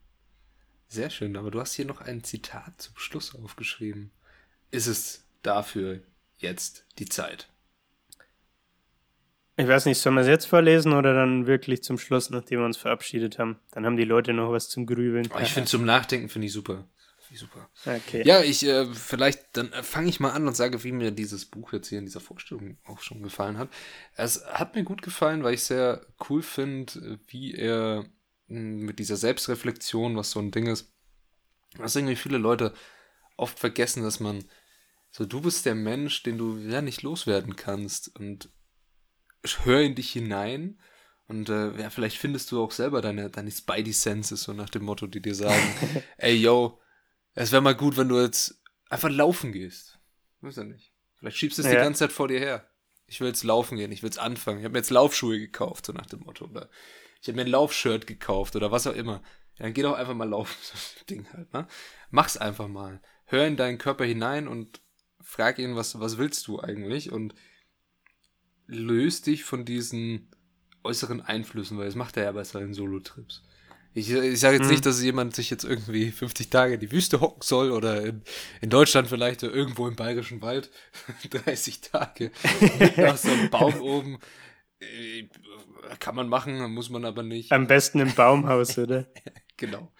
Sehr 0.88 1.10
schön, 1.10 1.36
aber 1.36 1.50
du 1.50 1.60
hast 1.60 1.74
hier 1.74 1.84
noch 1.84 2.00
ein 2.00 2.24
Zitat 2.24 2.80
zum 2.80 2.96
Schluss 2.96 3.34
aufgeschrieben. 3.34 4.10
Ist 4.70 4.86
es 4.86 5.26
dafür 5.42 6.00
jetzt 6.38 6.86
die 6.98 7.08
Zeit? 7.08 7.50
Ich 9.56 9.66
weiß 9.66 9.86
nicht, 9.86 9.98
sollen 9.98 10.14
wir 10.14 10.22
es 10.22 10.28
jetzt 10.28 10.46
vorlesen 10.46 10.92
oder 10.92 11.14
dann 11.14 11.46
wirklich 11.46 11.82
zum 11.82 11.98
Schluss, 11.98 12.30
nachdem 12.30 12.60
wir 12.60 12.66
uns 12.66 12.76
verabschiedet 12.76 13.38
haben? 13.38 13.58
Dann 13.72 13.84
haben 13.84 13.96
die 13.96 14.04
Leute 14.04 14.32
noch 14.32 14.52
was 14.52 14.68
zum 14.68 14.86
Grübeln. 14.86 15.28
Oh, 15.34 15.40
ich 15.40 15.52
finde 15.52 15.68
zum 15.68 15.84
Nachdenken 15.84 16.28
finde 16.28 16.46
ich 16.46 16.52
super. 16.52 16.86
Super. 17.34 17.68
Okay. 17.84 18.22
Ja, 18.24 18.40
ich, 18.42 18.64
äh, 18.64 18.86
vielleicht, 18.86 19.56
dann 19.56 19.72
äh, 19.72 19.82
fange 19.82 20.08
ich 20.08 20.20
mal 20.20 20.30
an 20.30 20.46
und 20.46 20.56
sage, 20.56 20.82
wie 20.84 20.92
mir 20.92 21.10
dieses 21.10 21.46
Buch 21.46 21.72
jetzt 21.72 21.88
hier 21.88 21.98
in 21.98 22.06
dieser 22.06 22.20
Vorstellung 22.20 22.78
auch 22.84 23.00
schon 23.00 23.22
gefallen 23.22 23.58
hat. 23.58 23.68
Es 24.14 24.44
hat 24.46 24.74
mir 24.74 24.84
gut 24.84 25.02
gefallen, 25.02 25.42
weil 25.44 25.54
ich 25.54 25.64
sehr 25.64 26.06
cool 26.28 26.42
finde, 26.42 27.18
wie 27.28 27.54
er 27.54 28.06
hm, 28.48 28.80
mit 28.80 28.98
dieser 28.98 29.16
Selbstreflexion, 29.16 30.16
was 30.16 30.30
so 30.30 30.40
ein 30.40 30.50
Ding 30.50 30.66
ist, 30.66 30.92
was 31.76 31.96
irgendwie 31.96 32.16
viele 32.16 32.38
Leute 32.38 32.72
oft 33.36 33.58
vergessen, 33.58 34.02
dass 34.02 34.20
man 34.20 34.44
so, 35.10 35.24
du 35.24 35.40
bist 35.40 35.66
der 35.66 35.74
Mensch, 35.74 36.22
den 36.22 36.38
du 36.38 36.58
ja 36.58 36.82
nicht 36.82 37.02
loswerden 37.02 37.56
kannst 37.56 38.14
und 38.18 38.50
hör 39.64 39.80
in 39.80 39.94
dich 39.94 40.10
hinein 40.10 40.78
und 41.28 41.50
äh, 41.50 41.78
ja, 41.78 41.90
vielleicht 41.90 42.16
findest 42.16 42.50
du 42.50 42.62
auch 42.62 42.72
selber 42.72 43.02
deine, 43.02 43.28
deine 43.28 43.50
Spidey 43.50 43.92
Senses, 43.92 44.42
so 44.42 44.54
nach 44.54 44.70
dem 44.70 44.84
Motto, 44.84 45.06
die 45.06 45.20
dir 45.20 45.34
sagen, 45.34 45.62
ey, 46.16 46.34
yo, 46.34 46.80
es 47.38 47.52
wäre 47.52 47.62
mal 47.62 47.74
gut, 47.74 47.96
wenn 47.96 48.08
du 48.08 48.20
jetzt 48.20 48.60
einfach 48.90 49.10
laufen 49.10 49.52
gehst. 49.52 49.98
Weiß 50.40 50.56
ja 50.56 50.64
nicht. 50.64 50.92
Vielleicht 51.16 51.36
schiebst 51.36 51.58
du 51.58 51.62
es 51.62 51.68
ja. 51.68 51.74
die 51.74 51.80
ganze 51.80 52.00
Zeit 52.00 52.12
vor 52.12 52.28
dir 52.28 52.40
her. 52.40 52.68
Ich 53.06 53.20
will 53.20 53.28
jetzt 53.28 53.44
laufen 53.44 53.78
gehen, 53.78 53.92
ich 53.92 54.02
will 54.02 54.08
jetzt 54.08 54.18
anfangen. 54.18 54.58
Ich 54.58 54.64
habe 54.64 54.72
mir 54.72 54.80
jetzt 54.80 54.90
Laufschuhe 54.90 55.38
gekauft, 55.38 55.86
so 55.86 55.92
nach 55.92 56.06
dem 56.06 56.20
Motto. 56.20 56.46
Oder 56.46 56.68
ich 57.22 57.28
habe 57.28 57.36
mir 57.36 57.42
ein 57.42 57.50
Laufshirt 57.50 58.06
gekauft 58.06 58.56
oder 58.56 58.70
was 58.72 58.86
auch 58.86 58.94
immer. 58.94 59.22
Ja, 59.56 59.64
dann 59.64 59.72
geh 59.72 59.82
doch 59.82 59.94
einfach 59.94 60.14
mal 60.14 60.28
laufen, 60.28 60.56
so 60.62 60.74
ein 60.74 61.06
Ding 61.06 61.32
halt, 61.32 61.52
ne? 61.52 61.66
Mach's 62.10 62.36
einfach 62.36 62.68
mal. 62.68 63.00
Hör 63.24 63.46
in 63.46 63.56
deinen 63.56 63.78
Körper 63.78 64.04
hinein 64.04 64.48
und 64.48 64.80
frag 65.20 65.58
ihn, 65.58 65.76
was, 65.76 65.98
was 66.00 66.18
willst 66.18 66.46
du 66.48 66.60
eigentlich? 66.60 67.12
Und 67.12 67.34
löst 68.66 69.26
dich 69.26 69.44
von 69.44 69.64
diesen 69.64 70.30
äußeren 70.82 71.20
Einflüssen, 71.20 71.78
weil 71.78 71.86
das 71.86 71.94
macht 71.94 72.16
er 72.16 72.24
ja 72.24 72.32
bei 72.32 72.44
seinen 72.44 72.74
Solo-Trips. 72.74 73.42
Ich, 73.98 74.10
ich 74.10 74.40
sage 74.40 74.56
jetzt 74.56 74.66
hm. 74.66 74.70
nicht, 74.70 74.86
dass 74.86 75.02
jemand 75.02 75.34
sich 75.34 75.50
jetzt 75.50 75.64
irgendwie 75.64 76.10
50 76.10 76.50
Tage 76.50 76.74
in 76.74 76.80
die 76.80 76.92
Wüste 76.92 77.20
hocken 77.20 77.42
soll 77.42 77.70
oder 77.70 78.04
in, 78.04 78.22
in 78.60 78.70
Deutschland 78.70 79.08
vielleicht 79.08 79.42
oder 79.42 79.54
irgendwo 79.54 79.88
im 79.88 79.96
bayerischen 79.96 80.40
Wald 80.40 80.70
30 81.30 81.80
Tage 81.80 82.30
nach 82.96 83.16
so 83.16 83.30
einem 83.30 83.50
Baum 83.50 83.80
oben. 83.80 84.18
Äh, 84.80 85.28
kann 85.98 86.14
man 86.14 86.28
machen, 86.28 86.72
muss 86.72 86.90
man 86.90 87.04
aber 87.04 87.22
nicht. 87.22 87.50
Am 87.52 87.66
besten 87.66 88.00
im 88.00 88.14
Baumhaus, 88.14 88.78
oder? 88.78 89.06
genau. 89.56 89.92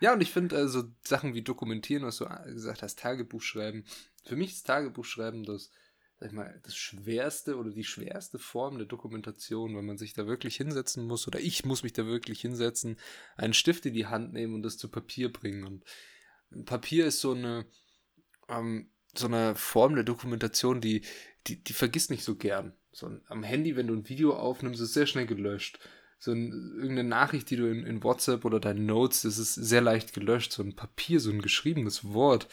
Ja, 0.00 0.12
und 0.12 0.20
ich 0.20 0.30
finde 0.30 0.56
also 0.56 0.84
Sachen 1.02 1.34
wie 1.34 1.42
dokumentieren, 1.42 2.04
was 2.04 2.18
du 2.18 2.26
gesagt 2.46 2.82
hast, 2.82 2.98
Tagebuch 2.98 3.42
schreiben. 3.42 3.84
Für 4.24 4.36
mich 4.36 4.52
ist 4.52 4.66
Tagebuch 4.66 5.04
schreiben 5.04 5.44
das 5.44 5.70
sag 6.18 6.28
ich 6.28 6.34
mal, 6.34 6.60
das 6.64 6.74
schwerste 6.74 7.56
oder 7.56 7.70
die 7.70 7.84
schwerste 7.84 8.38
Form 8.38 8.78
der 8.78 8.86
Dokumentation, 8.86 9.76
wenn 9.76 9.86
man 9.86 9.98
sich 9.98 10.14
da 10.14 10.26
wirklich 10.26 10.56
hinsetzen 10.56 11.06
muss 11.06 11.28
oder 11.28 11.38
ich 11.38 11.64
muss 11.64 11.84
mich 11.84 11.92
da 11.92 12.06
wirklich 12.06 12.40
hinsetzen, 12.40 12.98
einen 13.36 13.54
Stift 13.54 13.86
in 13.86 13.94
die 13.94 14.06
Hand 14.06 14.32
nehmen 14.32 14.54
und 14.54 14.62
das 14.62 14.78
zu 14.78 14.88
Papier 14.88 15.32
bringen. 15.32 15.64
Und 15.64 15.84
Papier 16.64 17.06
ist 17.06 17.20
so 17.20 17.32
eine, 17.32 17.66
ähm, 18.48 18.90
so 19.16 19.26
eine 19.26 19.54
Form 19.54 19.94
der 19.94 20.04
Dokumentation, 20.04 20.80
die, 20.80 21.02
die, 21.46 21.62
die 21.62 21.72
vergisst 21.72 22.10
nicht 22.10 22.24
so 22.24 22.34
gern. 22.34 22.74
So, 22.90 23.16
am 23.28 23.44
Handy, 23.44 23.76
wenn 23.76 23.86
du 23.86 23.94
ein 23.94 24.08
Video 24.08 24.34
aufnimmst, 24.34 24.80
ist 24.80 24.94
sehr 24.94 25.06
schnell 25.06 25.26
gelöscht. 25.26 25.78
so 26.18 26.32
ein, 26.32 26.50
irgendeine 26.78 27.08
Nachricht, 27.08 27.48
die 27.50 27.56
du 27.56 27.70
in, 27.70 27.86
in 27.86 28.02
WhatsApp 28.02 28.44
oder 28.44 28.58
deinen 28.58 28.86
Notes, 28.86 29.22
das 29.22 29.38
ist 29.38 29.54
sehr 29.54 29.82
leicht 29.82 30.14
gelöscht, 30.14 30.52
so 30.52 30.64
ein 30.64 30.74
Papier, 30.74 31.20
so 31.20 31.30
ein 31.30 31.42
geschriebenes 31.42 32.12
Wort. 32.12 32.48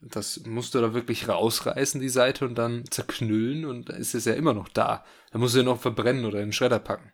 Das 0.00 0.44
musst 0.46 0.74
du 0.74 0.80
da 0.80 0.94
wirklich 0.94 1.28
rausreißen, 1.28 2.00
die 2.00 2.08
Seite, 2.08 2.44
und 2.44 2.56
dann 2.56 2.84
zerknüllen 2.90 3.64
und 3.64 3.88
dann 3.88 3.96
ist 3.96 4.14
es 4.14 4.24
ja 4.24 4.34
immer 4.34 4.54
noch 4.54 4.68
da. 4.68 5.04
Da 5.32 5.38
musst 5.38 5.54
du 5.54 5.58
ja 5.58 5.64
noch 5.64 5.80
verbrennen 5.80 6.24
oder 6.24 6.38
in 6.38 6.48
den 6.48 6.52
Schredder 6.52 6.78
packen. 6.78 7.12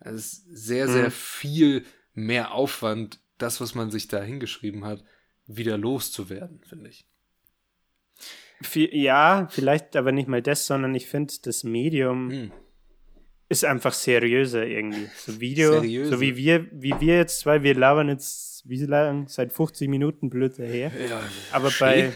Es 0.00 0.14
ist 0.14 0.44
sehr, 0.50 0.88
sehr 0.88 1.06
mhm. 1.06 1.12
viel 1.12 1.84
mehr 2.14 2.52
Aufwand, 2.52 3.20
das, 3.38 3.60
was 3.60 3.74
man 3.74 3.90
sich 3.90 4.08
da 4.08 4.22
hingeschrieben 4.22 4.84
hat, 4.84 5.02
wieder 5.46 5.78
loszuwerden, 5.78 6.62
finde 6.64 6.90
ich. 6.90 7.06
Ja, 8.74 9.48
vielleicht 9.50 9.96
aber 9.96 10.12
nicht 10.12 10.28
mal 10.28 10.42
das, 10.42 10.66
sondern 10.66 10.94
ich 10.94 11.06
finde, 11.06 11.34
das 11.42 11.64
Medium 11.64 12.30
hm. 12.30 12.52
Ist 13.50 13.64
einfach 13.64 13.92
seriöser 13.92 14.64
irgendwie. 14.64 15.08
So 15.16 15.40
Video, 15.40 15.72
Seriöse. 15.72 16.10
so 16.12 16.20
wie 16.20 16.36
wir, 16.36 16.68
wie 16.70 16.94
wir 17.00 17.16
jetzt 17.16 17.40
zwei, 17.40 17.62
wir 17.64 17.74
labern 17.74 18.08
jetzt, 18.08 18.62
wie 18.68 18.78
lang? 18.84 19.26
Seit 19.26 19.52
50 19.52 19.88
Minuten 19.88 20.30
blöd 20.30 20.56
daher. 20.56 20.92
Ja, 21.08 21.20
aber 21.50 21.70
bei, 21.80 22.12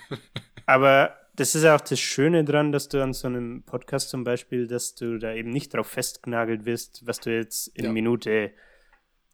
aber 0.66 1.16
das 1.34 1.56
ist 1.56 1.64
auch 1.64 1.80
das 1.80 1.98
Schöne 1.98 2.44
dran, 2.44 2.70
dass 2.70 2.88
du 2.88 3.02
an 3.02 3.12
so 3.12 3.26
einem 3.26 3.64
Podcast 3.64 4.10
zum 4.10 4.22
Beispiel, 4.22 4.68
dass 4.68 4.94
du 4.94 5.18
da 5.18 5.34
eben 5.34 5.50
nicht 5.50 5.74
drauf 5.74 5.88
festgenagelt 5.88 6.64
wirst, 6.66 7.04
was 7.04 7.18
du 7.18 7.34
jetzt 7.34 7.66
in 7.76 7.86
ja. 7.86 7.92
Minute 7.92 8.52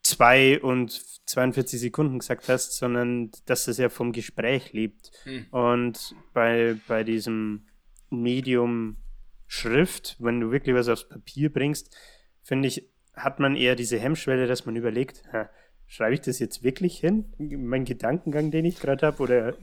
zwei 0.01 0.59
und 0.59 0.91
42 1.27 1.79
Sekunden 1.79 2.17
gesagt 2.17 2.49
hast, 2.49 2.77
sondern 2.77 3.29
dass 3.45 3.67
es 3.67 3.77
ja 3.77 3.89
vom 3.89 4.11
Gespräch 4.11 4.73
lebt. 4.73 5.11
Hm. 5.23 5.45
Und 5.51 6.15
bei, 6.33 6.77
bei 6.87 7.03
diesem 7.03 7.67
Medium 8.09 8.97
Schrift, 9.47 10.17
wenn 10.19 10.39
du 10.39 10.51
wirklich 10.51 10.75
was 10.75 10.89
aufs 10.89 11.07
Papier 11.07 11.51
bringst, 11.51 11.95
finde 12.43 12.67
ich, 12.67 12.89
hat 13.13 13.39
man 13.39 13.55
eher 13.55 13.75
diese 13.75 13.99
Hemmschwelle, 13.99 14.47
dass 14.47 14.65
man 14.65 14.75
überlegt, 14.75 15.23
ha, 15.31 15.49
schreibe 15.87 16.13
ich 16.13 16.21
das 16.21 16.39
jetzt 16.39 16.63
wirklich 16.63 16.99
hin, 16.99 17.33
mein 17.37 17.85
Gedankengang, 17.85 18.51
den 18.51 18.65
ich 18.65 18.79
gerade 18.79 19.07
habe, 19.07 19.23
oder 19.23 19.57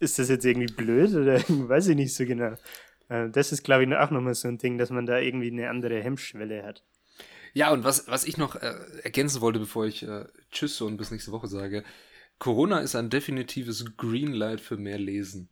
ist 0.00 0.18
das 0.18 0.28
jetzt 0.28 0.44
irgendwie 0.44 0.72
blöd 0.72 1.14
oder 1.14 1.40
weiß 1.48 1.88
ich 1.88 1.96
nicht 1.96 2.14
so 2.14 2.24
genau. 2.24 2.54
Äh, 3.08 3.28
das 3.30 3.52
ist, 3.52 3.62
glaube 3.62 3.84
ich, 3.84 3.94
auch 3.94 4.10
nochmal 4.10 4.34
so 4.34 4.48
ein 4.48 4.58
Ding, 4.58 4.78
dass 4.78 4.90
man 4.90 5.06
da 5.06 5.18
irgendwie 5.18 5.50
eine 5.50 5.70
andere 5.70 6.02
Hemmschwelle 6.02 6.64
hat. 6.64 6.84
Ja, 7.54 7.72
und 7.72 7.84
was, 7.84 8.08
was 8.08 8.24
ich 8.24 8.36
noch 8.36 8.56
äh, 8.56 8.74
ergänzen 9.02 9.40
wollte, 9.40 9.58
bevor 9.58 9.86
ich 9.86 10.02
äh, 10.02 10.26
Tschüss 10.50 10.80
und 10.80 10.96
bis 10.96 11.10
nächste 11.10 11.32
Woche 11.32 11.48
sage, 11.48 11.84
Corona 12.38 12.80
ist 12.80 12.94
ein 12.94 13.10
definitives 13.10 13.96
Greenlight 13.96 14.60
für 14.60 14.76
mehr 14.76 14.98
Lesen. 14.98 15.48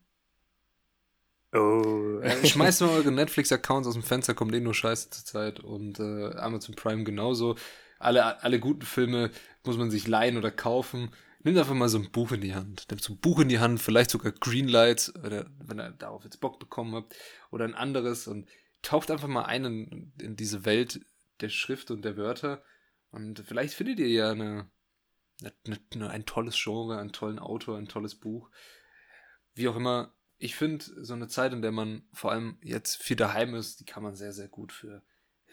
Oh. 1.52 2.18
Äh, 2.22 2.46
schmeißt 2.46 2.80
mal 2.82 2.90
eure 2.94 3.12
Netflix-Accounts 3.12 3.88
aus 3.88 3.94
dem 3.94 4.02
Fenster, 4.02 4.34
kommt 4.34 4.54
eh 4.54 4.60
nur 4.60 4.74
Scheiße 4.74 5.10
zur 5.10 5.24
Zeit 5.24 5.60
und 5.60 5.98
äh, 6.00 6.34
Amazon 6.36 6.74
Prime 6.74 7.04
genauso. 7.04 7.56
Alle, 7.98 8.42
alle 8.42 8.60
guten 8.60 8.82
Filme 8.82 9.30
muss 9.64 9.78
man 9.78 9.90
sich 9.90 10.06
leihen 10.06 10.36
oder 10.36 10.50
kaufen. 10.50 11.10
Nimmt 11.42 11.58
einfach 11.58 11.74
mal 11.74 11.88
so 11.88 11.98
ein 11.98 12.10
Buch 12.10 12.32
in 12.32 12.40
die 12.40 12.54
Hand. 12.54 12.86
Nimmt 12.90 13.02
so 13.02 13.12
ein 13.12 13.18
Buch 13.18 13.40
in 13.40 13.48
die 13.48 13.58
Hand, 13.58 13.80
vielleicht 13.80 14.10
sogar 14.10 14.32
Greenlight, 14.32 15.12
oder 15.24 15.46
wenn 15.64 15.78
ihr 15.78 15.90
darauf 15.90 16.24
jetzt 16.24 16.40
Bock 16.40 16.58
bekommen 16.58 16.94
habt, 16.94 17.14
oder 17.50 17.64
ein 17.64 17.74
anderes 17.74 18.26
und 18.26 18.48
taucht 18.82 19.10
einfach 19.10 19.28
mal 19.28 19.44
ein 19.44 19.64
in, 19.64 20.12
in 20.20 20.36
diese 20.36 20.64
Welt, 20.64 21.00
der 21.40 21.48
Schrift 21.48 21.90
und 21.90 22.04
der 22.04 22.16
Wörter. 22.16 22.62
Und 23.10 23.40
vielleicht 23.46 23.74
findet 23.74 24.00
ihr 24.00 24.08
ja 24.08 24.30
eine, 24.30 24.68
eine, 25.64 25.78
eine, 25.94 26.10
ein 26.10 26.26
tolles 26.26 26.60
Genre, 26.62 26.98
einen 26.98 27.12
tollen 27.12 27.38
Autor, 27.38 27.78
ein 27.78 27.88
tolles 27.88 28.14
Buch. 28.14 28.50
Wie 29.54 29.68
auch 29.68 29.76
immer, 29.76 30.12
ich 30.38 30.54
finde, 30.54 30.84
so 30.84 31.14
eine 31.14 31.28
Zeit, 31.28 31.52
in 31.52 31.62
der 31.62 31.72
man 31.72 32.02
vor 32.12 32.32
allem 32.32 32.58
jetzt 32.62 33.02
viel 33.02 33.16
daheim 33.16 33.54
ist, 33.54 33.80
die 33.80 33.84
kann 33.84 34.02
man 34.02 34.16
sehr, 34.16 34.32
sehr 34.32 34.48
gut 34.48 34.72
für 34.72 35.02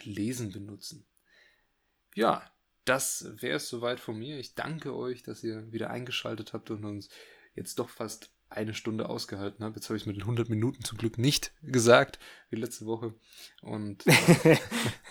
Lesen 0.03 0.51
benutzen. 0.51 1.05
Ja, 2.15 2.51
das 2.85 3.25
wäre 3.41 3.57
es 3.57 3.69
soweit 3.69 3.99
von 3.99 4.17
mir. 4.17 4.37
Ich 4.39 4.55
danke 4.55 4.95
euch, 4.95 5.23
dass 5.23 5.43
ihr 5.43 5.71
wieder 5.71 5.89
eingeschaltet 5.89 6.53
habt 6.53 6.69
und 6.69 6.83
uns 6.83 7.09
jetzt 7.55 7.79
doch 7.79 7.89
fast 7.89 8.31
eine 8.49 8.73
Stunde 8.73 9.09
ausgehalten 9.09 9.63
habe. 9.63 9.75
Jetzt 9.75 9.89
habe 9.89 9.97
ich 9.97 10.03
es 10.03 10.07
mit 10.07 10.15
den 10.15 10.23
100 10.23 10.49
Minuten 10.49 10.83
zum 10.83 10.97
Glück 10.97 11.17
nicht 11.17 11.53
gesagt, 11.63 12.19
wie 12.49 12.57
letzte 12.57 12.85
Woche. 12.85 13.13
Und 13.61 14.05
äh, 14.05 14.57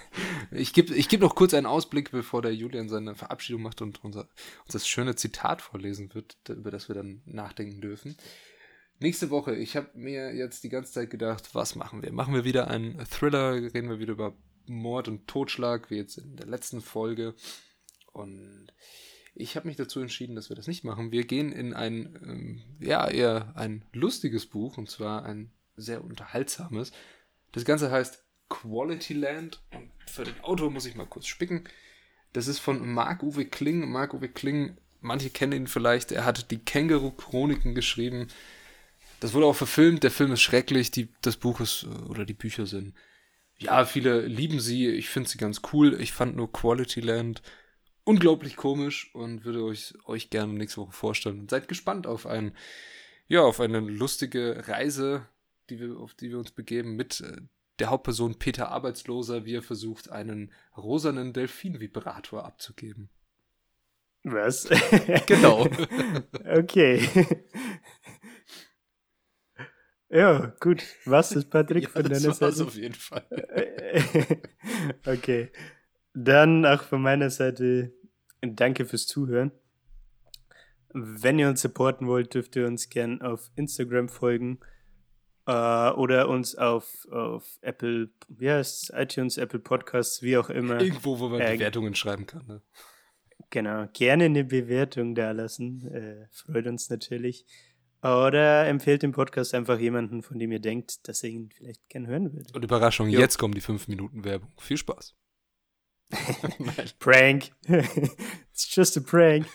ich 0.53 0.73
gebe 0.73 0.95
ich 0.95 1.09
geb 1.09 1.21
noch 1.21 1.35
kurz 1.35 1.55
einen 1.55 1.67
Ausblick, 1.67 2.13
bevor 2.13 2.43
der 2.43 2.55
Julian 2.55 2.89
seine 2.89 3.15
Verabschiedung 3.15 3.63
macht 3.63 3.83
und 3.83 4.05
unser, 4.05 4.29
uns 4.65 4.73
das 4.73 4.87
schöne 4.87 5.17
Zitat 5.17 5.61
vorlesen 5.61 6.15
wird, 6.15 6.37
über 6.49 6.71
das 6.71 6.89
wir 6.89 6.95
dann 6.95 7.23
nachdenken 7.25 7.81
dürfen. 7.81 8.17
Nächste 8.99 9.31
Woche, 9.31 9.57
ich 9.57 9.77
habe 9.77 9.91
mir 9.95 10.35
jetzt 10.35 10.63
die 10.63 10.69
ganze 10.69 10.93
Zeit 10.93 11.11
gedacht, 11.11 11.55
was 11.55 11.75
machen 11.75 12.03
wir? 12.03 12.13
Machen 12.13 12.35
wir 12.35 12.45
wieder 12.45 12.69
einen 12.69 12.99
Thriller, 13.07 13.55
reden 13.55 13.89
wir 13.89 13.99
wieder 13.99 14.13
über 14.13 14.35
Mord 14.67 15.09
und 15.09 15.27
Totschlag, 15.27 15.91
wie 15.91 15.97
jetzt 15.97 16.19
in 16.19 16.37
der 16.37 16.47
letzten 16.47 16.81
Folge. 16.81 17.35
Und 18.13 18.69
ich 19.35 19.57
habe 19.57 19.67
mich 19.67 19.77
dazu 19.77 20.01
entschieden, 20.01 20.37
dass 20.37 20.51
wir 20.51 20.57
das 20.57 20.69
nicht 20.69 20.85
machen. 20.85 21.11
Wir 21.11 21.25
gehen 21.25 21.53
in 21.53 21.75
ein, 21.75 22.19
ähm, 22.23 22.63
ja, 22.81 23.09
eher 23.09 23.53
ein 23.57 23.85
lustiges 23.93 24.47
Buch, 24.47 24.79
und 24.79 24.91
zwar 24.91 25.25
ein 25.25 25.53
sehr 25.77 26.05
unterhaltsames. 26.05 26.93
Das 27.53 27.65
Ganze 27.65 27.91
heißt 27.91 28.23
Quality 28.49 29.15
Land. 29.15 29.63
Und 29.75 29.91
für 30.07 30.25
den 30.25 30.39
Autor 30.43 30.71
muss 30.71 30.87
ich 30.87 30.95
mal 30.95 31.07
kurz 31.07 31.27
spicken. 31.27 31.65
Das 32.33 32.47
ist 32.47 32.59
von 32.59 32.87
Marc-Uwe 32.93 33.47
Kling. 33.47 33.91
Marc-Uwe 33.91 34.29
Kling, 34.29 34.77
manche 35.01 35.31
kennen 35.31 35.53
ihn 35.53 35.67
vielleicht, 35.67 36.13
er 36.13 36.25
hat 36.25 36.51
die 36.51 36.59
Känguru-Chroniken 36.59 37.75
geschrieben. 37.75 38.29
Das 39.23 39.35
wurde 39.35 39.47
auch 39.47 39.55
verfilmt. 39.55 40.03
Der 40.03 40.11
Film 40.11 40.33
ist 40.33 40.41
schrecklich. 40.41 40.91
Die, 40.91 41.09
das 41.21 41.37
Buch 41.37 41.61
ist, 41.61 41.85
äh, 41.85 42.11
oder 42.11 42.25
die 42.25 42.35
Bücher 42.35 42.67
sind, 42.67 42.93
ja, 43.57 43.85
viele 43.85 44.27
lieben 44.27 44.59
sie. 44.59 44.89
Ich 44.89 45.09
finde 45.11 45.29
sie 45.29 45.39
ganz 45.39 45.63
cool. 45.73 46.01
Ich 46.01 46.13
fand 46.13 46.35
nur 46.35 46.53
Quality 46.53 47.01
Land 47.01 47.41
unglaublich 48.03 48.57
komisch 48.57 49.15
und 49.15 49.45
würde 49.45 49.63
euch, 49.63 49.95
euch 50.07 50.31
gerne 50.31 50.55
nächste 50.55 50.81
Woche 50.81 50.91
vorstellen. 50.91 51.39
Und 51.39 51.51
seid 51.51 51.69
gespannt 51.69 52.09
auf 52.09 52.27
ein, 52.27 52.57
ja, 53.29 53.43
auf 53.43 53.61
eine 53.61 53.79
lustige 53.79 54.67
Reise, 54.67 55.29
die 55.71 55.79
wir, 55.79 55.99
auf 55.99 56.15
die 56.15 56.31
wir 56.31 56.39
uns 56.39 56.51
begeben 56.51 56.97
mit 56.97 57.21
äh, 57.21 57.43
der 57.79 57.91
Hauptperson 57.91 58.41
Peter 58.41 58.71
Arbeitsloser, 58.73 59.45
wie 59.45 59.55
er 59.55 59.63
versucht, 59.63 60.11
einen 60.11 60.51
rosanen 60.77 61.33
Delfin-Vibrator 61.33 62.45
abzugeben. 62.45 63.09
Was? 64.25 64.69
genau. 65.27 65.69
okay. 66.45 67.09
Ja, 70.13 70.53
gut. 70.61 70.85
Was 71.07 71.33
ist 71.33 71.49
Patrick 71.49 71.85
ja, 71.85 71.89
von 71.89 72.03
deiner 72.03 72.35
Seite? 72.35 72.65
auf 72.65 72.75
jeden 72.75 72.95
Fall. 72.95 73.25
okay. 75.07 75.51
Dann 76.13 76.67
auch 76.67 76.83
von 76.83 77.01
meiner 77.01 77.31
Seite 77.31 77.93
danke 78.43 78.85
fürs 78.85 79.07
Zuhören. 79.07 79.53
Wenn 80.93 81.39
ihr 81.39 81.49
uns 81.49 81.63
supporten 81.63 82.07
wollt, 82.07 82.35
dürft 82.35 82.55
ihr 82.57 82.67
uns 82.67 82.91
gern 82.91 83.23
auf 83.23 83.51
Instagram 83.57 84.11
folgen 84.11 84.61
äh, 85.47 85.91
oder 85.91 86.29
uns 86.29 86.57
auf, 86.57 87.09
auf 87.11 87.59
Apple, 87.63 88.11
wie 88.29 88.51
heißt 88.51 88.83
es, 88.83 88.93
iTunes, 88.95 89.39
Apple 89.39 89.61
Podcasts, 89.61 90.21
wie 90.21 90.37
auch 90.37 90.51
immer. 90.51 90.79
Irgendwo, 90.79 91.19
wo 91.19 91.31
man 91.31 91.41
äh, 91.41 91.55
Bewertungen 91.55 91.95
schreiben 91.95 92.27
kann. 92.27 92.47
Ne? 92.47 92.63
Genau, 93.49 93.87
gerne 93.95 94.25
eine 94.25 94.45
Bewertung 94.45 95.15
da 95.15 95.31
lassen. 95.31 95.87
Äh, 95.87 96.27
freut 96.31 96.67
uns 96.67 96.91
natürlich. 96.91 97.47
Oder 98.03 98.67
empfehlt 98.67 99.03
den 99.03 99.13
Podcast 99.13 99.55
einfach 99.55 99.79
jemanden, 99.79 100.23
von 100.23 100.37
dem 100.37 100.51
ihr 100.51 100.59
denkt, 100.59 101.07
dass 101.07 101.23
er 101.23 101.31
ihn 101.31 101.51
vielleicht 101.55 101.89
gern 101.89 102.09
hören 102.09 102.33
würde. 102.33 102.53
Und 102.53 102.65
Überraschung, 102.65 103.09
jo. 103.09 103.21
jetzt 103.21 103.39
kommen 103.39 103.55
die 103.55 103.61
5 103.61 103.87
Minuten 103.87 104.25
Werbung. 104.25 104.53
Viel 104.59 104.77
Spaß. 104.77 105.15
prank. 106.99 107.51
It's 107.69 108.75
just 108.75 108.97
a 108.99 109.01
prank. 109.01 109.47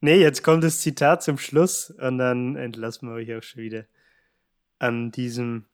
Nee, 0.00 0.20
jetzt 0.20 0.42
kommt 0.42 0.64
das 0.64 0.80
Zitat 0.80 1.22
zum 1.22 1.36
Schluss 1.36 1.90
und 1.90 2.16
dann 2.16 2.56
entlassen 2.56 3.08
wir 3.08 3.14
euch 3.14 3.34
auch 3.34 3.42
schon 3.42 3.62
wieder 3.62 3.86
an 4.78 5.10
diesem, 5.10 5.66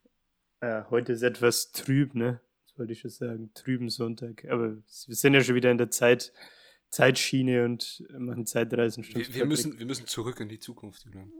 äh, 0.61 0.82
heute 0.90 1.12
ist 1.12 1.22
etwas 1.22 1.70
trüb, 1.70 2.14
ne? 2.14 2.40
Das 2.66 2.78
wollte 2.78 2.92
ich 2.94 3.00
schon 3.00 3.11
sagen, 3.11 3.50
trüben 3.55 3.90
Sonntag. 3.90 4.44
Aber 4.48 4.76
wir 4.76 5.14
sind 5.14 5.34
ja 5.34 5.42
schon 5.42 5.55
wieder 5.55 5.70
in 5.70 5.78
der 5.78 5.90
Zeit, 5.90 6.32
Zeitschiene 6.88 7.64
und 7.64 8.05
machen 8.18 8.46
Zeitreisen. 8.46 9.05
Wir, 9.05 9.34
wir 9.34 9.46
müssen, 9.46 9.78
wir 9.78 9.86
müssen 9.86 10.07
zurück 10.07 10.40
in 10.40 10.48
die 10.48 10.59
Zukunft, 10.59 11.05
Julian. 11.05 11.32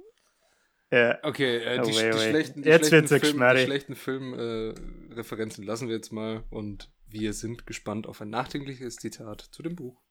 Ja. 0.93 1.19
Okay, 1.23 1.57
äh, 1.57 1.81
die, 1.81 1.91
wait, 1.95 2.13
die, 2.13 2.19
schlechten, 2.19 2.63
die, 2.63 2.71
schlechten 2.71 3.19
Film, 3.19 3.41
die 3.41 3.65
schlechten 3.65 3.95
Filmreferenzen 3.97 5.65
äh, 5.65 5.67
lassen 5.67 5.89
wir 5.89 5.95
jetzt 5.95 6.13
mal 6.13 6.45
und 6.51 6.93
wir 7.09 7.33
sind 7.33 7.67
gespannt 7.67 8.07
auf 8.07 8.21
ein 8.21 8.29
nachdenkliches 8.29 8.97
Zitat 8.97 9.41
zu 9.41 9.63
dem 9.63 9.75
Buch. 9.75 10.03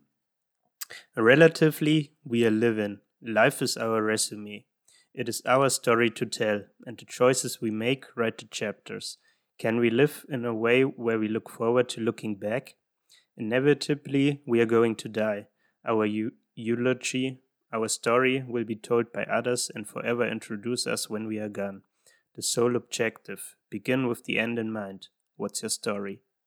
Relatively, 1.16 2.14
we 2.22 2.44
are 2.44 2.50
living. 2.50 3.00
Life 3.22 3.64
is 3.64 3.78
our 3.78 4.04
resume. 4.04 4.66
It 5.14 5.30
is 5.30 5.42
our 5.46 5.70
story 5.70 6.10
to 6.10 6.26
tell, 6.26 6.66
and 6.84 7.00
the 7.00 7.06
choices 7.06 7.62
we 7.62 7.70
make 7.70 8.08
write 8.14 8.42
the 8.42 8.48
chapters. 8.50 9.18
Can 9.58 9.80
we 9.80 9.88
live 9.88 10.26
in 10.28 10.44
a 10.44 10.52
way 10.52 10.82
where 10.82 11.18
we 11.18 11.28
look 11.28 11.48
forward 11.48 11.88
to 11.90 12.02
looking 12.02 12.36
back? 12.38 12.74
Inevitably, 13.38 14.42
we 14.46 14.60
are 14.60 14.66
going 14.66 14.96
to 14.96 15.08
die. 15.08 15.46
Our 15.82 16.04
eulogy, 16.54 17.40
our 17.72 17.88
story 17.88 18.44
will 18.46 18.64
be 18.64 18.76
told 18.76 19.12
by 19.12 19.24
others 19.24 19.70
and 19.74 19.86
forever 19.86 20.26
introduce 20.26 20.86
us 20.86 21.08
when 21.08 21.26
we 21.26 21.38
are 21.38 21.48
gone. 21.48 21.82
The 22.34 22.42
sole 22.42 22.76
objective. 22.76 23.56
Begin 23.70 24.06
with 24.06 24.24
the 24.24 24.38
end 24.38 24.58
in 24.58 24.72
mind. 24.72 25.08
What's 25.36 25.62
your 25.62 25.70
story? 25.70 26.20